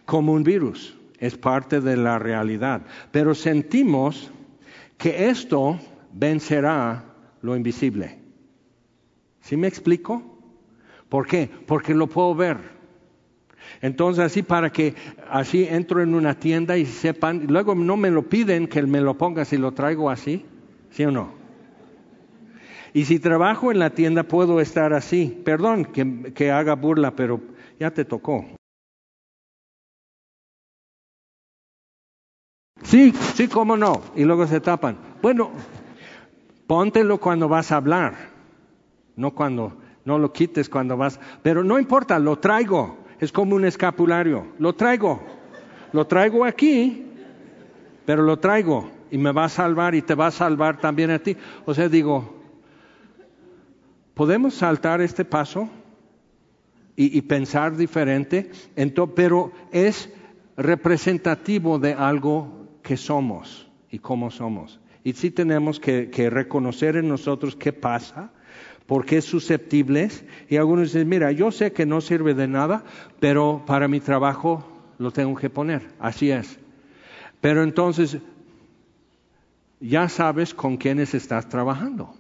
Como 0.06 0.32
un 0.32 0.44
virus, 0.44 0.96
es 1.18 1.36
parte 1.36 1.82
de 1.82 1.98
la 1.98 2.18
realidad. 2.18 2.82
Pero 3.10 3.34
sentimos 3.34 4.32
que 4.96 5.28
esto 5.28 5.78
vencerá 6.12 7.11
lo 7.42 7.56
invisible. 7.56 8.18
¿Sí 9.40 9.56
me 9.56 9.66
explico? 9.66 10.22
¿Por 11.08 11.26
qué? 11.26 11.50
Porque 11.66 11.94
lo 11.94 12.06
puedo 12.06 12.34
ver. 12.34 12.56
Entonces 13.80 14.24
así 14.24 14.42
para 14.42 14.70
que 14.70 14.94
así 15.28 15.64
entro 15.64 16.02
en 16.02 16.14
una 16.14 16.38
tienda 16.38 16.76
y 16.76 16.86
sepan, 16.86 17.46
luego 17.48 17.74
no 17.74 17.96
me 17.96 18.10
lo 18.10 18.22
piden 18.22 18.66
que 18.66 18.82
me 18.82 19.00
lo 19.00 19.18
ponga 19.18 19.44
si 19.44 19.56
lo 19.56 19.72
traigo 19.72 20.10
así, 20.10 20.44
¿sí 20.90 21.04
o 21.04 21.10
no? 21.10 21.32
Y 22.94 23.04
si 23.06 23.18
trabajo 23.18 23.72
en 23.72 23.78
la 23.78 23.90
tienda 23.90 24.22
puedo 24.22 24.60
estar 24.60 24.92
así. 24.92 25.40
Perdón 25.44 25.86
que, 25.86 26.32
que 26.34 26.50
haga 26.50 26.74
burla, 26.74 27.16
pero 27.16 27.40
ya 27.80 27.90
te 27.90 28.04
tocó. 28.04 28.46
Sí, 32.82 33.12
sí, 33.34 33.48
cómo 33.48 33.76
no. 33.76 34.02
Y 34.14 34.24
luego 34.24 34.46
se 34.46 34.60
tapan. 34.60 34.98
Bueno, 35.22 35.52
póntelo 36.66 37.18
cuando 37.18 37.48
vas 37.48 37.72
a 37.72 37.76
hablar, 37.76 38.14
no 39.16 39.32
cuando, 39.32 39.76
no 40.04 40.18
lo 40.18 40.32
quites 40.32 40.68
cuando 40.68 40.96
vas. 40.96 41.20
Pero 41.42 41.62
no 41.64 41.78
importa, 41.78 42.18
lo 42.18 42.38
traigo. 42.38 42.98
Es 43.20 43.30
como 43.30 43.54
un 43.54 43.64
escapulario. 43.64 44.48
Lo 44.58 44.74
traigo. 44.74 45.22
Lo 45.92 46.06
traigo 46.06 46.44
aquí, 46.44 47.06
pero 48.06 48.22
lo 48.22 48.38
traigo 48.38 48.90
y 49.10 49.18
me 49.18 49.30
va 49.30 49.44
a 49.44 49.48
salvar 49.48 49.94
y 49.94 50.02
te 50.02 50.14
va 50.14 50.28
a 50.28 50.30
salvar 50.30 50.78
también 50.80 51.10
a 51.10 51.18
ti. 51.18 51.36
O 51.66 51.74
sea, 51.74 51.88
digo, 51.88 52.34
podemos 54.14 54.54
saltar 54.54 55.02
este 55.02 55.24
paso 55.24 55.68
y, 56.96 57.20
pensar 57.22 57.76
diferente, 57.76 58.50
pero 59.14 59.52
es 59.70 60.10
representativo 60.56 61.78
de 61.78 61.94
algo 61.94 62.68
que 62.82 62.96
somos 62.96 63.68
y 63.90 63.98
cómo 63.98 64.30
somos. 64.30 64.80
Y 65.04 65.14
sí 65.14 65.30
tenemos 65.30 65.80
que, 65.80 66.08
reconocer 66.30 66.96
en 66.96 67.08
nosotros 67.08 67.56
qué 67.56 67.72
pasa, 67.72 68.32
porque 68.86 69.18
es 69.18 69.24
susceptibles. 69.24 70.24
Y 70.48 70.56
algunos 70.56 70.92
dicen, 70.92 71.08
mira, 71.08 71.32
yo 71.32 71.50
sé 71.50 71.72
que 71.72 71.86
no 71.86 72.00
sirve 72.00 72.34
de 72.34 72.48
nada, 72.48 72.84
pero 73.20 73.64
para 73.66 73.88
mi 73.88 74.00
trabajo 74.00 74.66
lo 74.98 75.10
tengo 75.10 75.34
que 75.34 75.50
poner. 75.50 75.88
Así 75.98 76.30
es. 76.30 76.58
Pero 77.40 77.62
entonces, 77.62 78.18
ya 79.80 80.08
sabes 80.08 80.54
con 80.54 80.76
quiénes 80.76 81.14
estás 81.14 81.48
trabajando 81.48 82.14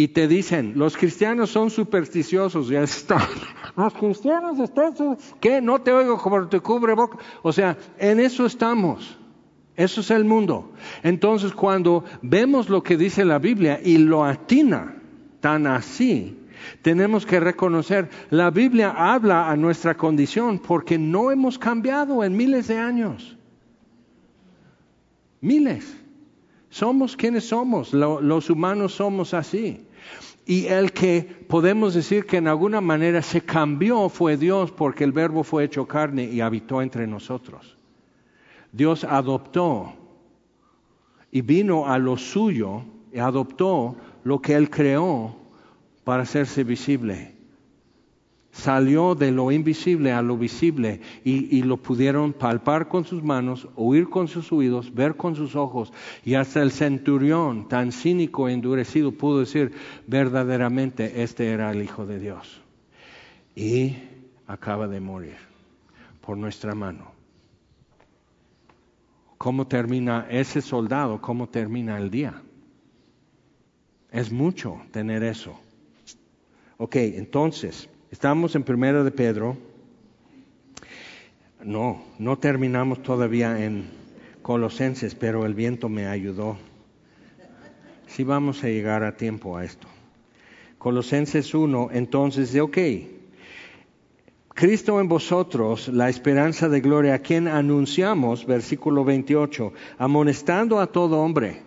y 0.00 0.08
te 0.08 0.26
dicen, 0.26 0.72
los 0.76 0.96
cristianos 0.96 1.50
son 1.50 1.68
supersticiosos, 1.68 2.68
ya 2.68 2.82
está. 2.82 3.20
Los 3.76 3.92
cristianos 3.92 4.58
están, 4.58 4.94
¿qué? 5.40 5.60
No 5.60 5.80
te 5.82 5.92
oigo 5.92 6.16
como 6.16 6.48
te 6.48 6.58
cubre 6.60 6.94
boca. 6.94 7.18
O 7.42 7.52
sea, 7.52 7.76
en 7.98 8.18
eso 8.18 8.46
estamos. 8.46 9.18
Eso 9.80 10.02
es 10.02 10.10
el 10.10 10.26
mundo. 10.26 10.72
Entonces, 11.02 11.54
cuando 11.54 12.04
vemos 12.20 12.68
lo 12.68 12.82
que 12.82 12.98
dice 12.98 13.24
la 13.24 13.38
Biblia 13.38 13.80
y 13.82 13.96
lo 13.96 14.26
atina 14.26 14.94
tan 15.40 15.66
así, 15.66 16.36
tenemos 16.82 17.24
que 17.24 17.40
reconocer, 17.40 18.10
la 18.28 18.50
Biblia 18.50 18.90
habla 18.90 19.50
a 19.50 19.56
nuestra 19.56 19.96
condición 19.96 20.58
porque 20.58 20.98
no 20.98 21.30
hemos 21.30 21.58
cambiado 21.58 22.22
en 22.22 22.36
miles 22.36 22.68
de 22.68 22.76
años. 22.76 23.38
Miles. 25.40 25.96
Somos 26.68 27.16
quienes 27.16 27.44
somos, 27.48 27.94
los 27.94 28.50
humanos 28.50 28.92
somos 28.92 29.32
así. 29.32 29.86
Y 30.44 30.66
el 30.66 30.92
que 30.92 31.22
podemos 31.48 31.94
decir 31.94 32.26
que 32.26 32.36
en 32.36 32.48
alguna 32.48 32.82
manera 32.82 33.22
se 33.22 33.40
cambió 33.40 34.10
fue 34.10 34.36
Dios 34.36 34.72
porque 34.72 35.04
el 35.04 35.12
verbo 35.12 35.42
fue 35.42 35.64
hecho 35.64 35.86
carne 35.86 36.24
y 36.24 36.42
habitó 36.42 36.82
entre 36.82 37.06
nosotros. 37.06 37.79
Dios 38.72 39.04
adoptó 39.04 39.92
y 41.30 41.42
vino 41.42 41.86
a 41.86 41.98
lo 41.98 42.16
suyo 42.16 42.82
y 43.12 43.18
adoptó 43.18 43.96
lo 44.24 44.40
que 44.40 44.54
Él 44.54 44.70
creó 44.70 45.36
para 46.04 46.22
hacerse 46.22 46.64
visible 46.64 47.40
salió 48.52 49.14
de 49.14 49.30
lo 49.30 49.52
invisible 49.52 50.12
a 50.12 50.22
lo 50.22 50.36
visible 50.36 51.00
y, 51.24 51.62
lo 51.62 51.76
pudieron 51.76 52.32
palpar 52.32 52.88
con 52.88 53.04
sus 53.04 53.22
manos, 53.22 53.68
oír 53.76 54.08
con 54.08 54.28
sus 54.28 54.52
oídos, 54.52 54.94
ver 54.94 55.16
con 55.16 55.36
sus 55.36 55.54
ojos. 55.54 55.92
Y 56.24 56.34
hasta 56.34 56.62
el 56.62 56.72
centurión, 56.72 57.68
tan 57.68 57.92
cínico 57.92 58.48
e 58.48 58.52
endurecido, 58.52 59.12
pudo 59.12 59.40
decir, 59.40 59.72
verdaderamente 60.06 61.22
este 61.22 61.50
era 61.50 61.70
el 61.70 61.82
Hijo 61.82 62.06
de 62.06 62.18
Dios. 62.18 62.60
Y 63.54 63.96
acaba 64.46 64.88
de 64.88 65.00
morir 65.00 65.36
por 66.20 66.36
nuestra 66.36 66.74
mano. 66.74 67.19
¿Cómo 69.40 69.66
termina 69.66 70.26
ese 70.28 70.60
soldado? 70.60 71.20
¿Cómo 71.20 71.48
termina 71.48 71.96
el 71.96 72.10
día? 72.10 72.42
Es 74.10 74.30
mucho 74.30 74.82
tener 74.92 75.22
eso. 75.22 75.58
Ok, 76.76 76.96
entonces, 76.96 77.88
Estamos 78.10 78.56
en 78.56 78.64
Primera 78.64 79.04
de 79.04 79.12
Pedro. 79.12 79.56
No, 81.62 82.02
no 82.18 82.38
terminamos 82.38 83.04
todavía 83.04 83.64
en 83.64 83.88
Colosenses, 84.42 85.14
pero 85.14 85.46
el 85.46 85.54
viento 85.54 85.88
me 85.88 86.08
ayudó. 86.08 86.56
Sí 88.08 88.24
vamos 88.24 88.64
a 88.64 88.66
llegar 88.66 89.04
a 89.04 89.16
tiempo 89.16 89.56
a 89.56 89.64
esto. 89.64 89.86
Colosenses 90.78 91.54
1, 91.54 91.90
entonces, 91.92 92.52
de 92.52 92.62
ok. 92.62 92.78
Cristo 94.54 95.00
en 95.00 95.08
vosotros, 95.08 95.88
la 95.88 96.08
esperanza 96.08 96.68
de 96.68 96.80
gloria, 96.80 97.14
a 97.14 97.18
quien 97.20 97.48
anunciamos, 97.48 98.44
versículo 98.46 99.04
28, 99.04 99.72
amonestando 99.96 100.80
a 100.80 100.88
todo 100.88 101.20
hombre. 101.20 101.62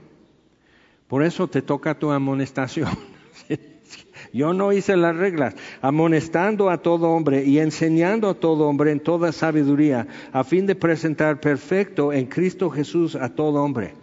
Por 1.08 1.24
eso 1.24 1.48
te 1.48 1.62
toca 1.62 1.98
tu 1.98 2.12
amonestación. 2.12 2.90
Yo 4.34 4.54
no 4.54 4.74
hice 4.74 4.98
las 4.98 5.16
reglas, 5.16 5.56
amonestando 5.82 6.70
a 6.70 6.80
todo 6.80 7.10
hombre 7.12 7.46
y 7.46 7.60
enseñando 7.60 8.30
a 8.30 8.34
todo 8.34 8.68
hombre 8.68 8.92
en 8.92 9.00
toda 9.00 9.32
sabiduría, 9.32 10.08
a 10.32 10.44
fin 10.44 10.66
de 10.66 10.76
presentar 10.76 11.40
perfecto 11.40 12.12
en 12.12 12.26
Cristo 12.26 12.70
Jesús 12.70 13.16
a 13.16 13.30
todo 13.30 13.64
hombre. 13.64 13.94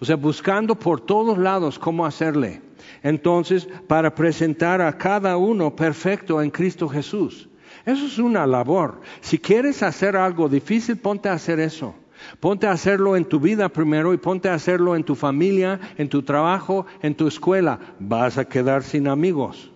O 0.00 0.04
sea, 0.04 0.16
buscando 0.16 0.78
por 0.78 1.00
todos 1.00 1.38
lados 1.38 1.78
cómo 1.78 2.04
hacerle. 2.04 2.60
Entonces, 3.02 3.68
para 3.86 4.14
presentar 4.14 4.80
a 4.80 4.98
cada 4.98 5.36
uno 5.36 5.74
perfecto 5.74 6.42
en 6.42 6.50
Cristo 6.50 6.88
Jesús. 6.88 7.48
Eso 7.86 8.06
es 8.06 8.18
una 8.18 8.46
labor. 8.46 9.00
Si 9.20 9.38
quieres 9.38 9.82
hacer 9.84 10.16
algo 10.16 10.48
difícil, 10.48 10.96
ponte 10.96 11.28
a 11.28 11.34
hacer 11.34 11.60
eso. 11.60 11.94
Ponte 12.40 12.66
a 12.66 12.72
hacerlo 12.72 13.16
en 13.16 13.24
tu 13.24 13.38
vida 13.38 13.68
primero 13.68 14.12
y 14.12 14.16
ponte 14.16 14.48
a 14.48 14.54
hacerlo 14.54 14.96
en 14.96 15.04
tu 15.04 15.14
familia, 15.14 15.78
en 15.96 16.08
tu 16.08 16.22
trabajo, 16.22 16.86
en 17.00 17.14
tu 17.14 17.28
escuela. 17.28 17.78
Vas 18.00 18.38
a 18.38 18.46
quedar 18.46 18.82
sin 18.82 19.06
amigos. 19.06 19.70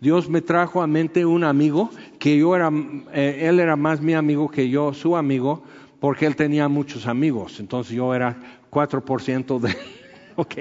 Dios 0.00 0.28
me 0.28 0.42
trajo 0.42 0.82
a 0.82 0.86
mente 0.86 1.24
un 1.24 1.44
amigo 1.44 1.90
que 2.18 2.36
yo 2.36 2.56
era, 2.56 2.70
eh, 3.12 3.46
él 3.48 3.60
era 3.60 3.76
más 3.76 4.00
mi 4.00 4.14
amigo 4.14 4.50
que 4.50 4.68
yo, 4.68 4.92
su 4.92 5.16
amigo, 5.16 5.62
porque 6.00 6.26
él 6.26 6.36
tenía 6.36 6.68
muchos 6.68 7.06
amigos, 7.06 7.60
entonces 7.60 7.94
yo 7.94 8.14
era 8.14 8.36
4% 8.70 9.60
de... 9.60 9.74
ok, 10.36 10.54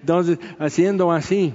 entonces 0.00 0.38
haciendo 0.58 1.12
así. 1.12 1.52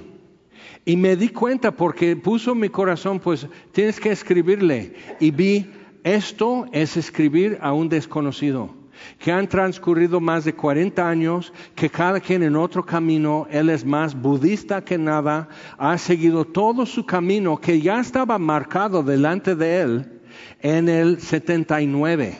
Y 0.84 0.96
me 0.96 1.16
di 1.16 1.28
cuenta 1.28 1.70
porque 1.70 2.16
puso 2.16 2.54
mi 2.54 2.68
corazón, 2.68 3.20
pues 3.20 3.46
tienes 3.72 4.00
que 4.00 4.10
escribirle. 4.10 4.94
Y 5.20 5.30
vi, 5.30 5.70
esto 6.02 6.66
es 6.72 6.96
escribir 6.96 7.58
a 7.60 7.72
un 7.72 7.88
desconocido 7.88 8.82
que 9.18 9.32
han 9.32 9.48
transcurrido 9.48 10.20
más 10.20 10.44
de 10.44 10.54
40 10.54 11.08
años, 11.08 11.52
que 11.74 11.90
cada 11.90 12.20
quien 12.20 12.42
en 12.42 12.56
otro 12.56 12.84
camino, 12.84 13.46
él 13.50 13.68
es 13.70 13.84
más 13.84 14.14
budista 14.14 14.84
que 14.84 14.98
nada, 14.98 15.48
ha 15.78 15.98
seguido 15.98 16.44
todo 16.44 16.86
su 16.86 17.04
camino 17.04 17.56
que 17.58 17.80
ya 17.80 18.00
estaba 18.00 18.38
marcado 18.38 19.02
delante 19.02 19.54
de 19.54 19.80
él 19.80 20.20
en 20.60 20.88
el 20.88 21.20
79. 21.20 22.38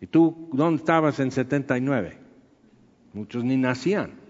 ¿Y 0.00 0.06
tú 0.06 0.48
dónde 0.52 0.80
estabas 0.80 1.18
en 1.20 1.30
79? 1.30 2.18
Muchos 3.12 3.44
ni 3.44 3.56
nacían. 3.56 4.27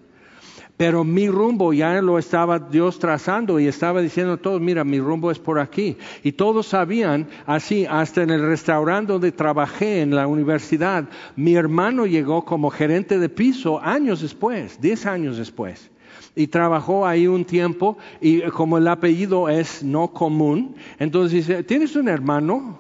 Pero 0.78 1.02
mi 1.02 1.28
rumbo 1.28 1.72
ya 1.72 2.00
lo 2.00 2.20
estaba 2.20 2.60
Dios 2.60 3.00
trazando 3.00 3.58
y 3.58 3.66
estaba 3.66 4.00
diciendo 4.00 4.34
a 4.34 4.36
todos, 4.36 4.60
mira, 4.60 4.84
mi 4.84 5.00
rumbo 5.00 5.32
es 5.32 5.40
por 5.40 5.58
aquí. 5.58 5.96
Y 6.22 6.30
todos 6.32 6.68
sabían, 6.68 7.26
así, 7.46 7.84
hasta 7.84 8.22
en 8.22 8.30
el 8.30 8.46
restaurante 8.46 9.12
donde 9.12 9.32
trabajé 9.32 10.02
en 10.02 10.14
la 10.14 10.28
universidad, 10.28 11.08
mi 11.34 11.56
hermano 11.56 12.06
llegó 12.06 12.44
como 12.44 12.70
gerente 12.70 13.18
de 13.18 13.28
piso 13.28 13.80
años 13.80 14.22
después, 14.22 14.80
diez 14.80 15.04
años 15.04 15.36
después. 15.36 15.90
Y 16.36 16.46
trabajó 16.46 17.04
ahí 17.04 17.26
un 17.26 17.44
tiempo 17.44 17.98
y 18.20 18.42
como 18.42 18.78
el 18.78 18.86
apellido 18.86 19.48
es 19.48 19.82
no 19.82 20.12
común, 20.12 20.76
entonces 21.00 21.44
dice, 21.44 21.64
¿tienes 21.64 21.96
un 21.96 22.06
hermano? 22.06 22.78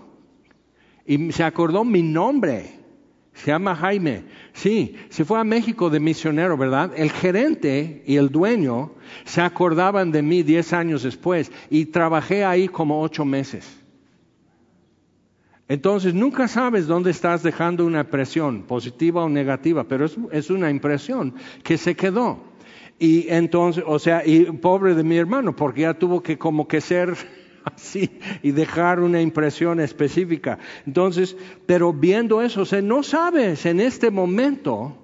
Y 1.04 1.32
se 1.32 1.42
acordó 1.42 1.84
mi 1.84 2.02
nombre. 2.04 2.77
Se 3.38 3.52
llama 3.52 3.76
Jaime. 3.76 4.24
Sí, 4.52 4.96
se 5.10 5.24
fue 5.24 5.38
a 5.38 5.44
México 5.44 5.90
de 5.90 6.00
misionero, 6.00 6.56
¿verdad? 6.56 6.90
El 6.96 7.12
gerente 7.12 8.02
y 8.04 8.16
el 8.16 8.30
dueño 8.30 8.92
se 9.24 9.40
acordaban 9.40 10.10
de 10.10 10.22
mí 10.22 10.42
diez 10.42 10.72
años 10.72 11.04
después 11.04 11.52
y 11.70 11.86
trabajé 11.86 12.44
ahí 12.44 12.66
como 12.66 13.00
ocho 13.00 13.24
meses. 13.24 13.78
Entonces 15.68 16.14
nunca 16.14 16.48
sabes 16.48 16.88
dónde 16.88 17.12
estás 17.12 17.44
dejando 17.44 17.86
una 17.86 18.00
impresión, 18.00 18.62
positiva 18.62 19.22
o 19.22 19.28
negativa, 19.28 19.84
pero 19.84 20.06
es, 20.32 20.50
una 20.50 20.70
impresión 20.70 21.34
que 21.62 21.78
se 21.78 21.94
quedó. 21.94 22.40
Y 22.98 23.28
entonces, 23.28 23.84
o 23.86 24.00
sea, 24.00 24.26
y 24.26 24.46
pobre 24.46 24.94
de 24.96 25.04
mi 25.04 25.16
hermano, 25.16 25.54
porque 25.54 25.82
ya 25.82 25.94
tuvo 25.94 26.24
que 26.24 26.36
como 26.36 26.66
que 26.66 26.80
ser 26.80 27.14
y 28.42 28.50
dejar 28.50 29.00
una 29.00 29.20
impresión 29.20 29.80
específica. 29.80 30.58
Entonces, 30.86 31.36
pero 31.66 31.92
viendo 31.92 32.42
eso, 32.42 32.64
no 32.82 33.02
sabes 33.02 33.66
en 33.66 33.80
este 33.80 34.10
momento, 34.10 34.96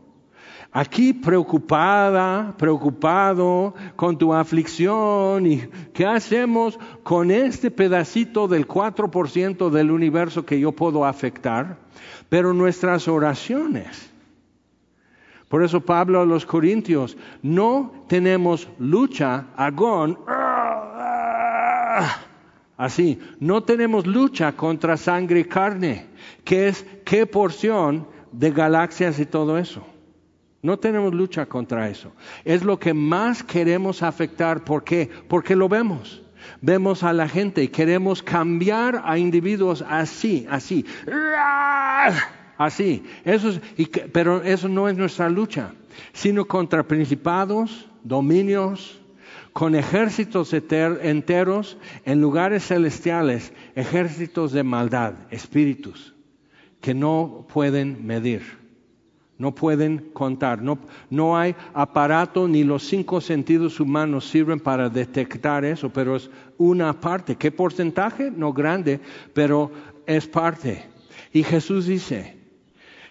aquí 0.74 1.12
preocupada, 1.12 2.54
preocupado 2.58 3.74
con 3.96 4.18
tu 4.18 4.34
aflicción 4.34 5.46
y 5.46 5.62
qué 5.92 6.04
hacemos 6.04 6.78
con 7.02 7.30
este 7.30 7.70
pedacito 7.70 8.48
del 8.48 8.66
4% 8.66 9.70
del 9.70 9.90
universo 9.90 10.44
que 10.44 10.58
yo 10.58 10.72
puedo 10.72 11.04
afectar, 11.04 11.78
pero 12.28 12.52
nuestras 12.52 13.06
oraciones. 13.06 14.10
Por 15.48 15.62
eso 15.62 15.80
Pablo 15.80 16.20
a 16.20 16.26
los 16.26 16.44
Corintios, 16.44 17.16
no 17.40 18.04
tenemos 18.08 18.68
lucha, 18.80 19.46
agón, 19.56 20.18
Así, 22.76 23.20
no 23.38 23.62
tenemos 23.62 24.06
lucha 24.06 24.52
contra 24.52 24.96
sangre 24.96 25.40
y 25.40 25.44
carne, 25.44 26.06
que 26.44 26.68
es 26.68 26.84
qué 27.04 27.26
porción 27.26 28.08
de 28.32 28.50
galaxias 28.50 29.18
y 29.20 29.26
todo 29.26 29.58
eso. 29.58 29.86
No 30.60 30.78
tenemos 30.78 31.14
lucha 31.14 31.46
contra 31.46 31.88
eso. 31.88 32.12
Es 32.44 32.64
lo 32.64 32.78
que 32.78 32.94
más 32.94 33.42
queremos 33.42 34.02
afectar. 34.02 34.64
¿Por 34.64 34.82
qué? 34.82 35.10
Porque 35.28 35.54
lo 35.54 35.68
vemos. 35.68 36.22
Vemos 36.62 37.02
a 37.02 37.12
la 37.12 37.28
gente 37.28 37.62
y 37.62 37.68
queremos 37.68 38.22
cambiar 38.22 39.02
a 39.04 39.18
individuos 39.18 39.84
así, 39.86 40.46
así, 40.50 40.84
así. 42.56 43.04
Eso 43.24 43.60
pero 44.12 44.42
eso 44.42 44.68
no 44.68 44.88
es 44.88 44.96
nuestra 44.96 45.28
lucha, 45.28 45.72
sino 46.12 46.46
contra 46.46 46.82
principados, 46.82 47.88
dominios, 48.02 49.00
con 49.54 49.76
ejércitos 49.76 50.52
enteros 50.52 51.78
en 52.04 52.20
lugares 52.20 52.66
celestiales, 52.66 53.52
ejércitos 53.76 54.50
de 54.50 54.64
maldad, 54.64 55.14
espíritus, 55.30 56.12
que 56.80 56.92
no 56.92 57.46
pueden 57.52 58.04
medir, 58.04 58.42
no 59.38 59.54
pueden 59.54 60.10
contar, 60.12 60.60
no, 60.60 60.80
no 61.08 61.38
hay 61.38 61.54
aparato 61.72 62.48
ni 62.48 62.64
los 62.64 62.82
cinco 62.82 63.20
sentidos 63.20 63.78
humanos 63.78 64.28
sirven 64.28 64.58
para 64.58 64.88
detectar 64.88 65.64
eso, 65.64 65.88
pero 65.88 66.16
es 66.16 66.28
una 66.58 67.00
parte. 67.00 67.36
¿Qué 67.36 67.52
porcentaje? 67.52 68.32
No 68.32 68.52
grande, 68.52 68.98
pero 69.34 69.70
es 70.04 70.26
parte. 70.26 70.84
Y 71.32 71.44
Jesús 71.44 71.86
dice, 71.86 72.36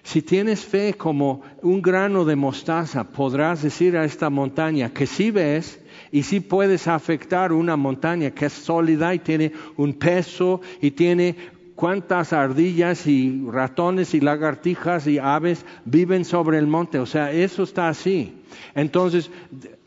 si 0.04 0.22
tienes 0.22 0.66
fe 0.66 0.96
como 0.96 1.42
un 1.62 1.82
grano 1.82 2.26
de 2.26 2.36
mostaza, 2.36 3.06
podrás 3.06 3.64
decir 3.64 3.96
a 3.96 4.04
esta 4.04 4.30
montaña 4.30 4.90
que 4.90 5.08
si 5.08 5.32
ves, 5.32 5.80
y 6.14 6.22
si 6.22 6.42
puedes 6.42 6.88
afectar 6.88 7.52
una 7.52 7.76
montaña 7.76 8.30
que 8.30 8.46
es 8.46 8.54
sólida 8.54 9.16
y 9.16 9.20
tiene 9.20 9.52
un 9.78 9.96
peso 9.96 10.62
y 10.80 10.92
tiene 10.92 11.36
cuántas 11.74 12.34
ardillas 12.34 13.08
y 13.08 13.44
ratones 13.50 14.14
y 14.14 14.20
lagartijas 14.20 15.08
y 15.08 15.18
aves 15.18 15.66
viven 15.86 16.24
sobre 16.24 16.60
el 16.60 16.68
monte. 16.68 17.00
O 17.00 17.08
sea, 17.08 17.32
eso 17.32 17.64
está 17.64 17.90
así. 17.90 18.44
Entonces, 18.76 19.32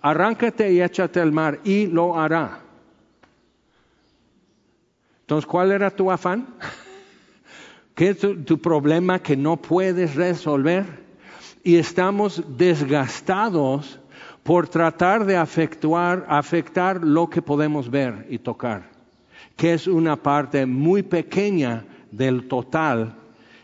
arráncate 0.01 0.72
y 0.72 0.83
échate 0.83 1.20
al 1.20 1.31
mar 1.31 1.61
y 1.62 1.87
lo 1.87 2.18
hará. 2.18 2.59
Entonces, 5.20 5.47
¿cuál 5.47 5.70
era 5.70 5.93
tu 5.93 6.11
afán? 6.11 6.57
¿Qué 7.95 8.09
es 8.09 8.18
tu, 8.18 8.59
problema 8.59 9.20
que 9.20 9.37
no 9.37 9.59
puedes 9.59 10.16
resolver? 10.16 11.07
Y 11.62 11.77
estamos 11.77 12.43
desgastados 12.59 14.01
por 14.47 14.68
tratar 14.68 15.26
de 15.26 15.36
afectuar, 15.36 16.24
afectar 16.28 17.03
lo 17.03 17.28
que 17.28 17.42
podemos 17.42 17.90
ver 17.90 18.28
y 18.30 18.38
tocar, 18.38 18.88
que 19.57 19.74
es 19.74 19.88
una 19.88 20.14
parte 20.14 20.64
muy 20.66 21.03
pequeña 21.03 21.84
del 22.12 22.47
total 22.47 23.16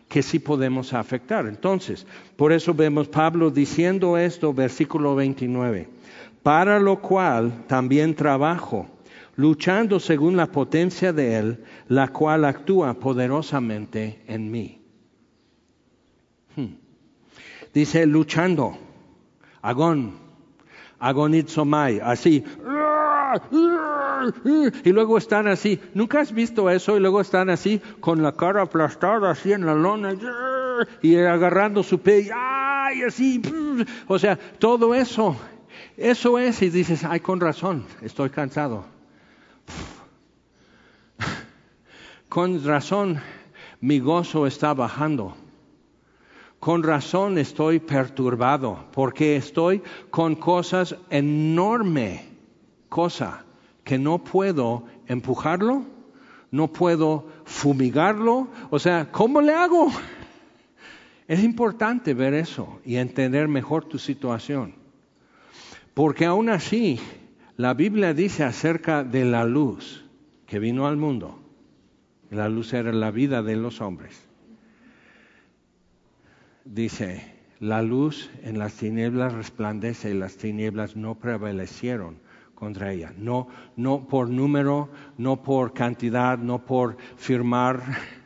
que 0.08 0.24
sí 0.24 0.40
podemos 0.40 0.92
afectar. 0.92 1.46
Entonces, 1.46 2.04
por 2.34 2.52
eso 2.52 2.74
vemos 2.74 3.06
Pablo 3.06 3.52
diciendo 3.52 4.18
esto, 4.18 4.52
versículo 4.52 5.14
29, 5.14 5.88
para 6.42 6.80
lo 6.80 7.00
cual 7.00 7.64
también 7.68 8.16
trabajo, 8.16 8.88
luchando 9.36 10.00
según 10.00 10.36
la 10.36 10.50
potencia 10.50 11.12
de 11.12 11.36
Él, 11.36 11.64
la 11.86 12.08
cual 12.08 12.44
actúa 12.44 12.94
poderosamente 12.94 14.24
en 14.26 14.50
mí. 14.50 14.82
Hmm. 16.56 16.74
Dice 17.72 18.04
luchando, 18.04 18.76
agón, 19.62 20.21
agonizomai, 21.02 22.00
así. 22.00 22.44
Y 24.84 24.92
luego 24.92 25.18
están 25.18 25.48
así. 25.48 25.80
¿Nunca 25.94 26.20
has 26.20 26.32
visto 26.32 26.70
eso? 26.70 26.96
Y 26.96 27.00
luego 27.00 27.20
están 27.20 27.50
así, 27.50 27.80
con 28.00 28.22
la 28.22 28.32
cara 28.32 28.62
aplastada, 28.62 29.32
así 29.32 29.52
en 29.52 29.66
la 29.66 29.74
lona, 29.74 30.14
y 31.02 31.16
agarrando 31.16 31.82
su 31.82 31.98
pie, 31.98 32.30
y 32.94 33.02
así. 33.02 33.42
O 34.06 34.18
sea, 34.18 34.38
todo 34.58 34.94
eso. 34.94 35.36
Eso 35.96 36.38
es, 36.38 36.62
y 36.62 36.70
dices, 36.70 37.04
ay, 37.04 37.20
con 37.20 37.40
razón, 37.40 37.84
estoy 38.00 38.30
cansado. 38.30 38.84
Con 42.28 42.64
razón, 42.64 43.20
mi 43.80 43.98
gozo 43.98 44.46
está 44.46 44.72
bajando 44.72 45.36
con 46.62 46.84
razón 46.84 47.38
estoy 47.38 47.80
perturbado, 47.80 48.86
porque 48.92 49.34
estoy 49.34 49.82
con 50.10 50.36
cosas 50.36 50.94
enorme, 51.10 52.22
cosa 52.88 53.44
que 53.82 53.98
no 53.98 54.22
puedo 54.22 54.84
empujarlo, 55.08 55.84
no 56.52 56.68
puedo 56.68 57.26
fumigarlo, 57.44 58.46
o 58.70 58.78
sea, 58.78 59.10
¿cómo 59.10 59.40
le 59.40 59.52
hago? 59.54 59.90
Es 61.26 61.42
importante 61.42 62.14
ver 62.14 62.32
eso 62.32 62.78
y 62.84 62.94
entender 62.94 63.48
mejor 63.48 63.86
tu 63.86 63.98
situación, 63.98 64.76
porque 65.94 66.26
aún 66.26 66.48
así 66.48 67.00
la 67.56 67.74
Biblia 67.74 68.14
dice 68.14 68.44
acerca 68.44 69.02
de 69.02 69.24
la 69.24 69.44
luz 69.44 70.04
que 70.46 70.60
vino 70.60 70.86
al 70.86 70.96
mundo, 70.96 71.40
la 72.30 72.48
luz 72.48 72.72
era 72.72 72.92
la 72.92 73.10
vida 73.10 73.42
de 73.42 73.56
los 73.56 73.80
hombres 73.80 74.28
dice, 76.64 77.24
la 77.60 77.82
luz 77.82 78.30
en 78.42 78.58
las 78.58 78.74
tinieblas 78.74 79.32
resplandece 79.32 80.10
y 80.10 80.14
las 80.14 80.36
tinieblas 80.36 80.96
no 80.96 81.14
prevalecieron 81.14 82.18
contra 82.54 82.92
ella. 82.92 83.12
No, 83.16 83.48
no 83.76 84.06
por 84.06 84.28
número, 84.28 84.88
no 85.18 85.42
por 85.42 85.72
cantidad, 85.72 86.38
no 86.38 86.64
por 86.64 86.96
firmar, 87.16 87.82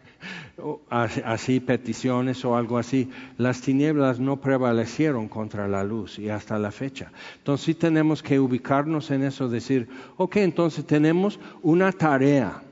así 0.90 1.60
peticiones 1.60 2.44
o 2.44 2.56
algo 2.56 2.78
así, 2.78 3.10
las 3.38 3.60
tinieblas 3.60 4.20
no 4.20 4.40
prevalecieron 4.40 5.28
contra 5.28 5.68
la 5.68 5.84
luz 5.84 6.18
y 6.18 6.28
hasta 6.28 6.58
la 6.58 6.70
fecha. 6.70 7.12
Entonces 7.38 7.64
sí 7.66 7.74
tenemos 7.74 8.22
que 8.22 8.40
ubicarnos 8.40 9.10
en 9.10 9.24
eso, 9.24 9.48
decir, 9.48 9.88
ok, 10.16 10.36
entonces 10.36 10.86
tenemos 10.86 11.38
una 11.62 11.92
tarea, 11.92 12.62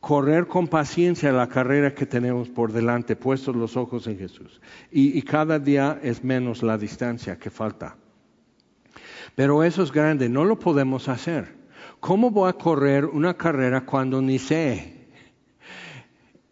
correr 0.00 0.46
con 0.46 0.68
paciencia 0.68 1.32
la 1.32 1.48
carrera 1.48 1.94
que 1.94 2.06
tenemos 2.06 2.48
por 2.48 2.72
delante, 2.72 3.16
puestos 3.16 3.56
los 3.56 3.76
ojos 3.76 4.06
en 4.06 4.18
Jesús. 4.18 4.60
Y, 4.90 5.20
cada 5.22 5.58
día 5.58 5.98
es 6.02 6.22
menos 6.22 6.62
la 6.62 6.78
distancia 6.78 7.38
que 7.38 7.50
falta. 7.50 7.96
Pero 9.34 9.62
eso 9.62 9.82
es 9.82 9.92
grande, 9.92 10.28
no 10.28 10.44
lo 10.44 10.58
podemos 10.58 11.08
hacer. 11.08 11.56
¿Cómo 12.00 12.30
voy 12.30 12.48
a 12.48 12.54
correr 12.54 13.04
una 13.04 13.34
carrera 13.34 13.84
cuando 13.84 14.22
ni 14.22 14.38
sé? 14.38 14.94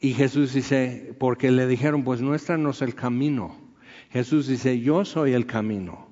Y 0.00 0.12
Jesús 0.12 0.52
dice, 0.52 1.14
porque 1.18 1.50
le 1.50 1.66
dijeron, 1.66 2.04
pues 2.04 2.20
muéstranos 2.20 2.82
el 2.82 2.94
camino. 2.94 3.56
Jesús 4.10 4.46
dice, 4.46 4.80
yo 4.80 5.04
soy 5.04 5.32
el 5.32 5.46
camino 5.46 6.08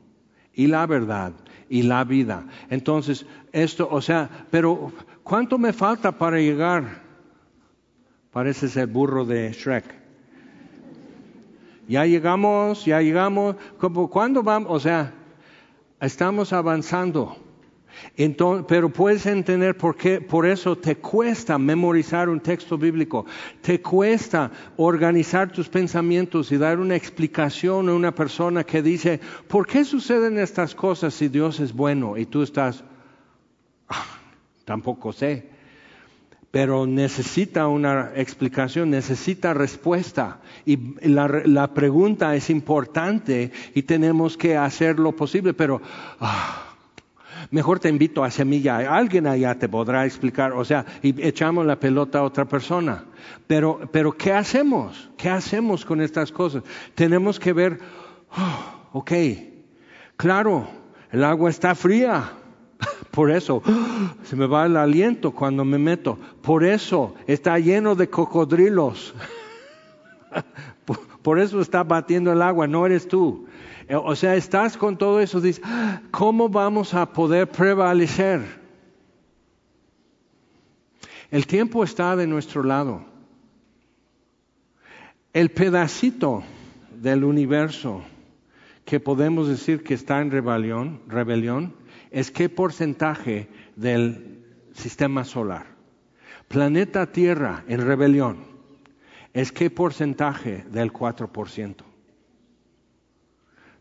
y 0.52 0.66
la 0.68 0.86
verdad 0.86 1.32
y 1.68 1.82
la 1.82 2.04
vida. 2.04 2.46
Entonces, 2.70 3.26
esto, 3.52 3.88
o 3.90 4.00
sea, 4.00 4.46
pero 4.50 4.92
¿cuánto 5.22 5.58
me 5.58 5.72
falta 5.72 6.12
para 6.12 6.38
llegar? 6.38 7.03
Parece 8.34 8.80
el 8.80 8.88
burro 8.88 9.24
de 9.24 9.52
Shrek. 9.52 9.84
Ya 11.88 12.04
llegamos, 12.04 12.84
ya 12.84 13.00
llegamos. 13.00 13.54
¿Cuándo 14.10 14.42
vamos? 14.42 14.70
O 14.72 14.80
sea, 14.80 15.14
estamos 16.00 16.52
avanzando 16.52 17.36
pero 18.66 18.88
puedes 18.88 19.24
entender 19.26 19.76
por 19.76 19.96
qué, 19.96 20.20
por 20.20 20.46
eso 20.46 20.76
te 20.76 20.96
cuesta 20.96 21.58
memorizar 21.58 22.28
un 22.28 22.40
texto 22.40 22.76
bíblico, 22.76 23.24
te 23.60 23.80
cuesta 23.80 24.50
organizar 24.76 25.52
tus 25.52 25.68
pensamientos 25.68 26.50
y 26.50 26.56
dar 26.56 26.80
una 26.80 26.96
explicación 26.96 27.88
a 27.88 27.94
una 27.94 28.12
persona 28.12 28.64
que 28.64 28.82
dice, 28.82 29.20
¿por 29.46 29.66
qué 29.68 29.84
suceden 29.84 30.38
estas 30.38 30.74
cosas 30.74 31.14
si 31.14 31.28
Dios 31.28 31.60
es 31.60 31.72
bueno? 31.72 32.16
Y 32.16 32.26
tú 32.26 32.42
estás, 32.42 32.82
ah, 33.88 34.04
tampoco 34.64 35.12
sé, 35.12 35.53
pero 36.54 36.86
necesita 36.86 37.66
una 37.66 38.12
explicación, 38.14 38.88
necesita 38.88 39.54
respuesta. 39.54 40.38
Y 40.64 40.94
la, 41.08 41.26
la 41.46 41.74
pregunta 41.74 42.36
es 42.36 42.48
importante 42.48 43.50
y 43.74 43.82
tenemos 43.82 44.36
que 44.36 44.56
hacer 44.56 45.00
lo 45.00 45.10
posible, 45.16 45.52
pero... 45.52 45.82
Ah, 46.20 46.60
Mejor 47.50 47.78
te 47.78 47.88
invito 47.88 48.24
a 48.24 48.30
semilla. 48.30 48.78
Alguien 48.96 49.26
allá 49.26 49.58
te 49.58 49.68
podrá 49.68 50.06
explicar. 50.06 50.52
O 50.52 50.64
sea, 50.64 50.86
y 51.02 51.20
echamos 51.26 51.66
la 51.66 51.78
pelota 51.78 52.20
a 52.20 52.22
otra 52.22 52.46
persona. 52.46 53.04
Pero, 53.46 53.80
pero 53.92 54.12
¿qué 54.12 54.32
hacemos? 54.32 55.10
¿Qué 55.18 55.28
hacemos 55.28 55.84
con 55.84 56.00
estas 56.00 56.32
cosas? 56.32 56.62
Tenemos 56.94 57.38
que 57.38 57.52
ver, 57.52 57.80
oh, 58.30 58.98
ok, 58.98 59.12
claro, 60.16 60.68
el 61.10 61.22
agua 61.22 61.50
está 61.50 61.74
fría. 61.74 62.32
Por 63.14 63.30
eso 63.30 63.62
se 64.24 64.34
me 64.34 64.46
va 64.46 64.66
el 64.66 64.76
aliento 64.76 65.30
cuando 65.30 65.64
me 65.64 65.78
meto. 65.78 66.18
Por 66.42 66.64
eso 66.64 67.14
está 67.26 67.58
lleno 67.58 67.94
de 67.94 68.10
cocodrilos. 68.10 69.14
Por 71.22 71.38
eso 71.38 71.62
está 71.62 71.82
batiendo 71.84 72.32
el 72.32 72.42
agua, 72.42 72.66
no 72.66 72.84
eres 72.84 73.08
tú. 73.08 73.46
Eh, 73.88 73.96
o 73.96 74.14
sea, 74.14 74.34
estás 74.34 74.76
con 74.76 74.98
todo 74.98 75.20
eso, 75.20 75.40
dices, 75.40 75.62
¿cómo 76.10 76.48
vamos 76.48 76.92
a 76.92 77.12
poder 77.12 77.48
prevalecer? 77.48 78.42
El 81.30 81.46
tiempo 81.46 81.82
está 81.82 82.16
de 82.16 82.26
nuestro 82.26 82.62
lado. 82.62 83.02
El 85.32 85.50
pedacito 85.50 86.42
del 87.00 87.24
universo 87.24 88.02
que 88.84 89.00
podemos 89.00 89.48
decir 89.48 89.82
que 89.82 89.94
está 89.94 90.20
en 90.20 90.30
rebelión, 90.30 91.00
rebelión 91.08 91.72
es 92.14 92.30
qué 92.30 92.48
porcentaje 92.48 93.48
del 93.74 94.44
sistema 94.72 95.24
solar. 95.24 95.66
Planeta 96.46 97.10
Tierra 97.10 97.64
en 97.66 97.84
rebelión 97.84 98.36
es 99.32 99.50
qué 99.50 99.68
porcentaje 99.68 100.64
del 100.70 100.92
4%. 100.92 101.74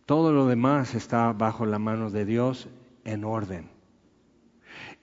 Todo 0.07 0.33
lo 0.33 0.47
demás 0.47 0.95
está 0.95 1.31
bajo 1.31 1.67
la 1.67 1.77
mano 1.77 2.09
de 2.09 2.25
Dios 2.25 2.67
en 3.05 3.23
orden. 3.23 3.69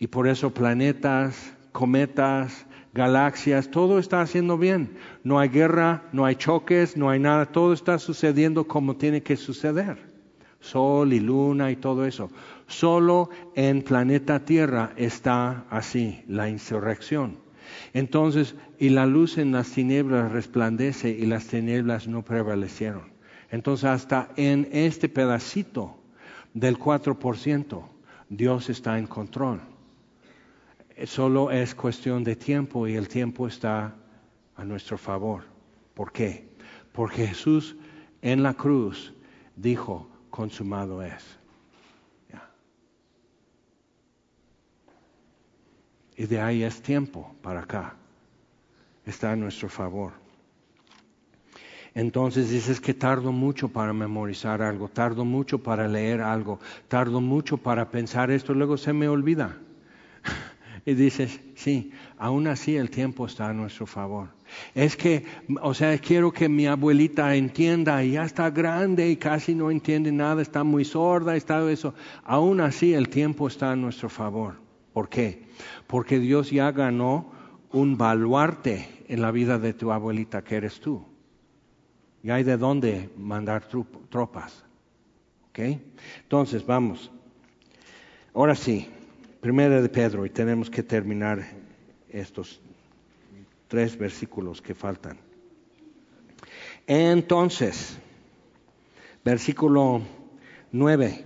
Y 0.00 0.08
por 0.08 0.26
eso 0.26 0.52
planetas, 0.52 1.54
cometas, 1.70 2.66
galaxias, 2.92 3.70
todo 3.70 4.00
está 4.00 4.22
haciendo 4.22 4.58
bien. 4.58 4.96
No 5.22 5.38
hay 5.38 5.50
guerra, 5.50 6.02
no 6.12 6.24
hay 6.24 6.34
choques, 6.34 6.96
no 6.96 7.08
hay 7.08 7.20
nada, 7.20 7.46
todo 7.46 7.74
está 7.74 8.00
sucediendo 8.00 8.66
como 8.66 8.96
tiene 8.96 9.22
que 9.22 9.36
suceder. 9.36 10.10
Sol 10.58 11.12
y 11.12 11.20
luna 11.20 11.70
y 11.70 11.76
todo 11.76 12.04
eso. 12.04 12.28
Solo 12.70 13.30
en 13.56 13.82
planeta 13.82 14.44
Tierra 14.44 14.92
está 14.96 15.64
así 15.70 16.22
la 16.28 16.48
insurrección. 16.48 17.38
Entonces, 17.92 18.54
y 18.78 18.90
la 18.90 19.06
luz 19.06 19.38
en 19.38 19.50
las 19.50 19.72
tinieblas 19.72 20.30
resplandece 20.30 21.10
y 21.10 21.26
las 21.26 21.48
tinieblas 21.48 22.06
no 22.06 22.22
prevalecieron. 22.22 23.10
Entonces 23.50 23.86
hasta 23.86 24.28
en 24.36 24.68
este 24.70 25.08
pedacito 25.08 25.96
del 26.54 26.78
4%, 26.78 27.82
Dios 28.28 28.70
está 28.70 29.00
en 29.00 29.08
control. 29.08 29.60
Solo 31.06 31.50
es 31.50 31.74
cuestión 31.74 32.22
de 32.22 32.36
tiempo 32.36 32.86
y 32.86 32.94
el 32.94 33.08
tiempo 33.08 33.48
está 33.48 33.96
a 34.54 34.64
nuestro 34.64 34.96
favor. 34.96 35.42
¿Por 35.94 36.12
qué? 36.12 36.48
Porque 36.92 37.26
Jesús 37.26 37.74
en 38.22 38.44
la 38.44 38.54
cruz 38.54 39.12
dijo, 39.56 40.08
consumado 40.30 41.02
es. 41.02 41.39
Y 46.20 46.26
de 46.26 46.38
ahí 46.38 46.64
es 46.64 46.82
tiempo 46.82 47.34
para 47.40 47.60
acá. 47.60 47.94
Está 49.06 49.32
a 49.32 49.36
nuestro 49.36 49.70
favor. 49.70 50.12
Entonces 51.94 52.50
dices 52.50 52.78
que 52.78 52.92
tardo 52.92 53.32
mucho 53.32 53.70
para 53.70 53.94
memorizar 53.94 54.60
algo, 54.60 54.88
tardo 54.88 55.24
mucho 55.24 55.62
para 55.62 55.88
leer 55.88 56.20
algo, 56.20 56.60
tardo 56.88 57.22
mucho 57.22 57.56
para 57.56 57.90
pensar 57.90 58.30
esto, 58.30 58.52
luego 58.52 58.76
se 58.76 58.92
me 58.92 59.08
olvida. 59.08 59.56
Y 60.84 60.94
dices, 60.94 61.40
sí, 61.54 61.90
aún 62.18 62.46
así 62.46 62.76
el 62.76 62.90
tiempo 62.90 63.24
está 63.24 63.48
a 63.48 63.54
nuestro 63.54 63.86
favor. 63.86 64.28
Es 64.74 64.96
que, 64.96 65.24
o 65.62 65.72
sea, 65.72 65.96
quiero 65.98 66.32
que 66.32 66.50
mi 66.50 66.66
abuelita 66.66 67.34
entienda 67.34 68.04
y 68.04 68.12
ya 68.12 68.24
está 68.24 68.50
grande 68.50 69.08
y 69.08 69.16
casi 69.16 69.54
no 69.54 69.70
entiende 69.70 70.12
nada, 70.12 70.42
está 70.42 70.64
muy 70.64 70.84
sorda, 70.84 71.34
está 71.34 71.70
eso. 71.70 71.94
Aún 72.24 72.60
así 72.60 72.92
el 72.92 73.08
tiempo 73.08 73.48
está 73.48 73.72
a 73.72 73.76
nuestro 73.76 74.10
favor. 74.10 74.59
¿Por 74.92 75.08
qué? 75.08 75.44
Porque 75.86 76.18
Dios 76.18 76.50
ya 76.50 76.70
ganó 76.72 77.32
un 77.72 77.96
baluarte 77.96 79.04
en 79.08 79.22
la 79.22 79.30
vida 79.30 79.58
de 79.58 79.72
tu 79.72 79.92
abuelita 79.92 80.42
que 80.42 80.56
eres 80.56 80.80
tú 80.80 81.04
y 82.22 82.30
hay 82.30 82.42
de 82.42 82.56
dónde 82.56 83.10
mandar 83.16 83.66
tropas. 84.08 84.64
¿Ok? 85.50 85.58
Entonces, 86.22 86.64
vamos. 86.64 87.10
Ahora 88.34 88.54
sí, 88.54 88.88
primera 89.40 89.80
de 89.80 89.88
Pedro, 89.88 90.26
y 90.26 90.30
tenemos 90.30 90.70
que 90.70 90.82
terminar 90.82 91.44
estos 92.08 92.60
tres 93.68 93.96
versículos 93.96 94.60
que 94.60 94.74
faltan. 94.74 95.18
Entonces, 96.86 97.98
versículo 99.24 100.02
9, 100.72 101.24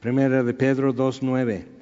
primera 0.00 0.42
de 0.42 0.54
Pedro 0.54 0.94
2.9. 0.94 1.77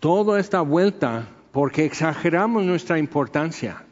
Toda 0.00 0.38
esta 0.38 0.60
vuelta, 0.60 1.28
porque 1.52 1.84
exageramos 1.84 2.64
nuestra 2.64 2.98
importancia. 2.98 3.86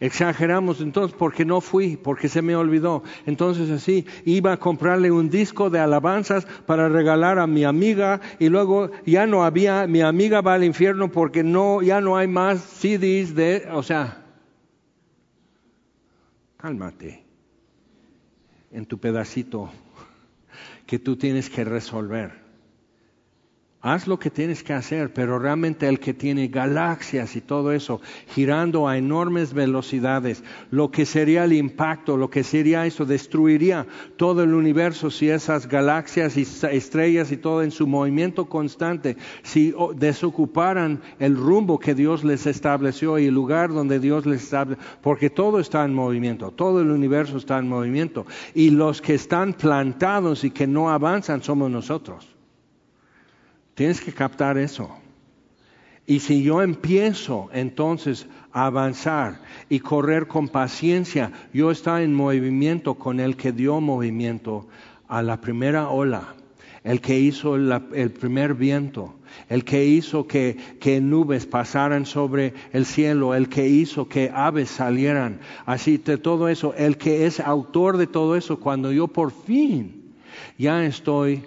Exageramos 0.00 0.80
entonces 0.80 1.16
porque 1.18 1.44
no 1.44 1.60
fui, 1.60 1.96
porque 1.96 2.28
se 2.28 2.40
me 2.40 2.54
olvidó. 2.54 3.02
Entonces 3.26 3.68
así 3.70 4.06
iba 4.24 4.52
a 4.52 4.56
comprarle 4.56 5.10
un 5.10 5.28
disco 5.28 5.70
de 5.70 5.80
alabanzas 5.80 6.46
para 6.66 6.88
regalar 6.88 7.40
a 7.40 7.48
mi 7.48 7.64
amiga 7.64 8.20
y 8.38 8.48
luego 8.48 8.92
ya 9.04 9.26
no 9.26 9.44
había, 9.44 9.88
mi 9.88 10.00
amiga 10.00 10.40
va 10.40 10.54
al 10.54 10.62
infierno 10.62 11.10
porque 11.10 11.42
no, 11.42 11.82
ya 11.82 12.00
no 12.00 12.16
hay 12.16 12.28
más 12.28 12.60
CDs 12.60 13.34
de, 13.34 13.68
o 13.72 13.82
sea, 13.82 14.24
cálmate 16.58 17.24
en 18.70 18.86
tu 18.86 18.98
pedacito 18.98 19.70
que 20.86 21.00
tú 21.00 21.16
tienes 21.16 21.50
que 21.50 21.64
resolver. 21.64 22.47
Haz 23.80 24.08
lo 24.08 24.18
que 24.18 24.28
tienes 24.28 24.64
que 24.64 24.72
hacer, 24.72 25.12
pero 25.12 25.38
realmente 25.38 25.86
el 25.86 26.00
que 26.00 26.12
tiene 26.12 26.48
galaxias 26.48 27.36
y 27.36 27.40
todo 27.40 27.70
eso 27.70 28.00
girando 28.34 28.88
a 28.88 28.98
enormes 28.98 29.54
velocidades, 29.54 30.42
lo 30.72 30.90
que 30.90 31.06
sería 31.06 31.44
el 31.44 31.52
impacto, 31.52 32.16
lo 32.16 32.28
que 32.28 32.42
sería 32.42 32.86
eso, 32.86 33.04
destruiría 33.04 33.86
todo 34.16 34.42
el 34.42 34.54
universo 34.54 35.12
si 35.12 35.30
esas 35.30 35.68
galaxias 35.68 36.36
y 36.36 36.42
estrellas 36.72 37.30
y 37.30 37.36
todo 37.36 37.62
en 37.62 37.70
su 37.70 37.86
movimiento 37.86 38.46
constante, 38.46 39.16
si 39.44 39.72
desocuparan 39.94 41.00
el 41.20 41.36
rumbo 41.36 41.78
que 41.78 41.94
Dios 41.94 42.24
les 42.24 42.48
estableció 42.48 43.16
y 43.20 43.26
el 43.26 43.34
lugar 43.34 43.72
donde 43.72 44.00
Dios 44.00 44.26
les 44.26 44.42
estableció, 44.42 44.82
porque 45.02 45.30
todo 45.30 45.60
está 45.60 45.84
en 45.84 45.94
movimiento, 45.94 46.50
todo 46.50 46.80
el 46.80 46.90
universo 46.90 47.36
está 47.36 47.58
en 47.58 47.68
movimiento, 47.68 48.26
y 48.56 48.70
los 48.70 49.00
que 49.00 49.14
están 49.14 49.52
plantados 49.52 50.42
y 50.42 50.50
que 50.50 50.66
no 50.66 50.90
avanzan 50.90 51.44
somos 51.44 51.70
nosotros. 51.70 52.37
Tienes 53.78 54.00
que 54.00 54.12
captar 54.12 54.58
eso. 54.58 54.90
Y 56.04 56.18
si 56.18 56.42
yo 56.42 56.62
empiezo 56.62 57.48
entonces 57.52 58.26
a 58.50 58.66
avanzar 58.66 59.40
y 59.68 59.78
correr 59.78 60.26
con 60.26 60.48
paciencia, 60.48 61.30
yo 61.52 61.70
estoy 61.70 62.02
en 62.02 62.12
movimiento 62.12 62.96
con 62.96 63.20
el 63.20 63.36
que 63.36 63.52
dio 63.52 63.80
movimiento 63.80 64.66
a 65.06 65.22
la 65.22 65.40
primera 65.40 65.90
ola, 65.90 66.34
el 66.82 67.00
que 67.00 67.20
hizo 67.20 67.54
el 67.54 68.10
primer 68.10 68.54
viento, 68.54 69.14
el 69.48 69.62
que 69.62 69.86
hizo 69.86 70.26
que, 70.26 70.56
que, 70.80 71.00
nubes 71.00 71.46
pasaran 71.46 72.04
sobre 72.04 72.54
el 72.72 72.84
cielo, 72.84 73.32
el 73.32 73.48
que 73.48 73.68
hizo 73.68 74.08
que 74.08 74.32
aves 74.34 74.70
salieran, 74.70 75.38
así 75.66 75.98
de 75.98 76.18
todo 76.18 76.48
eso, 76.48 76.74
el 76.76 76.96
que 76.96 77.26
es 77.26 77.38
autor 77.38 77.96
de 77.96 78.08
todo 78.08 78.34
eso, 78.34 78.58
cuando 78.58 78.90
yo 78.90 79.06
por 79.06 79.30
fin 79.30 80.14
ya 80.58 80.84
estoy 80.84 81.44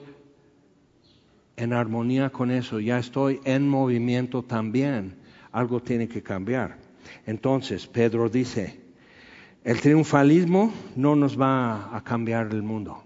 en 1.62 1.74
armonía 1.74 2.32
con 2.32 2.50
eso, 2.50 2.80
ya 2.80 2.98
estoy 2.98 3.40
en 3.44 3.70
movimiento 3.70 4.42
también, 4.42 5.16
algo 5.52 5.80
tiene 5.80 6.08
que 6.08 6.24
cambiar. 6.24 6.78
Entonces, 7.28 7.86
Pedro 7.86 8.30
dice, 8.30 8.80
el 9.64 9.80
triunfalismo 9.80 10.74
no 10.96 11.16
nos 11.16 11.40
va 11.40 11.96
a 11.96 12.04
cambiar 12.04 12.48
el 12.48 12.64
mundo. 12.64 13.04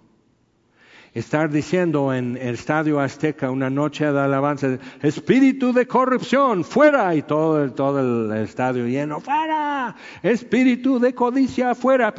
Estar 1.14 1.50
diciendo 1.50 2.14
en 2.14 2.38
el 2.38 2.56
estadio 2.56 3.00
Azteca 3.00 3.52
una 3.52 3.70
noche 3.70 4.10
de 4.10 4.20
alabanza, 4.20 4.80
espíritu 5.02 5.74
de 5.74 5.86
corrupción, 5.86 6.64
fuera, 6.64 7.14
y 7.14 7.24
todo, 7.24 7.62
el, 7.62 7.74
todo 7.74 8.32
el 8.32 8.38
estadio 8.42 8.86
lleno, 8.88 9.20
fuera, 9.20 9.96
espíritu 10.24 11.00
de 11.00 11.14
codicia, 11.14 11.76
fuera. 11.76 12.14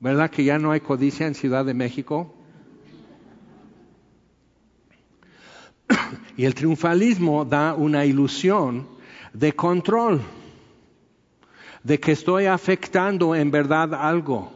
¿Verdad 0.00 0.30
que 0.30 0.44
ya 0.44 0.58
no 0.58 0.72
hay 0.72 0.80
codicia 0.80 1.26
en 1.26 1.34
Ciudad 1.34 1.64
de 1.64 1.74
México? 1.74 2.43
Y 6.36 6.44
el 6.44 6.54
triunfalismo 6.54 7.44
da 7.44 7.74
una 7.74 8.04
ilusión 8.04 8.88
de 9.32 9.52
control, 9.52 10.20
de 11.82 12.00
que 12.00 12.12
estoy 12.12 12.46
afectando 12.46 13.34
en 13.34 13.50
verdad 13.50 13.94
algo. 13.94 14.53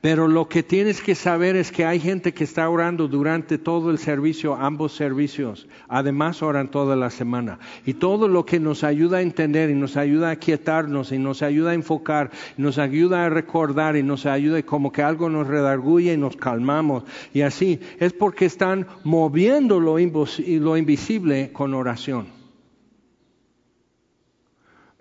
Pero 0.00 0.28
lo 0.28 0.48
que 0.48 0.62
tienes 0.62 1.02
que 1.02 1.14
saber 1.14 1.56
es 1.56 1.70
que 1.70 1.84
hay 1.84 2.00
gente 2.00 2.32
que 2.32 2.44
está 2.44 2.70
orando 2.70 3.06
durante 3.06 3.58
todo 3.58 3.90
el 3.90 3.98
servicio, 3.98 4.54
ambos 4.54 4.92
servicios. 4.92 5.68
Además 5.88 6.42
oran 6.42 6.70
toda 6.70 6.96
la 6.96 7.10
semana. 7.10 7.58
Y 7.84 7.92
todo 7.94 8.26
lo 8.26 8.46
que 8.46 8.58
nos 8.58 8.82
ayuda 8.82 9.18
a 9.18 9.22
entender 9.22 9.68
y 9.68 9.74
nos 9.74 9.98
ayuda 9.98 10.30
a 10.30 10.36
quietarnos 10.36 11.12
y 11.12 11.18
nos 11.18 11.42
ayuda 11.42 11.72
a 11.72 11.74
enfocar, 11.74 12.30
nos 12.56 12.78
ayuda 12.78 13.26
a 13.26 13.28
recordar 13.28 13.94
y 13.96 14.02
nos 14.02 14.24
ayuda 14.24 14.62
como 14.62 14.90
que 14.90 15.02
algo 15.02 15.28
nos 15.28 15.46
redarguye 15.46 16.14
y 16.14 16.16
nos 16.16 16.34
calmamos. 16.34 17.04
Y 17.34 17.42
así 17.42 17.78
es 17.98 18.14
porque 18.14 18.46
están 18.46 18.86
moviendo 19.04 19.80
lo, 19.80 19.98
lo 19.98 20.76
invisible 20.78 21.52
con 21.52 21.74
oración. 21.74 22.28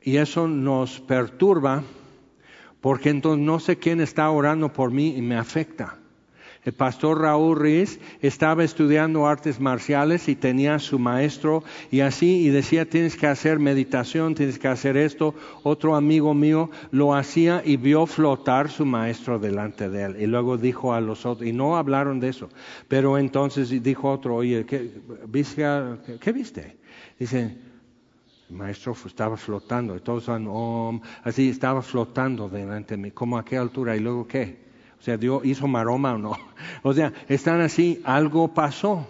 Y 0.02 0.18
eso 0.18 0.45
nos 0.45 1.00
perturba 1.00 1.84
porque 2.82 3.09
entonces 3.09 3.45
no 3.45 3.59
sé 3.59 3.77
quién 3.77 4.01
está 4.01 4.30
orando 4.30 4.71
por 4.71 4.91
mí 4.91 5.15
y 5.15 5.21
me 5.21 5.36
afecta. 5.36 5.99
El 6.65 6.73
pastor 6.73 7.21
Raúl 7.21 7.57
Ruiz 7.57 7.99
estaba 8.21 8.65
estudiando 8.65 9.25
artes 9.25 9.61
marciales 9.61 10.27
y 10.27 10.36
tenía 10.36 10.77
su 10.80 10.99
maestro 10.99 11.63
y 11.89 12.01
así 12.01 12.45
y 12.45 12.49
decía 12.49 12.86
tienes 12.86 13.15
que 13.15 13.27
hacer 13.27 13.59
meditación, 13.59 14.36
tienes 14.36 14.59
que 14.59 14.67
hacer 14.67 14.97
esto. 14.97 15.34
Otro 15.63 15.95
amigo 15.95 16.34
mío 16.34 16.69
lo 16.91 17.15
hacía 17.15 17.61
y 17.63 17.77
vio 17.77 18.05
flotar 18.05 18.69
su 18.69 18.86
maestro 18.86 19.39
delante 19.39 19.89
de 19.89 20.03
él 20.03 20.17
y 20.19 20.27
luego 20.27 20.57
dijo 20.57 20.93
a 20.93 20.99
los 20.99 21.25
otros 21.25 21.47
y 21.47 21.53
no 21.53 21.77
hablaron 21.77 22.19
de 22.19 22.27
eso, 22.27 22.49
pero 22.89 23.17
entonces 23.17 23.69
dijo 23.82 24.11
otro, 24.11 24.36
oye, 24.36 24.65
¿qué 24.65 24.91
viste? 25.27 25.65
¿Qué 26.19 26.32
viste? 26.34 26.77
Dice, 27.17 27.55
maestro 28.50 28.95
estaba 29.06 29.38
flotando, 29.38 29.95
y 29.95 30.00
todos 30.00 30.24
son 30.24 31.02
así 31.24 31.50
estaba 31.50 31.82
flotando 31.82 32.50
delante 32.50 32.95
de 32.95 33.02
mí, 33.02 33.12
como 33.12 33.38
a 33.38 33.45
qué 33.45 33.58
altura 33.58 33.95
y 33.95 34.00
luego 34.00 34.28
qué. 34.28 34.70
O 35.00 35.02
sea, 35.02 35.18
Dios 35.18 35.45
hizo 35.45 35.68
maroma 35.68 36.14
o 36.14 36.18
no. 36.18 36.38
O 36.84 36.93
sea, 36.93 37.14
están 37.28 37.62
así, 37.62 38.02
algo 38.04 38.54
pasó. 38.54 39.08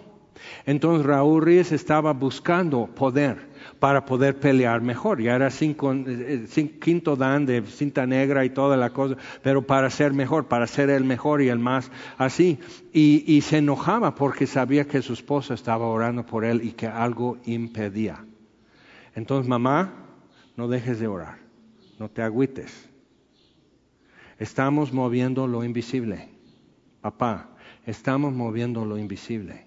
Entonces 0.64 1.04
Raúl 1.04 1.42
Ríos 1.42 1.72
estaba 1.72 2.12
buscando 2.12 2.86
poder 2.86 3.50
para 3.78 4.04
poder 4.04 4.38
pelear 4.38 4.80
mejor. 4.80 5.20
Ya 5.20 5.34
era 5.34 5.50
cinco, 5.50 5.92
eh, 5.92 6.46
quinto 6.80 7.16
dan 7.16 7.44
de 7.46 7.62
cinta 7.62 8.06
negra 8.06 8.44
y 8.44 8.50
toda 8.50 8.76
la 8.76 8.90
cosa, 8.90 9.16
pero 9.42 9.66
para 9.66 9.90
ser 9.90 10.12
mejor, 10.12 10.46
para 10.46 10.66
ser 10.66 10.90
el 10.90 11.04
mejor 11.04 11.42
y 11.42 11.48
el 11.48 11.58
más 11.58 11.90
así. 12.16 12.58
Y, 12.92 13.24
y 13.26 13.40
se 13.42 13.58
enojaba 13.58 14.14
porque 14.14 14.46
sabía 14.46 14.86
que 14.86 15.02
su 15.02 15.12
esposa 15.12 15.54
estaba 15.54 15.86
orando 15.86 16.24
por 16.24 16.44
él 16.44 16.62
y 16.64 16.72
que 16.72 16.86
algo 16.86 17.38
impedía. 17.44 18.24
Entonces, 19.14 19.48
mamá, 19.48 19.92
no 20.56 20.68
dejes 20.68 21.00
de 21.00 21.06
orar, 21.06 21.38
no 21.98 22.08
te 22.10 22.22
agüites. 22.22 22.88
Estamos 24.38 24.92
moviendo 24.92 25.46
lo 25.46 25.64
invisible. 25.64 26.28
Papá, 27.00 27.50
estamos 27.86 28.32
moviendo 28.32 28.84
lo 28.84 28.96
invisible. 28.98 29.66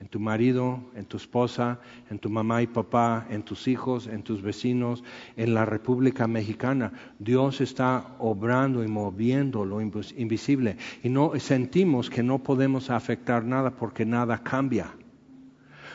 En 0.00 0.08
tu 0.08 0.18
marido, 0.18 0.80
en 0.96 1.04
tu 1.04 1.16
esposa, 1.16 1.78
en 2.10 2.18
tu 2.18 2.28
mamá 2.28 2.60
y 2.60 2.66
papá, 2.66 3.24
en 3.30 3.44
tus 3.44 3.68
hijos, 3.68 4.08
en 4.08 4.24
tus 4.24 4.42
vecinos, 4.42 5.04
en 5.36 5.54
la 5.54 5.64
República 5.64 6.26
Mexicana. 6.26 6.92
Dios 7.20 7.60
está 7.60 8.16
obrando 8.18 8.82
y 8.82 8.88
moviendo 8.88 9.64
lo 9.64 9.80
invisible. 9.80 10.76
Y 11.04 11.08
no 11.08 11.38
sentimos 11.38 12.10
que 12.10 12.24
no 12.24 12.42
podemos 12.42 12.90
afectar 12.90 13.44
nada 13.44 13.70
porque 13.70 14.04
nada 14.04 14.42
cambia. 14.42 14.92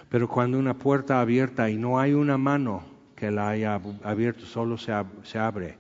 Pero 0.10 0.28
cuando 0.28 0.58
una 0.58 0.78
puerta 0.78 1.20
abierta 1.20 1.70
y 1.70 1.78
no 1.78 2.00
hay 2.00 2.14
una 2.14 2.38
mano 2.38 2.84
que 3.16 3.32
la 3.32 3.50
haya 3.50 3.82
abierto, 4.04 4.46
solo 4.46 4.78
se, 4.78 4.92
abre. 5.40 5.78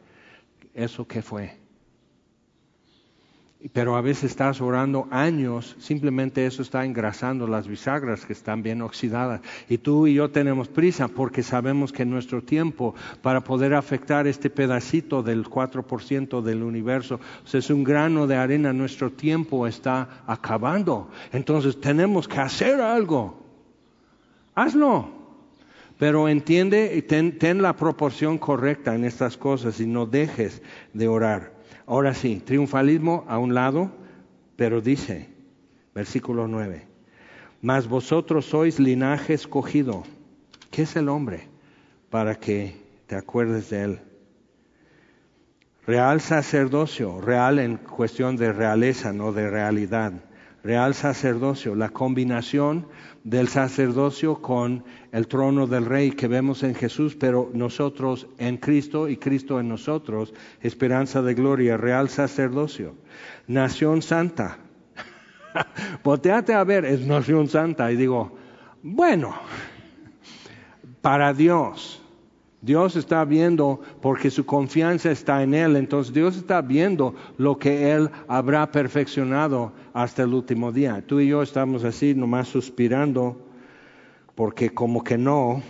¿Eso 0.73 1.07
qué 1.07 1.21
fue? 1.21 1.55
Pero 3.73 3.95
a 3.95 4.01
veces 4.01 4.31
estás 4.31 4.61
orando 4.61 5.07
años, 5.11 5.75
simplemente 5.79 6.45
eso 6.45 6.61
está 6.61 6.85
engrasando 6.85 7.47
las 7.47 7.67
bisagras 7.67 8.25
que 8.25 8.33
están 8.33 8.63
bien 8.63 8.81
oxidadas. 8.81 9.41
Y 9.69 9.79
tú 9.79 10.07
y 10.07 10.15
yo 10.15 10.29
tenemos 10.29 10.67
prisa 10.67 11.07
porque 11.07 11.41
sabemos 11.41 11.91
que 11.91 12.05
nuestro 12.05 12.43
tiempo 12.43 12.95
para 13.21 13.41
poder 13.41 13.73
afectar 13.73 14.27
este 14.27 14.49
pedacito 14.49 15.23
del 15.23 15.45
4% 15.45 16.41
del 16.41 16.63
universo, 16.63 17.19
es 17.51 17.69
un 17.69 17.83
grano 17.83 18.27
de 18.27 18.35
arena, 18.35 18.73
nuestro 18.73 19.11
tiempo 19.11 19.67
está 19.67 20.23
acabando. 20.27 21.09
Entonces 21.31 21.79
tenemos 21.79 22.27
que 22.27 22.39
hacer 22.39 22.79
algo 22.79 23.46
hazlo. 24.57 25.09
Pero 25.97 26.27
entiende 26.27 26.95
y 26.95 27.01
ten, 27.03 27.61
la 27.61 27.75
proporción 27.75 28.37
correcta 28.37 28.93
en 28.95 29.05
estas 29.05 29.37
cosas 29.37 29.79
y 29.79 29.87
no 29.87 30.05
dejes 30.05 30.61
de 30.93 31.07
orar. 31.07 31.53
Ahora 31.85 32.13
sí, 32.13 32.41
triunfalismo 32.43 33.23
a 33.27 33.37
un 33.37 33.53
lado, 33.53 33.91
pero 34.55 34.81
dice, 34.81 35.29
versículo 35.95 36.47
9, 36.47 36.85
mas 37.61 37.87
vosotros 37.87 38.45
sois 38.45 38.79
linaje 38.79 39.33
escogido. 39.33 40.03
¿Qué 40.69 40.83
es 40.83 40.95
el 40.95 41.07
hombre? 41.09 41.47
Para 42.09 42.35
que 42.35 42.75
te 43.07 43.15
acuerdes 43.15 43.69
de 43.69 43.83
él. 43.83 43.99
Real 45.85 46.19
sacerdocio, 46.19 47.21
real 47.21 47.59
en 47.59 47.77
cuestión 47.77 48.35
de 48.35 48.51
realeza, 48.51 49.13
no 49.13 49.31
de 49.31 49.49
realidad 49.49 50.13
real 50.67 50.93
sacerdocio, 50.93 51.75
la 51.75 51.87
combinación 51.87 52.87
del 53.23 53.47
sacerdocio 53.47 54.41
con 54.41 54.83
el 55.13 55.25
trono 55.29 55.65
del 55.65 55.85
rey 55.85 56.11
que 56.11 56.27
vemos 56.27 56.61
en 56.61 56.75
Jesús, 56.75 57.15
pero 57.15 57.49
nosotros 57.53 58.27
en 58.37 58.57
Cristo 58.57 59.07
y 59.07 59.15
Cristo 59.15 59.61
en 59.61 59.69
nosotros, 59.69 60.33
esperanza 60.59 61.21
de 61.21 61.35
gloria, 61.35 61.77
real 61.77 62.09
sacerdocio, 62.09 62.95
nación 63.47 64.01
santa. 64.01 64.57
Volteate 66.03 66.53
a 66.53 66.65
ver, 66.65 66.83
es 66.83 67.07
nación 67.07 67.47
santa 67.47 67.89
y 67.89 67.95
digo, 67.95 68.35
bueno, 68.83 69.35
para 70.99 71.33
Dios, 71.33 72.03
Dios 72.67 72.97
está 72.97 73.23
viendo 73.23 73.79
porque 74.01 74.29
su 74.29 74.45
confianza 74.45 75.09
está 75.09 75.41
en 75.41 75.53
Él. 75.53 75.77
Entonces 75.77 76.13
Dios 76.13 76.35
está 76.35 76.61
viendo 76.61 77.15
lo 77.37 77.57
que 77.57 77.93
Él 77.93 78.09
habrá 78.27 78.69
perfeccionado 78.73 79.71
hasta 79.93 80.23
el 80.23 80.33
último 80.33 80.73
día. 80.73 81.01
Tú 81.07 81.21
y 81.21 81.29
yo 81.29 81.41
estamos 81.41 81.85
así 81.85 82.13
nomás 82.13 82.49
suspirando 82.49 83.41
porque 84.35 84.69
como 84.69 85.01
que 85.01 85.17
no. 85.17 85.63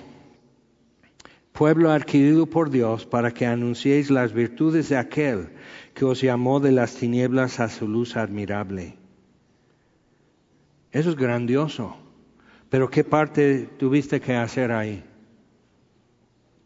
Pueblo 1.54 1.91
adquirido 1.91 2.48
por 2.48 2.72
Dios 2.72 3.06
para 3.06 3.32
que 3.32 3.45
anunciéis 3.45 4.10
las 4.10 4.34
virtudes 4.34 4.89
de 4.89 4.98
aquel 4.98 5.50
que 5.93 6.04
os 6.04 6.20
llamó 6.20 6.60
de 6.60 6.72
las 6.72 6.95
tinieblas 6.95 7.60
a 7.60 7.70
su 7.70 7.88
luz 7.88 8.18
admirable. 8.18 8.98
Eso 10.91 11.12
es 11.12 11.16
grandioso. 11.16 11.95
Pero 12.72 12.89
¿qué 12.89 13.04
parte 13.04 13.70
tuviste 13.78 14.20
que 14.20 14.36
hacer 14.36 14.72
ahí? 14.72 15.04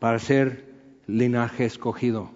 Para 0.01 0.17
ser 0.17 0.65
linaje 1.05 1.63
escogido. 1.63 2.31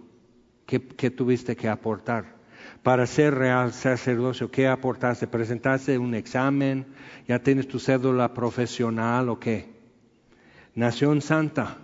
¿Qué, 0.68 1.09
tuviste 1.09 1.55
que 1.55 1.68
aportar? 1.68 2.36
Para 2.84 3.07
ser 3.07 3.34
real 3.34 3.74
sacerdocio, 3.74 4.51
¿qué 4.51 4.68
aportaste? 4.68 5.26
¿Presentaste 5.26 5.97
un 5.97 6.13
examen? 6.13 6.86
¿Ya 7.28 7.39
tienes 7.39 7.68
tu 7.68 7.80
cédula 7.80 8.36
profesional 8.36 9.30
o 9.30 9.39
qué? 9.39 9.68
Nación 10.76 11.24
santa. 11.24 11.80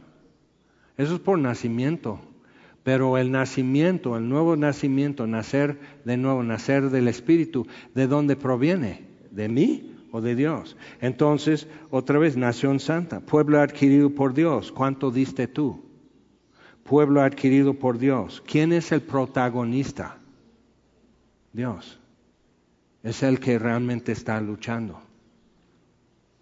Eso 0.98 1.16
es 1.16 1.20
por 1.20 1.40
nacimiento. 1.40 2.22
Pero 2.84 3.18
el 3.18 3.32
nacimiento, 3.32 4.18
el 4.18 4.30
nuevo 4.30 4.56
nacimiento, 4.56 5.26
nacer 5.26 5.80
de 6.06 6.16
nuevo, 6.16 6.44
nacer 6.44 6.92
del 6.92 7.08
Espíritu, 7.08 7.66
¿de 7.96 8.06
dónde 8.06 8.36
proviene? 8.36 9.08
¿De 9.32 9.50
mí? 9.50 9.91
O 10.12 10.22
de 10.22 10.36
Dios. 10.36 10.76
Entonces, 11.00 11.68
otra 11.90 12.20
vez, 12.20 12.38
nación 12.38 12.80
santa, 12.80 13.22
pueblo 13.22 13.60
adquirido 13.60 14.10
por 14.10 14.34
Dios. 14.34 14.72
¿Cuánto 14.72 15.12
diste 15.12 15.48
tú? 15.48 15.84
Pueblo 16.84 17.22
adquirido 17.22 17.74
por 17.74 17.98
Dios. 17.98 18.44
¿Quién 18.46 18.74
es 18.74 18.92
el 18.92 19.02
protagonista? 19.02 20.18
Dios. 21.54 22.00
Es 23.04 23.24
el 23.24 23.40
que 23.40 23.58
realmente 23.58 24.12
está 24.12 24.40
luchando. 24.42 25.02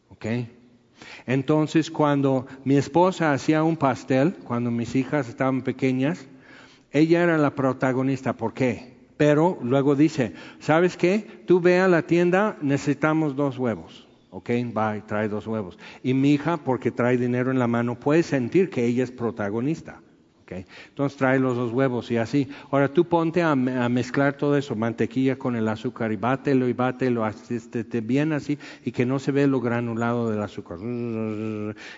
¿Ok? 0.10 0.26
Entonces, 1.26 1.92
cuando 1.92 2.48
mi 2.66 2.76
esposa 2.76 3.32
hacía 3.32 3.64
un 3.64 3.78
pastel, 3.78 4.34
cuando 4.44 4.72
mis 4.72 4.96
hijas 4.96 5.30
estaban 5.30 5.62
pequeñas, 5.62 6.26
ella 6.92 7.24
era 7.24 7.38
la 7.38 7.56
protagonista. 7.56 8.34
¿Por 8.34 8.54
qué? 8.54 8.89
Pero 9.20 9.60
luego 9.62 9.98
dice, 9.98 10.32
¿sabes 10.60 10.96
qué? 10.96 11.44
Tú 11.46 11.60
ve 11.60 11.78
a 11.82 11.90
la 11.90 12.04
tienda, 12.04 12.56
necesitamos 12.62 13.36
dos 13.36 13.60
huevos. 13.60 14.08
Ok, 14.30 14.50
va 14.76 14.96
y 14.96 15.02
trae 15.02 15.28
dos 15.28 15.46
huevos. 15.46 15.78
Y 16.02 16.14
mi 16.14 16.32
hija, 16.32 16.56
porque 16.56 16.90
trae 16.90 17.18
dinero 17.18 17.52
en 17.52 17.60
la 17.60 17.68
mano, 17.68 18.00
puede 18.00 18.24
sentir 18.24 18.70
que 18.70 18.86
ella 18.86 19.04
es 19.04 19.12
protagonista. 19.12 20.00
Okay. 20.44 20.66
Entonces 20.88 21.18
trae 21.18 21.38
los 21.38 21.58
dos 21.58 21.74
huevos 21.74 22.10
y 22.12 22.16
así. 22.16 22.48
Ahora 22.72 22.88
tú 22.88 23.04
ponte 23.04 23.44
a, 23.44 23.58
mezclar 23.58 24.36
todo 24.36 24.56
eso, 24.56 24.74
mantequilla 24.74 25.36
con 25.36 25.58
el 25.58 25.68
azúcar 25.68 26.14
y 26.14 26.16
bátelo 26.16 26.70
y 26.70 26.74
bátelo 26.74 27.28
esté 27.28 28.00
bien 28.00 28.32
así 28.32 28.58
y 28.86 28.94
que 28.94 29.06
no 29.06 29.20
se 29.20 29.34
ve 29.34 29.48
lo 29.48 29.60
granulado 29.60 30.30
del 30.30 30.42
azúcar. 30.42 30.80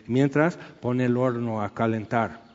Mientras 0.07 0.57
pone 0.81 1.05
el 1.05 1.17
horno 1.17 1.61
a 1.61 1.71
calentar. 1.71 2.50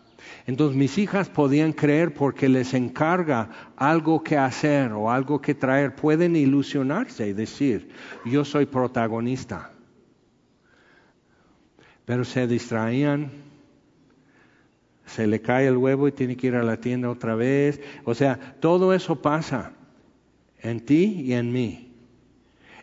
Entonces 0.46 0.76
mis 0.76 0.98
hijas 0.98 1.28
podían 1.28 1.72
creer 1.72 2.14
porque 2.14 2.48
les 2.48 2.74
encarga 2.74 3.50
algo 3.76 4.22
que 4.22 4.36
hacer 4.36 4.92
o 4.92 5.10
algo 5.10 5.40
que 5.40 5.54
traer. 5.54 5.94
Pueden 5.94 6.36
ilusionarse 6.36 7.28
y 7.28 7.32
decir, 7.32 7.88
yo 8.24 8.44
soy 8.44 8.66
protagonista. 8.66 9.72
Pero 12.04 12.24
se 12.24 12.46
distraían, 12.46 13.30
se 15.06 15.26
le 15.26 15.40
cae 15.40 15.66
el 15.66 15.76
huevo 15.76 16.08
y 16.08 16.12
tiene 16.12 16.36
que 16.36 16.48
ir 16.48 16.54
a 16.54 16.62
la 16.62 16.76
tienda 16.78 17.10
otra 17.10 17.34
vez. 17.34 17.80
O 18.04 18.14
sea, 18.14 18.56
todo 18.60 18.92
eso 18.92 19.20
pasa 19.20 19.72
en 20.60 20.80
ti 20.80 21.22
y 21.24 21.32
en 21.32 21.52
mí. 21.52 21.92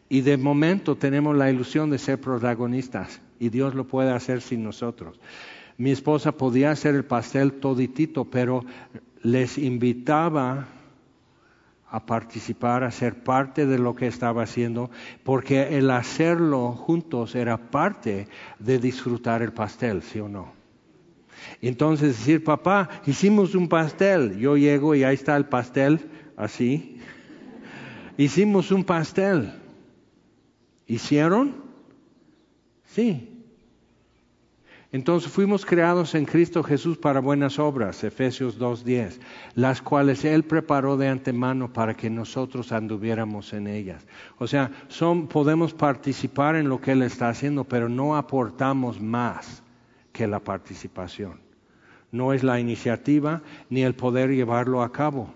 Y 0.09 0.21
de 0.21 0.37
momento 0.37 0.95
tenemos 0.95 1.35
la 1.35 1.49
ilusión 1.49 1.89
de 1.89 1.97
ser 1.97 2.19
protagonistas 2.19 3.21
y 3.39 3.49
Dios 3.49 3.73
lo 3.73 3.87
puede 3.87 4.11
hacer 4.11 4.41
sin 4.41 4.63
nosotros. 4.63 5.19
Mi 5.77 5.91
esposa 5.91 6.31
podía 6.33 6.71
hacer 6.71 6.95
el 6.95 7.05
pastel 7.05 7.53
toditito, 7.53 8.25
pero 8.25 8.63
les 9.21 9.57
invitaba 9.57 10.67
a 11.89 12.05
participar, 12.05 12.83
a 12.83 12.91
ser 12.91 13.23
parte 13.23 13.65
de 13.65 13.77
lo 13.77 13.95
que 13.95 14.07
estaba 14.07 14.43
haciendo, 14.43 14.89
porque 15.23 15.77
el 15.77 15.91
hacerlo 15.91 16.71
juntos 16.71 17.35
era 17.35 17.57
parte 17.57 18.27
de 18.57 18.79
disfrutar 18.79 19.41
el 19.43 19.53
pastel, 19.53 20.01
¿sí 20.01 20.19
o 20.19 20.27
no? 20.27 20.53
Entonces 21.61 22.17
decir, 22.17 22.43
papá, 22.43 22.89
hicimos 23.05 23.53
un 23.53 23.67
pastel, 23.67 24.37
yo 24.37 24.57
llego 24.57 24.95
y 24.95 25.03
ahí 25.03 25.15
está 25.15 25.35
el 25.35 25.45
pastel, 25.45 25.99
así. 26.35 26.97
Hicimos 28.17 28.71
un 28.71 28.83
pastel. 28.83 29.53
¿Hicieron? 30.87 31.55
Sí, 32.85 33.32
entonces 34.93 35.31
fuimos 35.31 35.65
creados 35.65 36.13
en 36.13 36.25
Cristo 36.25 36.61
Jesús 36.61 36.99
para 36.99 37.19
buenas 37.19 37.57
obras, 37.57 38.03
Efesios 38.03 38.59
2.10, 38.59 39.19
las 39.55 39.81
cuales 39.81 40.23
Él 40.23 40.43
preparó 40.43 40.97
de 40.97 41.07
antemano 41.07 41.73
para 41.73 41.95
que 41.95 42.11
nosotros 42.11 42.71
anduviéramos 42.71 43.53
en 43.53 43.65
ellas. 43.65 44.05
O 44.37 44.45
sea, 44.45 44.69
podemos 45.29 45.73
participar 45.73 46.55
en 46.55 46.69
lo 46.69 46.79
que 46.79 46.91
Él 46.91 47.01
está 47.01 47.29
haciendo, 47.29 47.63
pero 47.63 47.89
no 47.89 48.15
aportamos 48.15 49.01
más 49.01 49.63
que 50.11 50.27
la 50.27 50.39
participación. 50.39 51.39
No 52.11 52.31
es 52.31 52.43
la 52.43 52.59
iniciativa 52.59 53.41
ni 53.71 53.81
el 53.81 53.95
poder 53.95 54.29
llevarlo 54.29 54.83
a 54.83 54.91
cabo. 54.91 55.33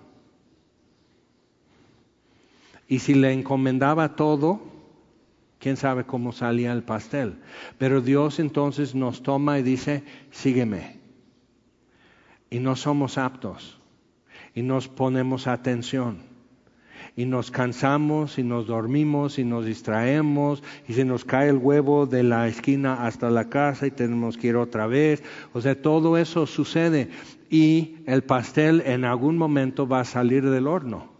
Y 2.87 2.99
si 2.99 3.15
le 3.15 3.33
encomendaba 3.33 4.15
todo, 4.15 4.76
quién 5.59 5.77
sabe 5.77 6.05
cómo 6.05 6.31
salía 6.31 6.71
el 6.71 6.83
pastel. 6.83 7.35
Pero 7.77 8.01
Dios 8.01 8.39
entonces 8.39 8.95
nos 8.95 9.23
toma 9.23 9.59
y 9.59 9.63
dice, 9.63 10.03
sígueme. 10.31 10.99
Y 12.49 12.59
no 12.59 12.75
somos 12.75 13.17
aptos. 13.17 13.79
Y 14.53 14.61
nos 14.61 14.87
ponemos 14.87 15.47
atención. 15.47 16.19
Y 17.15 17.25
nos 17.25 17.49
cansamos 17.49 18.37
y 18.37 18.43
nos 18.43 18.67
dormimos 18.67 19.39
y 19.39 19.43
nos 19.43 19.65
distraemos 19.65 20.61
y 20.87 20.93
se 20.93 21.03
nos 21.03 21.25
cae 21.25 21.49
el 21.49 21.57
huevo 21.57 22.05
de 22.05 22.21
la 22.21 22.47
esquina 22.47 23.07
hasta 23.07 23.31
la 23.31 23.49
casa 23.49 23.87
y 23.87 23.91
tenemos 23.91 24.37
que 24.37 24.47
ir 24.47 24.55
otra 24.55 24.85
vez. 24.85 25.23
O 25.53 25.61
sea, 25.61 25.81
todo 25.81 26.17
eso 26.17 26.45
sucede 26.45 27.09
y 27.49 27.95
el 28.05 28.23
pastel 28.23 28.83
en 28.85 29.03
algún 29.03 29.35
momento 29.35 29.87
va 29.87 30.01
a 30.01 30.05
salir 30.05 30.47
del 30.47 30.67
horno 30.67 31.16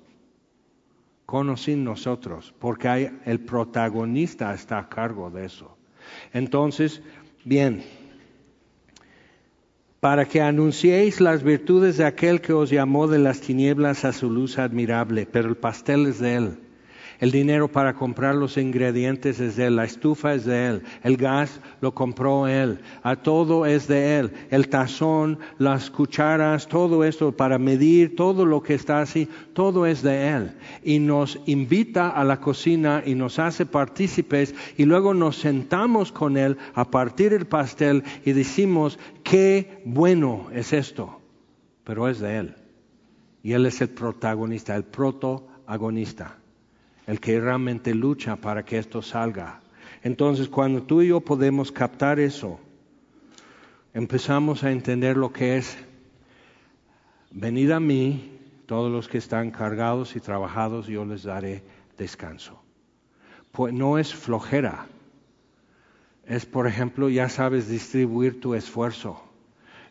con 1.28 1.54
nosotros, 1.84 2.54
porque 2.58 2.88
hay, 2.88 3.20
el 3.26 3.42
protagonista 3.42 4.54
está 4.54 4.80
a 4.80 4.88
cargo 4.88 5.30
de 5.30 5.44
eso. 5.44 5.78
Entonces, 6.32 7.02
bien, 7.44 7.84
para 10.00 10.24
que 10.24 10.40
anunciéis 10.40 11.20
las 11.20 11.44
virtudes 11.44 11.98
de 11.98 12.06
aquel 12.06 12.40
que 12.40 12.54
os 12.54 12.70
llamó 12.70 13.10
de 13.10 13.20
las 13.20 13.42
tinieblas 13.42 14.06
a 14.06 14.14
su 14.14 14.32
luz 14.32 14.58
admirable, 14.58 15.28
pero 15.30 15.50
el 15.50 15.58
pastel 15.58 16.06
es 16.06 16.20
de 16.20 16.36
él. 16.36 16.58
El 17.20 17.32
dinero 17.32 17.68
para 17.68 17.96
comprar 17.96 18.36
los 18.36 18.58
ingredientes 18.58 19.40
es 19.40 19.56
de 19.56 19.66
él, 19.66 19.76
la 19.78 19.86
estufa 19.86 20.36
es 20.36 20.46
de 20.46 20.68
él, 20.68 20.84
el 21.02 21.18
gas 21.18 21.60
lo 21.82 21.96
compró 21.96 22.48
él, 22.48 22.80
a 23.02 23.16
todo 23.16 23.66
es 23.66 23.88
de 23.88 24.20
él, 24.20 24.32
el 24.52 24.70
tazón, 24.70 25.40
las 25.58 25.90
cucharas, 25.90 26.68
todo 26.68 27.04
esto 27.04 27.32
para 27.32 27.58
medir, 27.58 28.16
todo 28.16 28.46
lo 28.46 28.62
que 28.62 28.76
está 28.76 29.02
así, 29.02 29.28
todo 29.54 29.88
es 29.88 30.04
de 30.04 30.30
él. 30.30 30.52
Y 30.84 31.00
nos 31.00 31.40
invita 31.48 32.10
a 32.10 32.24
la 32.24 32.40
cocina 32.40 33.02
y 33.04 33.16
nos 33.16 33.40
hace 33.40 33.66
partícipes 33.66 34.54
y 34.78 34.86
luego 34.86 35.16
nos 35.16 35.38
sentamos 35.38 36.12
con 36.12 36.38
él 36.38 36.58
a 36.76 36.92
partir 36.92 37.34
el 37.34 37.48
pastel 37.48 38.04
y 38.26 38.34
decimos, 38.34 39.00
qué 39.24 39.82
bueno 39.86 40.50
es 40.54 40.72
esto, 40.72 41.20
pero 41.84 42.08
es 42.08 42.20
de 42.20 42.38
él. 42.38 42.56
Y 43.42 43.54
él 43.54 43.66
es 43.66 43.82
el 43.82 43.90
protagonista, 43.90 44.76
el 44.76 44.84
protagonista 44.84 46.38
el 47.08 47.22
que 47.22 47.40
realmente 47.40 47.96
lucha 47.96 48.36
para 48.36 48.64
que 48.64 48.78
esto 48.78 49.02
salga. 49.02 49.62
Entonces, 50.04 50.50
cuando 50.50 50.84
tú 50.84 51.02
y 51.02 51.08
yo 51.08 51.22
podemos 51.22 51.72
captar 51.72 52.20
eso, 52.20 52.60
empezamos 53.94 54.64
a 54.64 54.72
entender 54.72 55.18
lo 55.18 55.32
que 55.32 55.58
es, 55.58 55.78
venid 57.32 57.72
a 57.72 57.80
mí, 57.80 58.38
todos 58.66 58.92
los 58.92 59.08
que 59.08 59.18
están 59.18 59.50
cargados 59.52 60.16
y 60.18 60.20
trabajados, 60.20 60.88
yo 60.88 61.06
les 61.06 61.24
daré 61.24 61.64
descanso. 61.98 62.62
Pues 63.54 63.74
no 63.74 63.98
es 63.98 64.14
flojera, 64.14 64.86
es, 66.26 66.46
por 66.46 66.68
ejemplo, 66.68 67.08
ya 67.10 67.30
sabes 67.30 67.70
distribuir 67.70 68.42
tu 68.42 68.54
esfuerzo, 68.54 69.24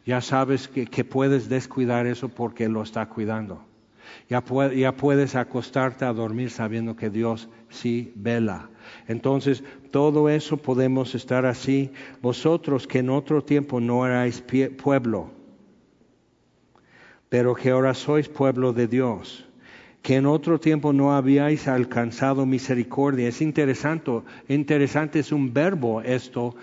ya 0.04 0.20
sabes 0.20 0.68
que, 0.68 0.86
que 0.86 1.02
puedes 1.02 1.48
descuidar 1.48 2.06
eso 2.06 2.28
porque 2.28 2.68
lo 2.68 2.82
está 2.82 3.08
cuidando. 3.08 3.64
Ya, 4.28 4.40
puedes 4.42 5.34
acostarte 5.34 6.04
a 6.04 6.12
dormir 6.12 6.50
sabiendo 6.50 6.96
que 6.96 7.10
Dios 7.10 7.48
sí 7.68 8.12
vela. 8.16 8.68
Entonces, 9.08 9.62
todo 9.90 10.28
eso 10.28 10.56
podemos 10.56 11.14
estar 11.14 11.46
así. 11.46 11.92
Vosotros 12.22 12.86
que 12.86 13.00
en 13.00 13.10
otro 13.10 13.42
tiempo 13.42 13.80
no 13.80 14.06
erais 14.06 14.42
pueblo, 14.82 15.30
pero 17.28 17.54
que 17.54 17.70
ahora 17.70 17.94
sois 17.94 18.28
pueblo 18.28 18.72
de 18.72 18.86
Dios 18.86 19.46
que 20.06 20.14
en 20.14 20.26
otro 20.26 20.60
tiempo 20.60 20.92
no 20.92 21.16
habíais 21.16 21.66
alcanzado 21.66 22.46
misericordia. 22.46 23.26
Es 23.26 23.42
interesante, 23.42 24.22
interesante 24.46 25.18
es 25.18 25.32
un 25.32 25.52
verbo 25.52 26.00
esto 26.00 26.54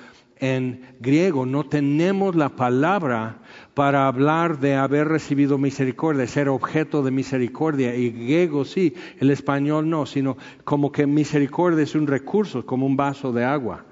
en 0.43 0.95
griego. 0.99 1.45
No 1.45 1.63
tenemos 1.63 2.35
la 2.35 2.49
palabra 2.49 3.37
para 3.73 4.07
hablar 4.07 4.59
de 4.59 4.75
haber 4.75 5.07
recibido 5.07 5.57
misericordia, 5.57 6.27
ser 6.27 6.49
objeto 6.49 7.01
de 7.01 7.11
misericordia. 7.11 7.95
Y 7.95 8.11
griego 8.11 8.65
sí, 8.65 8.93
el 9.19 9.31
español 9.31 9.89
no, 9.89 10.05
sino 10.05 10.35
como 10.65 10.91
que 10.91 11.07
misericordia 11.07 11.83
es 11.83 11.95
un 11.95 12.07
recurso, 12.07 12.65
como 12.65 12.85
un 12.85 12.97
vaso 12.97 13.31
de 13.31 13.45
agua. 13.45 13.85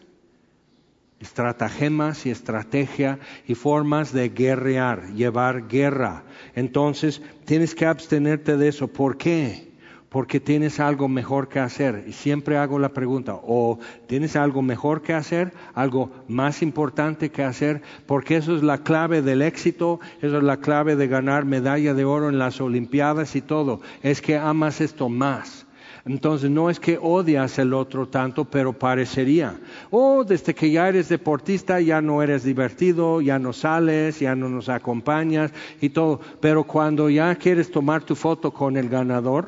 estratagemas 1.24 2.26
y 2.26 2.32
estrategia 2.32 3.18
y 3.48 3.56
formas 3.56 4.12
de 4.12 4.30
guerrear, 4.30 5.14
llevar 5.14 5.68
guerra. 5.68 6.24
Entonces 6.54 7.22
tienes 7.46 7.76
que 7.76 7.86
abstenerte 7.86 8.58
de 8.58 8.68
eso. 8.68 8.90
¿Por 8.90 9.18
qué? 9.18 9.72
Porque 10.10 10.40
tienes 10.40 10.80
algo 10.80 11.08
mejor 11.08 11.48
que 11.48 11.60
hacer. 11.60 12.04
Y 12.08 12.12
siempre 12.12 12.58
hago 12.58 12.78
la 12.78 12.90
pregunta, 12.90 13.40
¿o 13.42 13.80
tienes 14.06 14.36
algo 14.36 14.62
mejor 14.62 15.02
que 15.02 15.14
hacer? 15.14 15.54
¿Algo 15.74 16.12
más 16.28 16.62
importante 16.62 17.32
que 17.32 17.44
hacer? 17.44 17.82
Porque 18.06 18.36
eso 18.36 18.56
es 18.56 18.62
la 18.62 18.80
clave 18.80 19.22
del 19.22 19.42
éxito, 19.42 20.02
eso 20.22 20.38
es 20.38 20.44
la 20.44 20.58
clave 20.58 20.96
de 20.98 21.08
ganar 21.08 21.46
medalla 21.46 21.94
de 21.94 22.06
oro 22.06 22.30
en 22.30 22.38
las 22.38 22.60
Olimpiadas 22.62 23.36
y 23.36 23.42
todo. 23.42 23.82
Es 24.04 24.22
que 24.22 24.38
amas 24.38 24.82
esto 24.82 25.10
más. 25.10 25.66
Entonces 26.06 26.52
no 26.52 26.70
es 26.70 26.82
que 26.82 27.00
odias 27.02 27.58
el 27.60 27.74
otro 27.74 28.10
tanto, 28.10 28.44
pero 28.44 28.74
parecería. 28.74 29.56
Oh, 29.90 30.26
desde 30.26 30.54
que 30.54 30.70
ya 30.70 30.90
eres 30.90 31.08
deportista 31.08 31.80
ya 31.80 32.02
no 32.02 32.22
eres 32.22 32.44
divertido, 32.44 33.22
ya 33.22 33.40
no 33.40 33.54
sales, 33.54 34.20
ya 34.20 34.36
no 34.36 34.50
nos 34.50 34.68
acompañas 34.68 35.54
y 35.80 35.90
todo. 35.90 36.20
Pero 36.42 36.66
cuando 36.66 37.10
ya 37.10 37.34
quieres 37.36 37.72
tomar 37.72 38.04
tu 38.04 38.16
foto 38.16 38.52
con 38.52 38.76
el 38.76 38.90
ganador, 38.90 39.48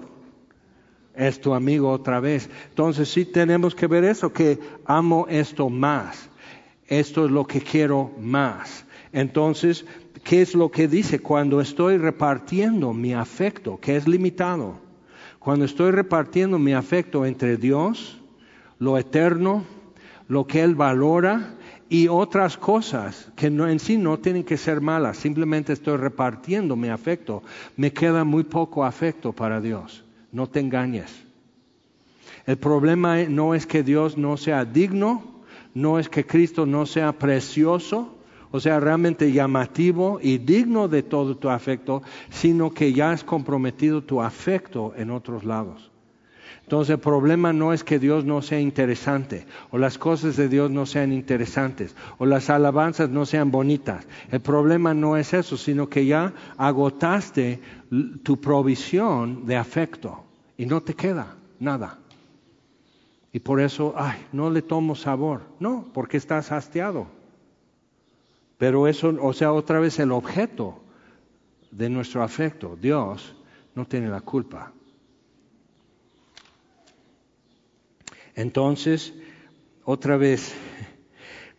es 1.14 1.42
tu 1.42 1.54
amigo 1.54 1.92
otra 1.92 2.22
vez. 2.22 2.50
Entonces 2.70 3.10
sí 3.10 3.26
tenemos 3.26 3.76
que 3.76 3.88
ver 3.88 4.06
eso, 4.06 4.32
que 4.32 4.58
amo 4.86 5.28
esto 5.30 5.70
más. 5.70 6.30
Esto 6.88 7.26
es 7.26 7.32
lo 7.32 7.46
que 7.46 7.60
quiero 7.60 8.12
más. 8.18 8.86
Entonces, 9.12 9.86
¿qué 10.24 10.42
es 10.42 10.56
lo 10.56 10.72
que 10.72 10.88
dice? 10.88 11.20
Cuando 11.20 11.60
estoy 11.60 11.98
repartiendo 11.98 12.94
mi 12.94 13.14
afecto, 13.14 13.78
que 13.78 13.98
es 13.98 14.08
limitado 14.08 14.85
cuando 15.46 15.66
estoy 15.66 15.92
repartiendo 15.92 16.58
mi 16.58 16.74
afecto 16.74 17.24
entre 17.24 17.58
Dios, 17.58 18.20
lo 18.80 18.98
eterno, 18.98 19.64
lo 20.28 20.48
que 20.48 20.64
Él 20.64 20.74
valora 20.74 21.54
y 21.88 22.08
otras 22.08 22.58
cosas 22.58 23.32
que 23.36 23.46
en 23.46 23.80
sí 23.80 23.96
no 23.98 24.18
tienen 24.18 24.44
que 24.44 24.58
ser 24.58 24.82
malas, 24.82 25.18
simplemente 25.18 25.72
estoy 25.72 25.98
repartiendo 25.98 26.76
mi 26.76 26.90
afecto, 26.90 27.44
me 27.78 27.94
queda 27.94 28.24
muy 28.24 28.44
poco 28.44 28.84
afecto 28.84 29.34
para 29.34 29.62
Dios. 29.62 30.04
No 30.32 30.48
te 30.48 30.62
engañes. 30.62 31.14
El 32.48 32.58
problema 32.58 33.18
no 33.26 33.54
es 33.54 33.68
que 33.68 33.84
Dios 33.84 34.18
no 34.18 34.38
sea 34.38 34.66
digno, 34.66 35.44
no 35.76 36.00
es 36.00 36.10
que 36.10 36.26
Cristo 36.26 36.66
no 36.66 36.88
sea 36.88 37.20
precioso, 37.20 38.15
o 38.56 38.60
sea, 38.62 38.80
realmente 38.80 39.34
llamativo 39.34 40.20
y 40.22 40.38
digno 40.38 40.88
de 40.88 41.04
todo 41.04 41.36
tu 41.36 41.50
afecto, 41.50 42.02
sino 42.30 42.72
que 42.74 42.94
ya 42.94 43.12
has 43.12 43.24
comprometido 43.24 44.02
tu 44.02 44.22
afecto 44.22 44.94
en 44.96 45.12
otros 45.12 45.44
lados. 45.44 45.92
Entonces 46.64 46.94
el 46.94 47.00
problema 47.00 47.52
no 47.52 47.74
es 47.74 47.84
que 47.84 48.00
Dios 48.00 48.24
no 48.24 48.42
sea 48.42 48.62
interesante, 48.62 49.46
o 49.72 49.78
las 49.78 49.98
cosas 49.98 50.38
de 50.38 50.48
Dios 50.48 50.72
no 50.72 50.86
sean 50.86 51.12
interesantes, 51.12 51.96
o 52.18 52.26
las 52.26 52.50
alabanzas 52.50 53.10
no 53.10 53.26
sean 53.26 53.52
bonitas. 53.52 54.08
El 54.32 54.40
problema 54.40 54.94
no 54.94 55.18
es 55.18 55.34
eso, 55.34 55.58
sino 55.58 55.90
que 55.90 56.06
ya 56.06 56.34
agotaste 56.56 57.60
tu 58.24 58.40
provisión 58.40 59.46
de 59.46 59.58
afecto 59.58 60.24
y 60.58 60.66
no 60.66 60.82
te 60.82 60.94
queda 60.94 61.36
nada. 61.60 62.00
Y 63.34 63.42
por 63.42 63.60
eso, 63.60 63.94
ay, 63.98 64.26
no 64.32 64.50
le 64.50 64.62
tomo 64.62 64.96
sabor. 64.96 65.42
No, 65.60 65.86
porque 65.94 66.16
estás 66.16 66.54
hastiado. 66.54 67.08
Pero 68.58 68.88
eso, 68.88 69.14
o 69.22 69.34
sea, 69.34 69.52
otra 69.52 69.80
vez 69.80 70.00
el 70.00 70.12
objeto 70.12 70.82
de 71.72 71.90
nuestro 71.90 72.24
afecto, 72.24 72.78
Dios, 72.80 73.36
no 73.76 73.86
tiene 73.86 74.08
la 74.08 74.22
culpa. 74.22 74.72
Entonces, 78.34 79.14
otra 79.84 80.18
vez, 80.18 80.56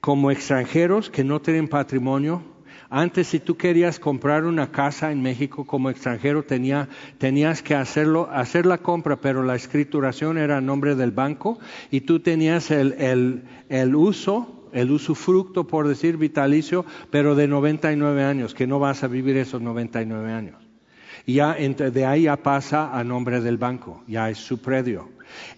como 0.00 0.30
extranjeros 0.30 1.10
que 1.10 1.24
no 1.24 1.40
tienen 1.40 1.68
patrimonio, 1.68 2.42
antes 2.88 3.28
si 3.28 3.40
tú 3.40 3.56
querías 3.56 3.98
comprar 3.98 4.44
una 4.44 4.70
casa 4.70 5.10
en 5.10 5.20
México 5.20 5.66
como 5.66 5.90
extranjero 5.90 6.44
tenía, 6.44 6.88
tenías 7.18 7.62
que 7.62 7.74
hacerlo, 7.74 8.28
hacer 8.30 8.64
la 8.64 8.78
compra, 8.78 9.16
pero 9.16 9.42
la 9.42 9.56
escrituración 9.56 10.38
era 10.38 10.58
a 10.58 10.60
nombre 10.60 10.94
del 10.94 11.10
banco 11.10 11.58
y 11.90 12.02
tú 12.02 12.20
tenías 12.20 12.70
el, 12.70 12.92
el, 12.92 13.42
el 13.68 13.96
uso 13.96 14.55
el 14.72 14.90
usufructo, 14.90 15.66
por 15.66 15.88
decir, 15.88 16.16
vitalicio, 16.16 16.84
pero 17.10 17.34
de 17.34 17.48
99 17.48 18.22
años, 18.22 18.54
que 18.54 18.66
no 18.66 18.78
vas 18.78 19.04
a 19.04 19.08
vivir 19.08 19.36
esos 19.36 19.60
99 19.60 20.32
años. 20.32 20.56
Y 21.24 21.34
ya 21.34 21.54
de 21.54 22.06
ahí 22.06 22.22
ya 22.22 22.36
pasa 22.36 22.96
a 22.96 23.02
nombre 23.02 23.40
del 23.40 23.56
banco, 23.56 24.04
ya 24.06 24.30
es 24.30 24.38
su 24.38 24.58
predio. 24.58 25.08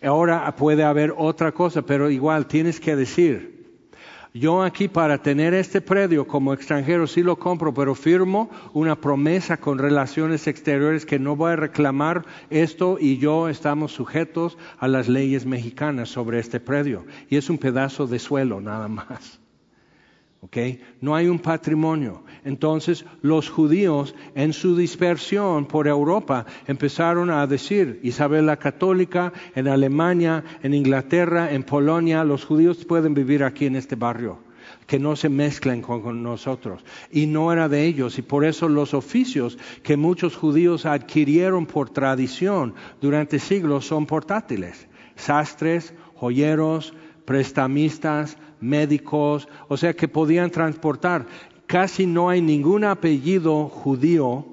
Ahora 0.02 0.54
puede 0.56 0.84
haber 0.84 1.14
otra 1.16 1.52
cosa, 1.52 1.82
pero 1.82 2.10
igual 2.10 2.46
tienes 2.46 2.80
que 2.80 2.96
decir, 2.96 3.57
yo 4.34 4.62
aquí 4.62 4.88
para 4.88 5.22
tener 5.22 5.54
este 5.54 5.80
predio 5.80 6.26
como 6.26 6.52
extranjero 6.52 7.06
sí 7.06 7.22
lo 7.22 7.38
compro, 7.38 7.72
pero 7.72 7.94
firmo 7.94 8.50
una 8.72 9.00
promesa 9.00 9.56
con 9.56 9.78
relaciones 9.78 10.46
exteriores 10.46 11.06
que 11.06 11.18
no 11.18 11.36
voy 11.36 11.52
a 11.52 11.56
reclamar 11.56 12.24
esto 12.50 12.98
y 13.00 13.18
yo 13.18 13.48
estamos 13.48 13.92
sujetos 13.92 14.58
a 14.78 14.88
las 14.88 15.08
leyes 15.08 15.46
mexicanas 15.46 16.08
sobre 16.08 16.38
este 16.38 16.60
predio. 16.60 17.04
Y 17.30 17.36
es 17.36 17.48
un 17.50 17.58
pedazo 17.58 18.06
de 18.06 18.18
suelo 18.18 18.60
nada 18.60 18.88
más. 18.88 19.40
¿Okay? 20.40 20.80
No 21.00 21.16
hay 21.16 21.26
un 21.26 21.40
patrimonio. 21.40 22.22
Entonces 22.44 23.04
los 23.22 23.50
judíos 23.50 24.14
en 24.34 24.52
su 24.52 24.76
dispersión 24.76 25.66
por 25.66 25.88
Europa 25.88 26.46
empezaron 26.66 27.30
a 27.30 27.46
decir, 27.46 27.98
Isabel 28.04 28.46
la 28.46 28.56
Católica, 28.56 29.32
en 29.56 29.66
Alemania, 29.66 30.44
en 30.62 30.74
Inglaterra, 30.74 31.52
en 31.52 31.64
Polonia, 31.64 32.22
los 32.22 32.44
judíos 32.44 32.84
pueden 32.84 33.14
vivir 33.14 33.42
aquí 33.42 33.66
en 33.66 33.76
este 33.76 33.96
barrio 33.96 34.38
que 34.86 34.98
no 34.98 35.16
se 35.16 35.28
mezclen 35.28 35.82
con, 35.82 36.22
nosotros. 36.22 36.82
Y 37.10 37.26
no 37.26 37.52
era 37.52 37.68
de 37.68 37.84
ellos. 37.84 38.18
Y 38.18 38.22
por 38.22 38.44
eso 38.44 38.68
los 38.68 38.94
oficios 38.94 39.58
que 39.82 39.98
muchos 39.98 40.34
judíos 40.34 40.86
adquirieron 40.86 41.66
por 41.66 41.90
tradición 41.90 42.74
durante 43.00 43.38
siglos 43.38 43.86
son 43.86 44.06
portátiles. 44.06 44.88
Sastres, 45.14 45.92
joyeros, 46.14 46.94
prestamistas, 47.26 48.38
médicos, 48.60 49.48
o 49.68 49.76
sea 49.76 49.94
que 49.94 50.08
podían 50.08 50.50
transportar. 50.50 51.26
Casi 51.66 52.06
no 52.06 52.28
hay 52.28 52.40
ningún 52.40 52.84
apellido 52.84 53.68
judío 53.68 54.46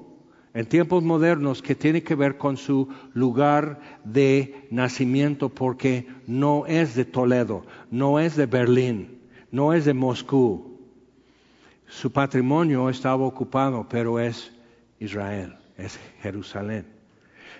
en 0.54 0.66
tiempos 0.66 1.02
modernos 1.02 1.60
que 1.60 1.74
tiene 1.74 2.02
que 2.02 2.14
ver 2.14 2.38
con 2.38 2.56
su 2.56 2.88
lugar 3.12 3.80
de 4.04 4.66
nacimiento 4.70 5.50
porque 5.50 6.06
no 6.26 6.64
es 6.66 6.94
de 6.94 7.04
Toledo, 7.04 7.64
no 7.90 8.18
es 8.18 8.36
de 8.36 8.46
Berlín, 8.46 9.20
no 9.50 9.74
es 9.74 9.84
de 9.84 9.92
Moscú. 9.92 10.80
Su 11.86 12.10
patrimonio 12.10 12.88
estaba 12.88 13.24
ocupado, 13.24 13.86
pero 13.88 14.18
es 14.18 14.52
Israel, 14.98 15.56
es 15.76 16.00
Jerusalén. 16.22 16.95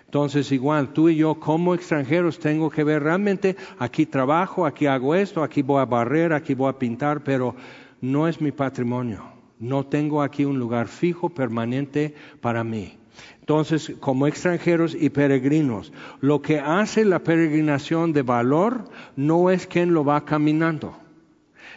Entonces, 0.06 0.52
igual, 0.52 0.92
tú 0.92 1.08
y 1.08 1.16
yo 1.16 1.34
como 1.34 1.74
extranjeros 1.74 2.38
tengo 2.38 2.70
que 2.70 2.84
ver 2.84 3.02
realmente, 3.02 3.56
aquí 3.78 4.06
trabajo, 4.06 4.64
aquí 4.64 4.86
hago 4.86 5.14
esto, 5.14 5.42
aquí 5.42 5.62
voy 5.62 5.80
a 5.80 5.84
barrer, 5.84 6.32
aquí 6.32 6.54
voy 6.54 6.70
a 6.70 6.78
pintar, 6.78 7.22
pero 7.22 7.54
no 8.00 8.28
es 8.28 8.40
mi 8.40 8.52
patrimonio. 8.52 9.24
No 9.58 9.84
tengo 9.84 10.22
aquí 10.22 10.44
un 10.44 10.58
lugar 10.58 10.86
fijo, 10.86 11.28
permanente 11.28 12.14
para 12.40 12.62
mí. 12.62 12.96
Entonces, 13.40 13.94
como 14.00 14.26
extranjeros 14.26 14.94
y 14.94 15.10
peregrinos, 15.10 15.92
lo 16.20 16.40
que 16.40 16.60
hace 16.60 17.04
la 17.04 17.20
peregrinación 17.20 18.12
de 18.12 18.22
valor 18.22 18.84
no 19.16 19.50
es 19.50 19.66
quién 19.66 19.92
lo 19.92 20.04
va 20.04 20.24
caminando, 20.24 20.96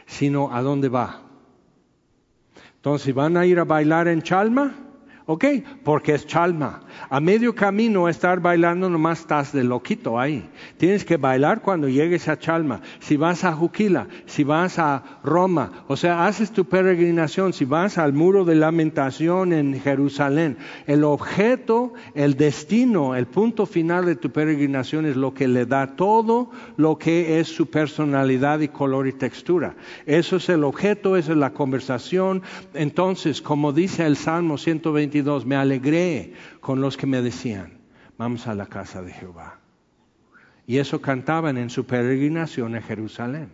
sino 0.06 0.54
a 0.54 0.62
dónde 0.62 0.90
va. 0.90 1.22
Entonces, 2.76 3.14
van 3.14 3.38
a 3.38 3.46
ir 3.46 3.60
a 3.60 3.66
bailar 3.66 4.08
en 4.08 4.22
Chalma, 4.22 4.76
ok, 5.30 5.46
porque 5.84 6.16
es 6.16 6.26
Chalma. 6.26 6.82
A 7.08 7.20
medio 7.20 7.54
camino 7.54 8.10
estar 8.10 8.40
bailando 8.40 8.90
nomás 8.90 9.20
estás 9.20 9.54
de 9.54 9.64
loquito 9.64 10.20
ahí. 10.20 10.50
Tienes 10.78 11.06
que 11.06 11.18
bailar 11.18 11.62
cuando 11.62 11.88
llegues 11.88 12.28
a 12.28 12.40
Chalma. 12.40 12.82
Si 13.00 13.16
vas 13.16 13.44
a 13.44 13.54
Juquila, 13.54 14.08
si 14.26 14.44
vas 14.44 14.80
a 14.80 15.20
Roma, 15.24 15.86
o 15.88 15.96
sea, 15.96 16.26
haces 16.26 16.50
tu 16.50 16.66
peregrinación, 16.66 17.54
si 17.54 17.66
vas 17.66 18.00
al 18.00 18.14
muro 18.14 18.44
de 18.44 18.56
lamentación 18.56 19.54
en 19.54 19.80
Jerusalén, 19.80 20.58
el 20.88 21.04
objeto, 21.04 21.94
el 22.16 22.36
destino, 22.36 23.14
el 23.14 23.28
punto 23.28 23.68
final 23.68 24.08
de 24.08 24.16
tu 24.16 24.32
peregrinación 24.32 25.06
es 25.06 25.16
lo 25.16 25.36
que 25.36 25.48
le 25.48 25.68
da 25.68 25.96
todo 25.96 26.50
lo 26.76 26.98
que 26.98 27.40
es 27.40 27.50
su 27.50 27.70
personalidad 27.70 28.62
y 28.62 28.70
color 28.70 29.08
y 29.08 29.14
textura. 29.14 29.76
Eso 30.08 30.38
es 30.38 30.50
el 30.50 30.64
objeto, 30.64 31.18
esa 31.18 31.34
es 31.34 31.38
la 31.38 31.54
conversación. 31.54 32.42
Entonces, 32.74 33.44
como 33.44 33.74
dice 33.74 34.08
el 34.08 34.18
Salmo 34.18 34.58
122, 35.24 35.46
me 35.46 35.56
alegré 35.56 36.34
con 36.60 36.82
los 36.82 36.98
que 36.98 37.08
me 37.08 37.22
decían, 37.22 37.80
vamos 38.18 38.48
a 38.48 38.56
la 38.56 38.68
casa 38.68 39.02
de 39.02 39.12
Jehová. 39.12 39.60
Y 40.66 40.78
eso 40.78 41.02
cantaban 41.02 41.58
en 41.58 41.70
su 41.70 41.86
peregrinación 41.86 42.76
a 42.76 42.82
Jerusalén. 42.82 43.50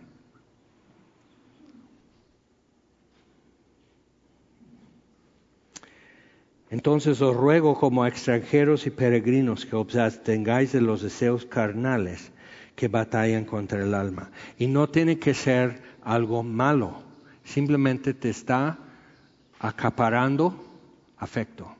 Entonces 6.68 7.22
os 7.22 7.34
ruego 7.34 7.78
como 7.78 8.04
extranjeros 8.04 8.86
y 8.86 8.90
peregrinos 8.90 9.64
que 9.64 9.76
os 9.76 9.96
abstengáis 9.96 10.72
de 10.72 10.80
los 10.80 11.00
deseos 11.00 11.46
carnales 11.46 12.32
que 12.74 12.88
batallan 12.88 13.44
contra 13.44 13.82
el 13.82 13.94
alma. 13.94 14.30
Y 14.58 14.66
no 14.66 14.88
tiene 14.88 15.18
que 15.18 15.32
ser 15.32 15.80
algo 16.02 16.42
malo, 16.42 17.02
simplemente 17.44 18.14
te 18.14 18.30
está 18.30 18.78
acaparando 19.58 20.65
afecto. 21.16 21.74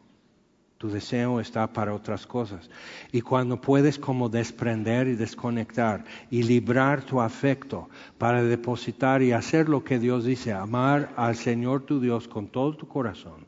Tu 0.79 0.91
deseo 0.91 1.41
está 1.41 1.73
para 1.73 1.95
otras 1.95 2.27
cosas. 2.27 2.69
Y 3.11 3.23
cuando 3.23 3.61
puedes 3.61 3.99
como 3.99 4.29
desprender 4.29 5.09
y 5.09 5.15
desconectar 5.15 6.05
y 6.31 6.43
librar 6.43 7.03
tu 7.03 7.21
afecto 7.21 7.89
para 8.19 8.43
depositar 8.43 9.23
y 9.23 9.33
hacer 9.33 9.71
lo 9.71 9.83
que 9.83 9.99
Dios 9.99 10.25
dice, 10.25 10.53
amar 10.53 11.15
al 11.17 11.37
Señor 11.37 11.85
tu 11.85 11.99
Dios 11.99 12.29
con 12.29 12.49
todo 12.49 12.77
tu 12.77 12.87
corazón, 12.87 13.47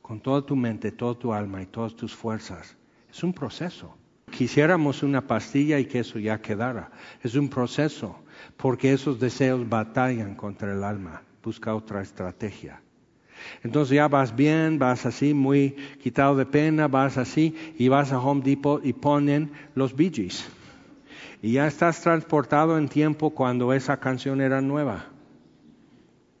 con 0.00 0.20
toda 0.20 0.46
tu 0.46 0.54
mente, 0.54 0.92
toda 0.92 1.14
tu 1.18 1.32
alma 1.32 1.60
y 1.62 1.66
todas 1.66 1.96
tus 1.96 2.14
fuerzas, 2.14 2.76
es 3.10 3.24
un 3.24 3.32
proceso. 3.32 3.96
Quisiéramos 4.30 5.02
una 5.02 5.26
pastilla 5.26 5.78
y 5.80 5.86
que 5.86 5.98
eso 5.98 6.18
ya 6.18 6.40
quedara. 6.40 6.90
Es 7.22 7.34
un 7.34 7.48
proceso 7.48 8.16
porque 8.56 8.92
esos 8.92 9.18
deseos 9.18 9.68
batallan 9.68 10.36
contra 10.36 10.72
el 10.72 10.84
alma. 10.84 11.22
Busca 11.42 11.74
otra 11.74 12.00
estrategia. 12.00 12.80
Entonces 13.62 13.96
ya 13.96 14.08
vas 14.08 14.34
bien, 14.34 14.78
vas 14.78 15.06
así, 15.06 15.34
muy 15.34 15.76
quitado 16.02 16.36
de 16.36 16.46
pena, 16.46 16.88
vas 16.88 17.18
así 17.18 17.54
y 17.78 17.88
vas 17.88 18.12
a 18.12 18.20
Home 18.20 18.42
Depot 18.44 18.84
y 18.84 18.92
ponen 18.92 19.52
los 19.74 19.94
Bee. 19.94 20.28
Y 21.42 21.52
ya 21.52 21.66
estás 21.66 22.00
transportado 22.00 22.78
en 22.78 22.88
tiempo 22.88 23.30
cuando 23.30 23.72
esa 23.72 23.98
canción 23.98 24.40
era 24.40 24.60
nueva. 24.60 25.06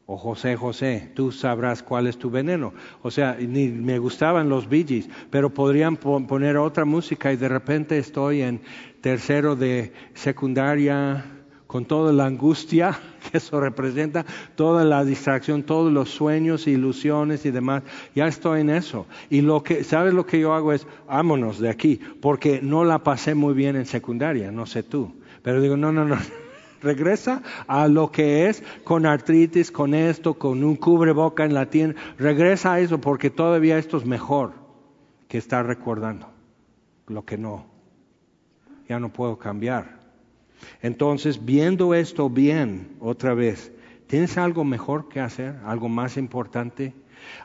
O 0.06 0.16
José 0.16 0.56
José, 0.56 1.10
tú 1.14 1.32
sabrás 1.32 1.82
cuál 1.82 2.06
es 2.06 2.18
tu 2.18 2.30
veneno. 2.30 2.74
O 3.02 3.10
sea, 3.10 3.36
ni 3.38 3.68
me 3.68 3.98
gustaban 3.98 4.48
los 4.48 4.68
Bee 4.68 5.08
pero 5.30 5.50
podrían 5.50 5.96
poner 5.96 6.56
otra 6.56 6.84
música 6.84 7.32
y 7.32 7.36
de 7.36 7.48
repente 7.48 7.98
estoy 7.98 8.42
en 8.42 8.60
tercero 9.00 9.56
de 9.56 9.92
secundaria 10.14 11.24
con 11.72 11.86
toda 11.86 12.12
la 12.12 12.26
angustia 12.26 13.00
que 13.30 13.38
eso 13.38 13.58
representa, 13.58 14.26
toda 14.56 14.84
la 14.84 15.06
distracción, 15.06 15.62
todos 15.62 15.90
los 15.90 16.10
sueños, 16.10 16.66
ilusiones 16.66 17.46
y 17.46 17.50
demás. 17.50 17.82
Ya 18.14 18.26
estoy 18.26 18.60
en 18.60 18.68
eso. 18.68 19.06
Y 19.30 19.40
lo 19.40 19.62
que, 19.62 19.82
¿sabes 19.82 20.12
lo 20.12 20.26
que 20.26 20.38
yo 20.38 20.52
hago 20.52 20.74
es, 20.74 20.86
vámonos 21.08 21.58
de 21.60 21.70
aquí, 21.70 21.98
porque 22.20 22.60
no 22.62 22.84
la 22.84 22.98
pasé 22.98 23.34
muy 23.34 23.54
bien 23.54 23.76
en 23.76 23.86
secundaria, 23.86 24.52
no 24.52 24.66
sé 24.66 24.82
tú. 24.82 25.14
Pero 25.40 25.62
digo, 25.62 25.78
no, 25.78 25.92
no, 25.92 26.04
no. 26.04 26.18
Regresa 26.82 27.42
a 27.66 27.88
lo 27.88 28.10
que 28.12 28.50
es 28.50 28.62
con 28.84 29.06
artritis, 29.06 29.70
con 29.72 29.94
esto, 29.94 30.34
con 30.34 30.62
un 30.64 30.76
cubreboca 30.76 31.46
en 31.46 31.54
la 31.54 31.70
tienda. 31.70 31.98
Regresa 32.18 32.74
a 32.74 32.80
eso 32.80 33.00
porque 33.00 33.30
todavía 33.30 33.78
esto 33.78 33.96
es 33.96 34.04
mejor 34.04 34.52
que 35.26 35.38
estar 35.38 35.64
recordando 35.64 36.28
lo 37.06 37.24
que 37.24 37.38
no. 37.38 37.64
Ya 38.90 39.00
no 39.00 39.10
puedo 39.10 39.38
cambiar. 39.38 40.01
Entonces, 40.80 41.44
viendo 41.44 41.94
esto 41.94 42.28
bien 42.28 42.96
otra 43.00 43.34
vez, 43.34 43.72
¿tienes 44.06 44.38
algo 44.38 44.64
mejor 44.64 45.08
que 45.08 45.20
hacer? 45.20 45.56
¿Algo 45.64 45.88
más 45.88 46.16
importante? 46.16 46.92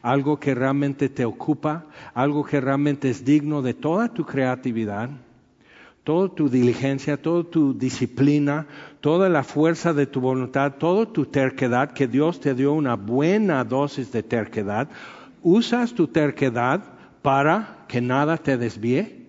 ¿Algo 0.01 0.39
que 0.39 0.55
realmente 0.55 1.09
te 1.09 1.25
ocupa? 1.25 1.85
¿Algo 2.13 2.43
que 2.43 2.59
realmente 2.59 3.09
es 3.09 3.23
digno 3.23 3.61
de 3.61 3.73
toda 3.73 4.13
tu 4.13 4.25
creatividad? 4.25 5.09
toda 6.07 6.29
tu 6.29 6.47
diligencia, 6.47 7.21
toda 7.21 7.43
tu 7.43 7.77
disciplina, 7.77 8.65
toda 9.01 9.27
la 9.27 9.43
fuerza 9.43 9.91
de 9.91 10.05
tu 10.05 10.21
voluntad, 10.21 10.75
toda 10.79 11.05
tu 11.05 11.25
terquedad, 11.25 11.91
que 11.91 12.07
Dios 12.07 12.39
te 12.39 12.55
dio 12.55 12.71
una 12.71 12.95
buena 12.95 13.65
dosis 13.65 14.09
de 14.13 14.23
terquedad, 14.23 14.87
usas 15.43 15.93
tu 15.93 16.07
terquedad 16.07 16.81
para 17.21 17.83
que 17.89 17.99
nada 17.99 18.37
te 18.37 18.57
desvíe. 18.57 19.27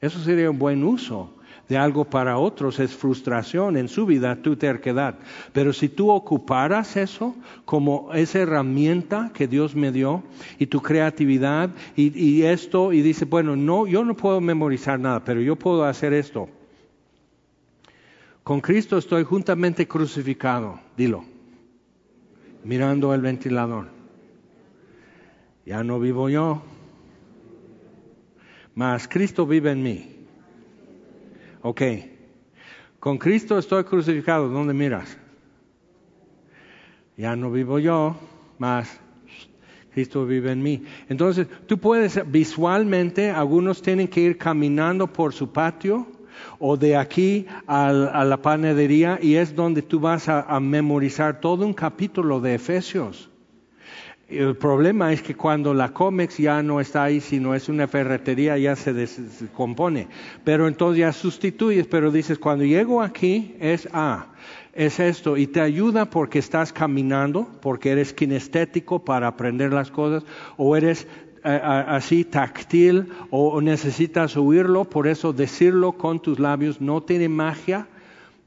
Eso 0.00 0.18
sería 0.20 0.50
un 0.50 0.58
buen 0.58 0.82
uso 0.82 1.37
de 1.68 1.76
algo 1.76 2.04
para 2.04 2.38
otros 2.38 2.78
es 2.80 2.94
frustración 2.94 3.76
en 3.76 3.88
su 3.88 4.06
vida, 4.06 4.36
tu 4.36 4.56
terquedad. 4.56 5.16
Pero 5.52 5.72
si 5.72 5.88
tú 5.88 6.10
ocuparas 6.10 6.96
eso 6.96 7.34
como 7.64 8.12
esa 8.14 8.40
herramienta 8.40 9.30
que 9.34 9.46
Dios 9.46 9.74
me 9.76 9.92
dio 9.92 10.22
y 10.58 10.66
tu 10.66 10.80
creatividad 10.80 11.70
y, 11.94 12.18
y 12.18 12.44
esto 12.44 12.92
y 12.92 13.02
dice, 13.02 13.26
bueno, 13.26 13.54
no, 13.54 13.86
yo 13.86 14.04
no 14.04 14.14
puedo 14.16 14.40
memorizar 14.40 14.98
nada, 14.98 15.22
pero 15.24 15.40
yo 15.40 15.56
puedo 15.56 15.84
hacer 15.84 16.14
esto. 16.14 16.48
Con 18.42 18.62
Cristo 18.62 18.96
estoy 18.96 19.24
juntamente 19.24 19.86
crucificado, 19.86 20.80
dilo, 20.96 21.22
mirando 22.64 23.12
el 23.12 23.20
ventilador. 23.20 23.88
Ya 25.66 25.84
no 25.84 26.00
vivo 26.00 26.30
yo, 26.30 26.62
mas 28.74 29.06
Cristo 29.06 29.46
vive 29.46 29.72
en 29.72 29.82
mí. 29.82 30.17
Ok. 31.62 31.82
Con 33.00 33.18
Cristo 33.18 33.58
estoy 33.58 33.84
crucificado. 33.84 34.48
¿Dónde 34.48 34.74
miras? 34.74 35.16
Ya 37.16 37.34
no 37.34 37.50
vivo 37.50 37.78
yo, 37.78 38.16
más 38.58 39.00
Cristo 39.92 40.24
vive 40.24 40.52
en 40.52 40.62
mí. 40.62 40.84
Entonces, 41.08 41.48
tú 41.66 41.78
puedes 41.78 42.20
visualmente, 42.30 43.30
algunos 43.30 43.82
tienen 43.82 44.06
que 44.06 44.20
ir 44.20 44.38
caminando 44.38 45.12
por 45.12 45.32
su 45.32 45.50
patio 45.52 46.06
o 46.60 46.76
de 46.76 46.96
aquí 46.96 47.46
a, 47.66 47.92
la 47.92 48.36
panadería 48.40 49.18
y 49.20 49.34
es 49.34 49.56
donde 49.56 49.82
tú 49.82 49.98
vas 49.98 50.28
a 50.28 50.60
memorizar 50.60 51.40
todo 51.40 51.66
un 51.66 51.74
capítulo 51.74 52.40
de 52.40 52.54
Efesios. 52.54 53.28
El 54.28 54.56
problema 54.56 55.10
es 55.10 55.22
que 55.22 55.34
cuando 55.34 55.72
la 55.72 55.94
Comex 55.94 56.36
ya 56.36 56.62
no 56.62 56.80
está 56.80 57.04
ahí, 57.04 57.18
sino 57.18 57.54
es 57.54 57.70
una 57.70 57.88
ferretería, 57.88 58.58
ya 58.58 58.76
se 58.76 58.92
descompone. 58.92 60.08
Pero 60.44 60.68
entonces 60.68 61.00
ya 61.00 61.12
sustituyes, 61.14 61.86
pero 61.86 62.10
dices, 62.10 62.38
cuando 62.38 62.66
llego 62.66 63.00
aquí 63.00 63.54
es 63.58 63.88
A, 63.90 64.26
es 64.74 65.00
esto, 65.00 65.38
y 65.38 65.46
te 65.46 65.62
ayuda 65.62 66.10
porque 66.10 66.40
estás 66.40 66.74
caminando, 66.74 67.48
porque 67.62 67.90
eres 67.90 68.12
kinestético 68.12 69.02
para 69.02 69.28
aprender 69.28 69.72
las 69.72 69.90
cosas, 69.90 70.24
o 70.58 70.76
eres 70.76 71.06
eh, 71.42 71.60
así 71.62 72.24
táctil, 72.24 73.08
o 73.30 73.62
necesitas 73.62 74.36
oírlo, 74.36 74.84
por 74.84 75.06
eso 75.06 75.32
decirlo 75.32 75.92
con 75.92 76.20
tus 76.20 76.38
labios 76.38 76.82
no 76.82 77.02
tiene 77.02 77.30
magia, 77.30 77.86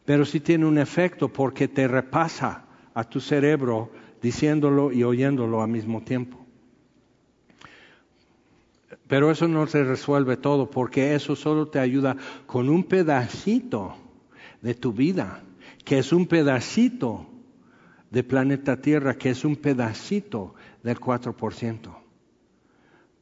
pero 0.05 0.25
sí 0.25 0.41
tiene 0.41 0.67
un 0.67 0.77
efecto 0.77 1.27
porque 1.27 1.67
te 1.67 1.87
repasa 1.87 2.65
a 2.93 3.03
tu 3.03 3.19
cerebro 3.19 3.89
diciéndolo 4.21 4.91
y 4.91 5.03
oyéndolo 5.03 5.61
al 5.61 5.69
mismo 5.69 6.01
tiempo. 6.01 6.37
Pero 9.07 9.31
eso 9.31 9.47
no 9.47 9.67
se 9.67 9.83
resuelve 9.83 10.37
todo 10.37 10.69
porque 10.69 11.15
eso 11.15 11.35
solo 11.35 11.67
te 11.67 11.79
ayuda 11.79 12.15
con 12.45 12.69
un 12.69 12.83
pedacito 12.83 13.95
de 14.61 14.73
tu 14.73 14.93
vida, 14.93 15.43
que 15.83 15.97
es 15.97 16.13
un 16.13 16.27
pedacito 16.27 17.27
de 18.09 18.23
planeta 18.23 18.81
Tierra, 18.81 19.15
que 19.15 19.31
es 19.31 19.43
un 19.43 19.57
pedacito 19.57 20.55
del 20.83 20.97
4%. 20.97 21.97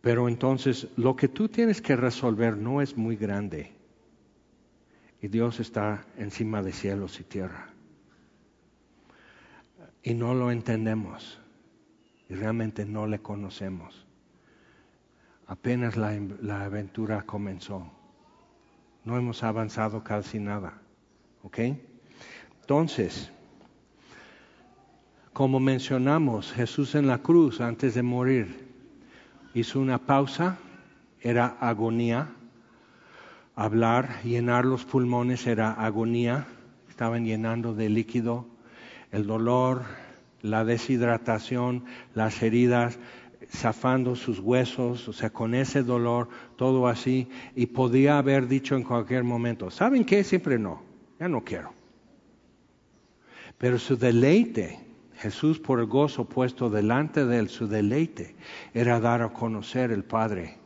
Pero 0.02 0.30
entonces 0.30 0.88
lo 0.96 1.16
que 1.16 1.28
tú 1.28 1.50
tienes 1.50 1.82
que 1.82 1.96
resolver 1.96 2.56
no 2.56 2.82
es 2.82 2.96
muy 2.96 3.16
grande. 3.16 3.72
Y 5.22 5.28
Dios 5.28 5.60
está 5.60 6.06
encima 6.18 6.62
de 6.62 6.72
cielos 6.72 7.20
y 7.20 7.24
tierra 7.24 7.74
y 10.04 10.14
no 10.14 10.34
lo 10.34 10.52
entendemos 10.52 11.40
y 12.30 12.36
realmente 12.36 12.86
no 12.86 13.08
le 13.08 13.20
conocemos. 13.20 14.06
Apenas 15.48 15.98
la, 15.98 16.20
la 16.42 16.66
aventura 16.66 17.24
comenzó. 17.24 17.92
No 19.04 19.18
hemos 19.18 19.42
avanzado 19.44 20.04
casi 20.04 20.40
nada. 20.40 20.80
¿Ok? 21.42 21.60
Entonces, 22.62 23.32
como 25.34 25.62
mencionamos, 25.62 26.52
Jesús 26.52 26.96
en 26.96 27.08
la 27.08 27.20
cruz, 27.20 27.62
antes 27.62 27.96
de 27.96 28.04
morir, 28.04 28.68
hizo 29.54 29.80
una 29.80 29.98
pausa, 29.98 30.58
era 31.22 31.48
agonía. 31.62 32.28
Hablar, 33.56 34.22
llenar 34.24 34.66
los 34.66 34.84
pulmones 34.84 35.48
era 35.48 35.72
agonía, 35.72 36.46
estaban 36.90 37.24
llenando 37.24 37.74
de 37.74 37.88
líquido. 37.88 38.49
El 39.12 39.26
dolor, 39.26 39.84
la 40.42 40.64
deshidratación, 40.64 41.86
las 42.14 42.42
heridas, 42.42 43.00
zafando 43.50 44.16
sus 44.16 44.40
huesos, 44.40 45.08
o 45.08 45.14
sea, 45.14 45.32
con 45.32 45.56
ese 45.56 45.84
dolor, 45.84 46.30
todo 46.56 46.88
así, 46.88 47.28
y 47.56 47.68
podía 47.68 48.18
haber 48.18 48.48
dicho 48.48 48.76
en 48.76 48.84
cualquier 48.84 49.24
momento, 49.24 49.72
¿saben 49.72 50.06
qué? 50.06 50.24
Siempre 50.24 50.60
no, 50.60 50.82
ya 51.20 51.28
no 51.28 51.44
quiero. 51.44 51.74
Pero 53.58 53.80
su 53.80 53.98
deleite, 53.98 54.80
Jesús 55.16 55.60
por 55.60 55.80
el 55.80 55.88
gozo 55.88 56.26
puesto 56.26 56.70
delante 56.70 57.26
de 57.26 57.40
él, 57.40 57.50
su 57.50 57.68
deleite 57.68 58.36
era 58.74 59.00
dar 59.00 59.22
a 59.22 59.34
conocer 59.34 59.92
el 59.92 60.04
Padre 60.04 60.58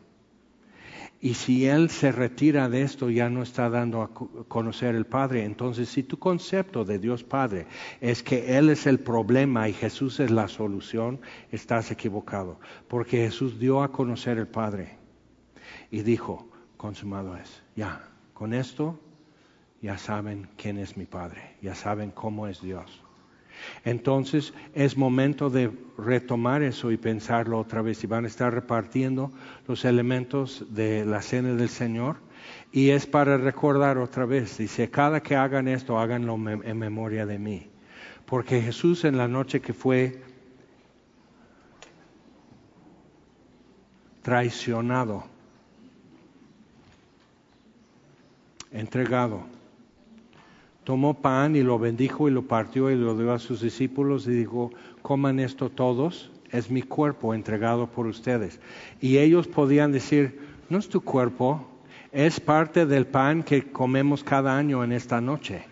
y 1.23 1.35
si 1.35 1.65
Él 1.67 1.89
se 1.89 2.11
retira 2.11 2.67
de 2.67 2.81
esto, 2.81 3.09
ya 3.09 3.29
no 3.29 3.43
está 3.43 3.69
dando 3.69 4.01
a 4.01 4.09
conocer 4.13 4.93
el 4.93 5.05
Padre. 5.05 5.45
Entonces, 5.45 5.87
si 5.87 6.03
tu 6.03 6.19
concepto 6.19 6.83
de 6.83 6.99
Dios 6.99 7.23
Padre 7.23 7.65
es 8.01 8.21
que 8.21 8.57
Él 8.57 8.69
es 8.69 8.87
el 8.87 8.99
problema 8.99 9.69
y 9.69 9.73
Jesús 9.73 10.19
es 10.19 10.31
la 10.31 10.49
solución, 10.49 11.21
estás 11.49 11.91
equivocado. 11.91 12.59
Porque 12.89 13.19
Jesús 13.19 13.57
dio 13.57 13.83
a 13.83 13.93
conocer 13.93 14.37
el 14.37 14.49
Padre 14.49 14.97
y 15.89 16.01
dijo, 16.01 16.51
consumado 16.75 17.37
es. 17.37 17.63
Ya, 17.73 18.05
con 18.33 18.53
esto 18.53 18.99
ya 19.81 19.97
saben 19.97 20.49
quién 20.57 20.77
es 20.77 20.97
mi 20.97 21.05
Padre, 21.05 21.55
ya 21.61 21.73
saben 21.73 22.11
cómo 22.11 22.49
es 22.49 22.61
Dios. 22.61 23.01
Entonces 23.85 24.53
es 24.73 24.97
momento 24.97 25.49
de 25.49 25.71
retomar 25.97 26.63
eso 26.63 26.91
y 26.91 26.97
pensarlo 26.97 27.59
otra 27.59 27.81
vez. 27.81 28.03
Y 28.03 28.07
van 28.07 28.25
a 28.25 28.27
estar 28.27 28.53
repartiendo 28.53 29.31
los 29.67 29.85
elementos 29.85 30.65
de 30.69 31.05
la 31.05 31.21
cena 31.21 31.53
del 31.53 31.69
Señor. 31.69 32.17
Y 32.71 32.89
es 32.89 33.05
para 33.05 33.37
recordar 33.37 33.97
otra 33.97 34.25
vez. 34.25 34.57
Dice, 34.57 34.89
cada 34.89 35.21
que 35.21 35.35
hagan 35.35 35.67
esto, 35.67 35.99
háganlo 35.99 36.35
en 36.35 36.77
memoria 36.77 37.25
de 37.25 37.39
mí. 37.39 37.67
Porque 38.25 38.61
Jesús 38.61 39.03
en 39.05 39.17
la 39.17 39.27
noche 39.27 39.61
que 39.61 39.73
fue 39.73 40.21
traicionado, 44.23 45.25
entregado, 48.71 49.45
tomó 50.83 51.15
pan 51.15 51.55
y 51.55 51.61
lo 51.61 51.79
bendijo 51.79 52.27
y 52.27 52.31
lo 52.31 52.43
partió 52.43 52.91
y 52.91 52.95
lo 52.95 53.17
dio 53.17 53.33
a 53.33 53.39
sus 53.39 53.61
discípulos 53.61 54.27
y 54.27 54.31
dijo, 54.31 54.71
coman 55.01 55.39
esto 55.39 55.69
todos, 55.69 56.31
es 56.51 56.69
mi 56.69 56.81
cuerpo 56.81 57.33
entregado 57.33 57.87
por 57.87 58.05
ustedes. 58.05 58.59
Y 59.01 59.17
ellos 59.17 59.47
podían 59.47 59.91
decir, 59.91 60.39
no 60.69 60.77
es 60.77 60.89
tu 60.89 61.01
cuerpo, 61.01 61.67
es 62.11 62.39
parte 62.39 62.85
del 62.85 63.07
pan 63.07 63.43
que 63.43 63.71
comemos 63.71 64.23
cada 64.23 64.57
año 64.57 64.83
en 64.83 64.91
esta 64.91 65.19
noche 65.19 65.65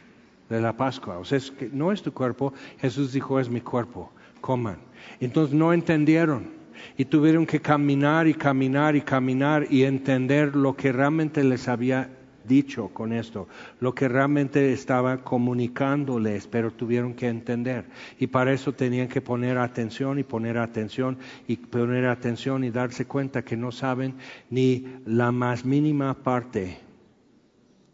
de 0.50 0.62
la 0.62 0.76
Pascua. 0.76 1.18
O 1.20 1.26
sea, 1.26 1.38
es 1.38 1.52
que 1.52 1.70
no 1.72 1.92
es 1.92 2.02
tu 2.02 2.12
cuerpo, 2.14 2.54
Jesús 2.80 3.14
dijo, 3.14 3.40
es 3.40 3.50
mi 3.50 3.62
cuerpo, 3.62 4.12
coman. 4.42 4.78
Entonces 5.20 5.54
no 5.54 5.74
entendieron 5.74 6.50
y 6.98 7.06
tuvieron 7.06 7.46
que 7.46 7.60
caminar 7.60 8.28
y 8.28 8.34
caminar 8.34 8.96
y 8.96 9.02
caminar 9.02 9.68
y 9.70 9.84
entender 9.84 10.56
lo 10.56 10.76
que 10.76 10.92
realmente 10.92 11.44
les 11.44 11.68
había 11.68 12.10
dicho 12.48 12.90
con 12.90 13.14
esto, 13.14 13.48
lo 13.80 13.94
que 13.94 14.08
realmente 14.08 14.74
estaba 14.74 15.24
comunicándoles, 15.24 16.48
pero 16.48 16.72
tuvieron 16.72 17.14
que 17.14 17.28
entender. 17.28 17.86
Y 18.20 18.28
para 18.28 18.54
eso 18.54 18.74
tenían 18.74 19.08
que 19.08 19.22
poner 19.22 19.58
atención 19.58 20.20
y 20.20 20.24
poner 20.24 20.58
atención 20.58 21.18
y 21.48 21.58
poner 21.58 22.06
atención 22.08 22.64
y 22.64 22.72
darse 22.72 23.06
cuenta 23.06 23.44
que 23.44 23.58
no 23.58 23.72
saben 23.72 24.16
ni 24.50 24.86
la 25.06 25.32
más 25.32 25.66
mínima 25.66 26.14
parte 26.24 26.78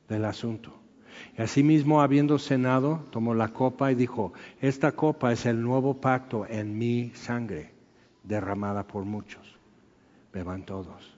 del 0.07 0.25
asunto. 0.25 0.73
Y 1.37 1.41
asimismo, 1.41 2.01
habiendo 2.01 2.39
cenado, 2.39 3.05
tomó 3.11 3.33
la 3.33 3.49
copa 3.49 3.91
y 3.91 3.95
dijo, 3.95 4.33
esta 4.61 4.91
copa 4.91 5.31
es 5.31 5.45
el 5.45 5.61
nuevo 5.61 5.99
pacto 5.99 6.45
en 6.47 6.77
mi 6.77 7.11
sangre, 7.15 7.71
derramada 8.23 8.85
por 8.85 9.03
muchos. 9.03 9.57
Beban 10.33 10.63
todos. 10.63 11.17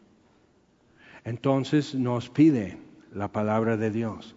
Entonces 1.24 1.96
nos 1.96 2.30
pide 2.30 2.78
la 3.14 3.28
palabra 3.30 3.78
de 3.78 3.92
Dios. 3.92 4.36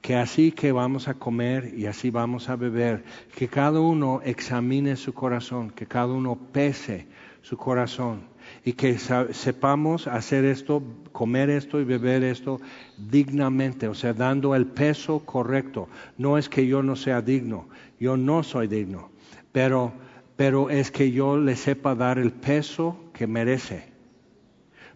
Que 0.00 0.16
así 0.16 0.52
que 0.52 0.72
vamos 0.72 1.08
a 1.08 1.14
comer 1.14 1.74
y 1.76 1.86
así 1.86 2.10
vamos 2.10 2.48
a 2.48 2.56
beber, 2.56 3.04
que 3.34 3.48
cada 3.48 3.80
uno 3.80 4.20
examine 4.24 4.96
su 4.96 5.12
corazón, 5.12 5.70
que 5.70 5.86
cada 5.86 6.12
uno 6.12 6.38
pese 6.52 7.08
su 7.42 7.56
corazón 7.56 8.20
y 8.64 8.74
que 8.74 8.98
sepamos 8.98 10.06
hacer 10.06 10.44
esto, 10.44 10.82
comer 11.12 11.50
esto 11.50 11.80
y 11.80 11.84
beber 11.84 12.22
esto 12.22 12.60
dignamente, 12.96 13.88
o 13.88 13.94
sea, 13.94 14.12
dando 14.12 14.54
el 14.54 14.66
peso 14.66 15.20
correcto. 15.20 15.88
No 16.16 16.38
es 16.38 16.48
que 16.48 16.66
yo 16.66 16.82
no 16.82 16.96
sea 16.96 17.20
digno, 17.20 17.68
yo 17.98 18.16
no 18.16 18.42
soy 18.42 18.68
digno, 18.68 19.10
pero, 19.52 19.92
pero 20.36 20.70
es 20.70 20.90
que 20.90 21.10
yo 21.10 21.38
le 21.38 21.56
sepa 21.56 21.94
dar 21.94 22.18
el 22.18 22.32
peso 22.32 22.96
que 23.12 23.26
merece, 23.26 23.84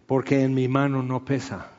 porque 0.05 0.43
en 0.43 0.53
mi 0.53 0.67
mano 0.67 1.03
no 1.03 1.25
pesa. 1.25 1.72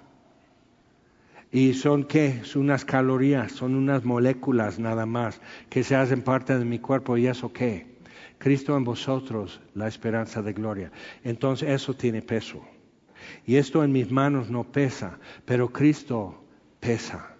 ¿Y 1.54 1.74
son 1.74 2.02
qué? 2.02 2.40
Son 2.42 2.62
unas 2.62 2.84
calorías, 2.84 3.52
son 3.52 3.76
unas 3.76 4.04
moléculas 4.04 4.80
nada 4.80 5.06
más 5.06 5.40
que 5.70 5.84
se 5.84 5.94
hacen 5.94 6.22
parte 6.22 6.58
de 6.58 6.64
mi 6.64 6.80
cuerpo 6.80 7.16
y 7.16 7.28
eso 7.28 7.52
qué? 7.52 7.94
Cristo 8.38 8.76
en 8.76 8.82
vosotros, 8.82 9.60
la 9.72 9.86
esperanza 9.86 10.42
de 10.42 10.52
gloria. 10.52 10.90
Entonces 11.22 11.70
eso 11.70 11.94
tiene 11.94 12.22
peso. 12.22 12.60
Y 13.46 13.54
esto 13.54 13.84
en 13.84 13.92
mis 13.92 14.10
manos 14.10 14.50
no 14.50 14.64
pesa, 14.64 15.20
pero 15.44 15.72
Cristo 15.72 16.44
pesa. 16.80 17.36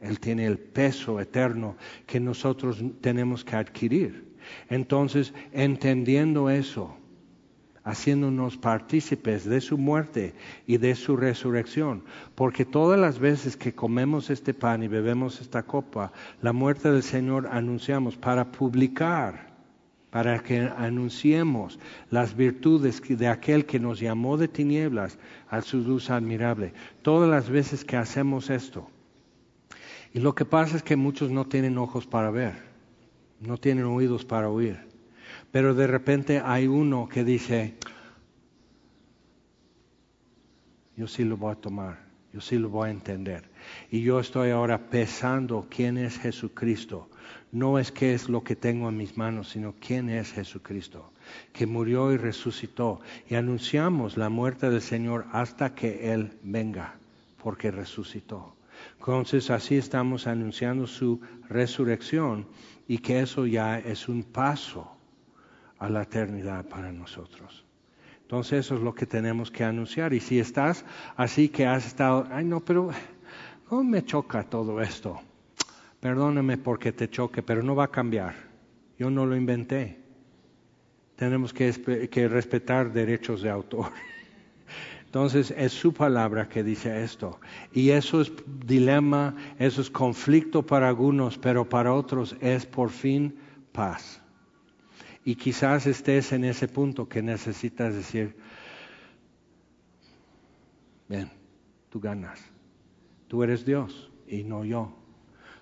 Él 0.00 0.18
tiene 0.18 0.46
el 0.46 0.58
peso 0.58 1.20
eterno 1.20 1.76
que 2.04 2.18
nosotros 2.18 2.82
tenemos 3.00 3.44
que 3.44 3.54
adquirir. 3.54 4.34
Entonces, 4.70 5.32
entendiendo 5.52 6.50
eso, 6.50 6.96
haciéndonos 7.84 8.56
partícipes 8.56 9.44
de 9.44 9.60
su 9.60 9.76
muerte 9.76 10.34
y 10.66 10.76
de 10.76 10.94
su 10.94 11.16
resurrección. 11.16 12.04
Porque 12.34 12.64
todas 12.64 12.98
las 12.98 13.18
veces 13.18 13.56
que 13.56 13.74
comemos 13.74 14.30
este 14.30 14.54
pan 14.54 14.82
y 14.82 14.88
bebemos 14.88 15.40
esta 15.40 15.62
copa, 15.62 16.12
la 16.40 16.52
muerte 16.52 16.90
del 16.90 17.02
Señor 17.02 17.48
anunciamos 17.50 18.16
para 18.16 18.52
publicar, 18.52 19.52
para 20.10 20.38
que 20.40 20.60
anunciemos 20.76 21.78
las 22.10 22.36
virtudes 22.36 23.02
de 23.06 23.28
aquel 23.28 23.64
que 23.64 23.80
nos 23.80 23.98
llamó 23.98 24.36
de 24.36 24.48
tinieblas 24.48 25.18
a 25.48 25.62
su 25.62 25.78
luz 25.78 26.10
admirable. 26.10 26.74
Todas 27.02 27.28
las 27.28 27.48
veces 27.48 27.84
que 27.84 27.96
hacemos 27.96 28.50
esto. 28.50 28.88
Y 30.14 30.20
lo 30.20 30.34
que 30.34 30.44
pasa 30.44 30.76
es 30.76 30.82
que 30.82 30.96
muchos 30.96 31.30
no 31.30 31.46
tienen 31.46 31.78
ojos 31.78 32.06
para 32.06 32.30
ver, 32.30 32.52
no 33.40 33.56
tienen 33.56 33.86
oídos 33.86 34.26
para 34.26 34.50
oír. 34.50 34.91
Pero 35.52 35.74
de 35.74 35.86
repente 35.86 36.40
hay 36.42 36.66
uno 36.66 37.08
que 37.08 37.24
dice, 37.24 37.74
yo 40.96 41.06
sí 41.06 41.24
lo 41.24 41.36
voy 41.36 41.52
a 41.52 41.56
tomar, 41.56 41.98
yo 42.32 42.40
sí 42.40 42.56
lo 42.56 42.70
voy 42.70 42.88
a 42.88 42.92
entender. 42.92 43.50
Y 43.90 44.00
yo 44.00 44.18
estoy 44.18 44.50
ahora 44.50 44.88
pesando 44.88 45.66
quién 45.68 45.98
es 45.98 46.18
Jesucristo. 46.18 47.10
No 47.52 47.78
es 47.78 47.92
qué 47.92 48.14
es 48.14 48.30
lo 48.30 48.42
que 48.42 48.56
tengo 48.56 48.88
en 48.88 48.96
mis 48.96 49.18
manos, 49.18 49.50
sino 49.50 49.74
quién 49.78 50.08
es 50.08 50.32
Jesucristo, 50.32 51.12
que 51.52 51.66
murió 51.66 52.10
y 52.12 52.16
resucitó. 52.16 53.02
Y 53.28 53.34
anunciamos 53.34 54.16
la 54.16 54.30
muerte 54.30 54.70
del 54.70 54.80
Señor 54.80 55.26
hasta 55.32 55.74
que 55.74 56.14
Él 56.14 56.32
venga, 56.42 56.94
porque 57.42 57.70
resucitó. 57.70 58.56
Entonces 58.98 59.50
así 59.50 59.76
estamos 59.76 60.26
anunciando 60.26 60.86
su 60.86 61.20
resurrección 61.50 62.46
y 62.88 62.98
que 62.98 63.20
eso 63.20 63.46
ya 63.46 63.78
es 63.78 64.08
un 64.08 64.22
paso 64.22 64.91
a 65.82 65.90
la 65.90 66.02
eternidad 66.02 66.64
para 66.66 66.92
nosotros. 66.92 67.64
Entonces 68.22 68.60
eso 68.60 68.76
es 68.76 68.82
lo 68.82 68.94
que 68.94 69.04
tenemos 69.04 69.50
que 69.50 69.64
anunciar. 69.64 70.14
Y 70.14 70.20
si 70.20 70.38
estás 70.38 70.84
así 71.16 71.48
que 71.48 71.66
has 71.66 71.84
estado, 71.84 72.28
ay 72.30 72.44
no, 72.44 72.60
pero 72.60 72.90
¿cómo 73.68 73.82
me 73.82 74.04
choca 74.04 74.44
todo 74.44 74.80
esto? 74.80 75.20
Perdóname 75.98 76.56
porque 76.56 76.92
te 76.92 77.10
choque, 77.10 77.42
pero 77.42 77.64
no 77.64 77.74
va 77.74 77.84
a 77.84 77.90
cambiar. 77.90 78.34
Yo 78.96 79.10
no 79.10 79.26
lo 79.26 79.34
inventé. 79.34 79.98
Tenemos 81.16 81.52
que, 81.52 82.08
que 82.08 82.28
respetar 82.28 82.92
derechos 82.92 83.42
de 83.42 83.50
autor. 83.50 83.90
Entonces 85.04 85.52
es 85.56 85.72
su 85.72 85.92
palabra 85.92 86.48
que 86.48 86.62
dice 86.62 87.02
esto. 87.02 87.40
Y 87.72 87.90
eso 87.90 88.20
es 88.20 88.32
dilema, 88.64 89.34
eso 89.58 89.80
es 89.80 89.90
conflicto 89.90 90.64
para 90.64 90.88
algunos, 90.88 91.38
pero 91.38 91.68
para 91.68 91.92
otros 91.92 92.36
es 92.40 92.66
por 92.66 92.90
fin 92.90 93.34
paz. 93.72 94.21
Y 95.24 95.36
quizás 95.36 95.86
estés 95.86 96.32
en 96.32 96.44
ese 96.44 96.66
punto 96.68 97.08
que 97.08 97.22
necesitas 97.22 97.94
decir, 97.94 98.36
ven, 101.08 101.30
tú 101.90 102.00
ganas. 102.00 102.40
Tú 103.28 103.42
eres 103.42 103.64
Dios 103.64 104.10
y 104.26 104.42
no 104.42 104.64
yo. 104.64 104.92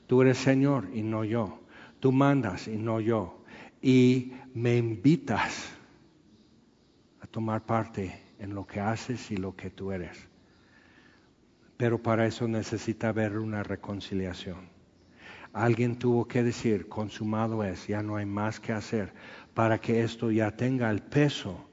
Tú 0.06 0.22
eres 0.22 0.38
Señor 0.38 0.88
y 0.94 1.02
no 1.02 1.24
yo. 1.24 1.60
Tú 2.00 2.10
mandas 2.10 2.68
y 2.68 2.76
no 2.76 3.00
yo. 3.00 3.44
Y 3.82 4.32
me 4.54 4.76
invitas 4.76 5.72
a 7.20 7.26
tomar 7.26 7.64
parte 7.66 8.20
en 8.38 8.54
lo 8.54 8.66
que 8.66 8.80
haces 8.80 9.30
y 9.30 9.36
lo 9.36 9.54
que 9.54 9.70
tú 9.70 9.92
eres. 9.92 10.28
Pero 11.76 12.02
para 12.02 12.26
eso 12.26 12.48
necesita 12.48 13.10
haber 13.10 13.38
una 13.38 13.62
reconciliación. 13.62 14.68
Alguien 15.52 15.96
tuvo 15.96 16.28
que 16.28 16.42
decir, 16.42 16.88
consumado 16.88 17.64
es, 17.64 17.86
ya 17.88 18.02
no 18.02 18.16
hay 18.16 18.26
más 18.26 18.60
que 18.60 18.72
hacer, 18.72 19.12
para 19.54 19.80
que 19.80 20.02
esto 20.02 20.30
ya 20.30 20.50
tenga 20.56 20.90
el 20.90 21.02
peso 21.02 21.66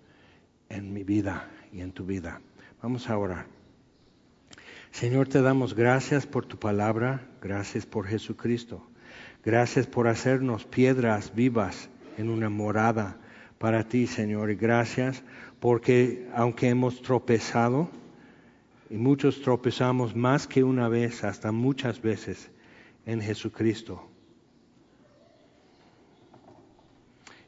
en 0.69 0.93
mi 0.93 1.03
vida 1.03 1.49
y 1.71 1.81
en 1.81 1.91
tu 1.91 2.05
vida. 2.05 2.41
Vamos 2.81 3.09
a 3.09 3.17
orar. 3.17 3.45
Señor, 4.91 5.27
te 5.27 5.41
damos 5.41 5.75
gracias 5.75 6.25
por 6.25 6.45
tu 6.45 6.57
palabra, 6.57 7.27
gracias 7.41 7.85
por 7.85 8.07
Jesucristo, 8.07 8.81
gracias 9.43 9.85
por 9.85 10.07
hacernos 10.07 10.65
piedras 10.65 11.35
vivas 11.35 11.89
en 12.17 12.29
una 12.29 12.49
morada 12.49 13.17
para 13.59 13.87
ti, 13.87 14.07
Señor, 14.07 14.49
y 14.51 14.55
gracias 14.55 15.23
porque 15.59 16.27
aunque 16.33 16.69
hemos 16.69 17.01
tropezado, 17.01 17.89
y 18.89 18.95
muchos 18.95 19.41
tropezamos 19.41 20.15
más 20.15 20.47
que 20.47 20.63
una 20.63 20.87
vez, 20.87 21.23
hasta 21.23 21.51
muchas 21.51 22.01
veces, 22.01 22.49
en 23.05 23.21
Jesucristo. 23.21 24.07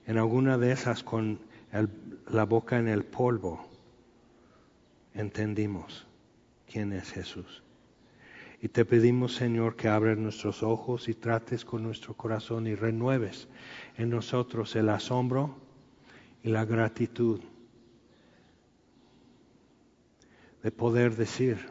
En 0.09 0.17
alguna 0.17 0.57
de 0.57 0.71
esas 0.71 1.03
con 1.03 1.39
la 2.31 2.43
boca 2.45 2.79
en 2.79 2.87
el 2.87 3.05
polvo, 3.05 3.63
entendimos 5.13 6.07
quién 6.67 6.93
es 6.93 7.11
Jesús. 7.11 7.61
Y 8.59 8.69
te 8.69 8.85
pedimos, 8.85 9.35
Señor, 9.35 9.75
que 9.75 9.87
abres 9.87 10.17
nuestros 10.17 10.63
ojos 10.63 11.09
y 11.09 11.13
trates 11.13 11.63
con 11.63 11.83
nuestro 11.83 12.15
corazón 12.15 12.65
y 12.65 12.73
renueves 12.73 13.49
en 13.99 14.09
nosotros 14.09 14.75
el 14.75 14.89
asombro 14.89 15.55
y 16.41 16.49
la 16.49 16.65
gratitud 16.65 17.41
de 20.63 20.71
poder 20.71 21.15
decir, 21.15 21.67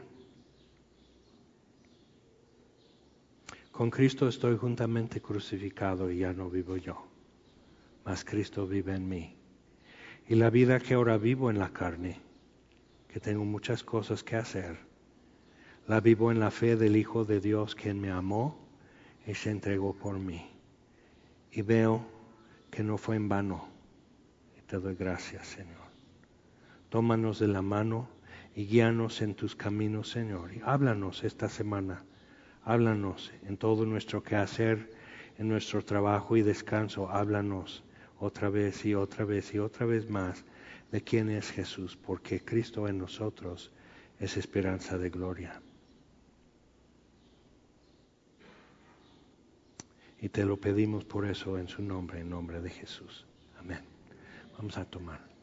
con 3.73 3.91
Cristo 3.91 4.29
estoy 4.29 4.57
juntamente 4.57 5.21
crucificado 5.21 6.09
y 6.09 6.19
ya 6.19 6.33
no 6.33 6.49
vivo 6.49 6.77
yo, 6.77 7.08
mas 8.09 8.25
Cristo 8.25 8.67
vive 8.67 8.95
en 8.95 9.07
mí. 9.07 9.37
Y 10.29 10.35
la 10.37 10.49
vida 10.49 10.81
que 10.81 10.95
ahora 10.95 11.19
vivo 11.19 11.51
en 11.51 11.59
la 11.59 11.75
carne, 11.75 12.19
que 13.07 13.21
tengo 13.21 13.45
muchas 13.45 13.85
cosas 13.85 14.25
que 14.25 14.37
hacer, 14.37 14.79
la 15.87 16.01
vivo 16.01 16.33
en 16.33 16.41
la 16.41 16.51
fe 16.51 16.77
del 16.77 16.97
Hijo 16.97 17.27
de 17.27 17.39
Dios 17.39 17.75
quien 17.75 18.01
me 18.01 18.11
amó 18.11 18.59
y 19.27 19.35
se 19.35 19.51
entregó 19.51 19.93
por 19.93 20.19
mí. 20.19 20.51
Y 21.53 21.61
veo 21.61 22.03
que 22.71 22.83
no 22.83 22.97
fue 22.97 23.17
en 23.17 23.29
vano. 23.29 23.69
Y 24.57 24.63
te 24.63 24.79
doy 24.79 24.95
gracias, 24.95 25.47
Señor. 25.47 25.89
Tómanos 26.89 27.39
de 27.39 27.49
la 27.49 27.61
mano 27.61 28.09
y 28.57 28.65
guíanos 28.65 29.21
en 29.21 29.35
tus 29.35 29.55
caminos, 29.55 30.09
Señor. 30.09 30.55
Y 30.55 30.63
háblanos 30.65 31.25
esta 31.25 31.51
semana. 31.51 32.07
Háblanos 32.65 33.35
en 33.47 33.59
todo 33.59 33.85
nuestro 33.85 34.23
quehacer, 34.23 34.95
en 35.37 35.49
nuestro 35.49 35.85
trabajo 35.85 36.39
y 36.39 36.43
descanso. 36.43 37.11
Háblanos 37.11 37.85
otra 38.21 38.49
vez 38.49 38.85
y 38.85 38.95
otra 38.95 39.25
vez 39.25 39.55
y 39.55 39.59
otra 39.59 39.87
vez 39.87 40.09
más 40.09 40.45
de 40.91 41.03
quién 41.03 41.29
es 41.31 41.51
Jesús, 41.51 41.97
porque 41.97 42.45
Cristo 42.45 42.89
en 42.89 42.99
nosotros 42.99 43.71
es 44.19 44.37
esperanza 44.37 44.99
de 44.99 45.11
gloria. 45.11 45.61
Y 50.21 50.29
te 50.31 50.45
lo 50.45 50.57
pedimos 50.57 51.05
por 51.05 51.27
eso 51.27 51.59
en 51.59 51.69
su 51.69 51.83
nombre, 51.83 52.21
en 52.21 52.31
nombre 52.31 52.61
de 52.61 52.71
Jesús. 52.71 53.25
Amén. 53.59 53.85
Vamos 54.57 54.77
a 54.77 54.85
tomar. 54.85 55.38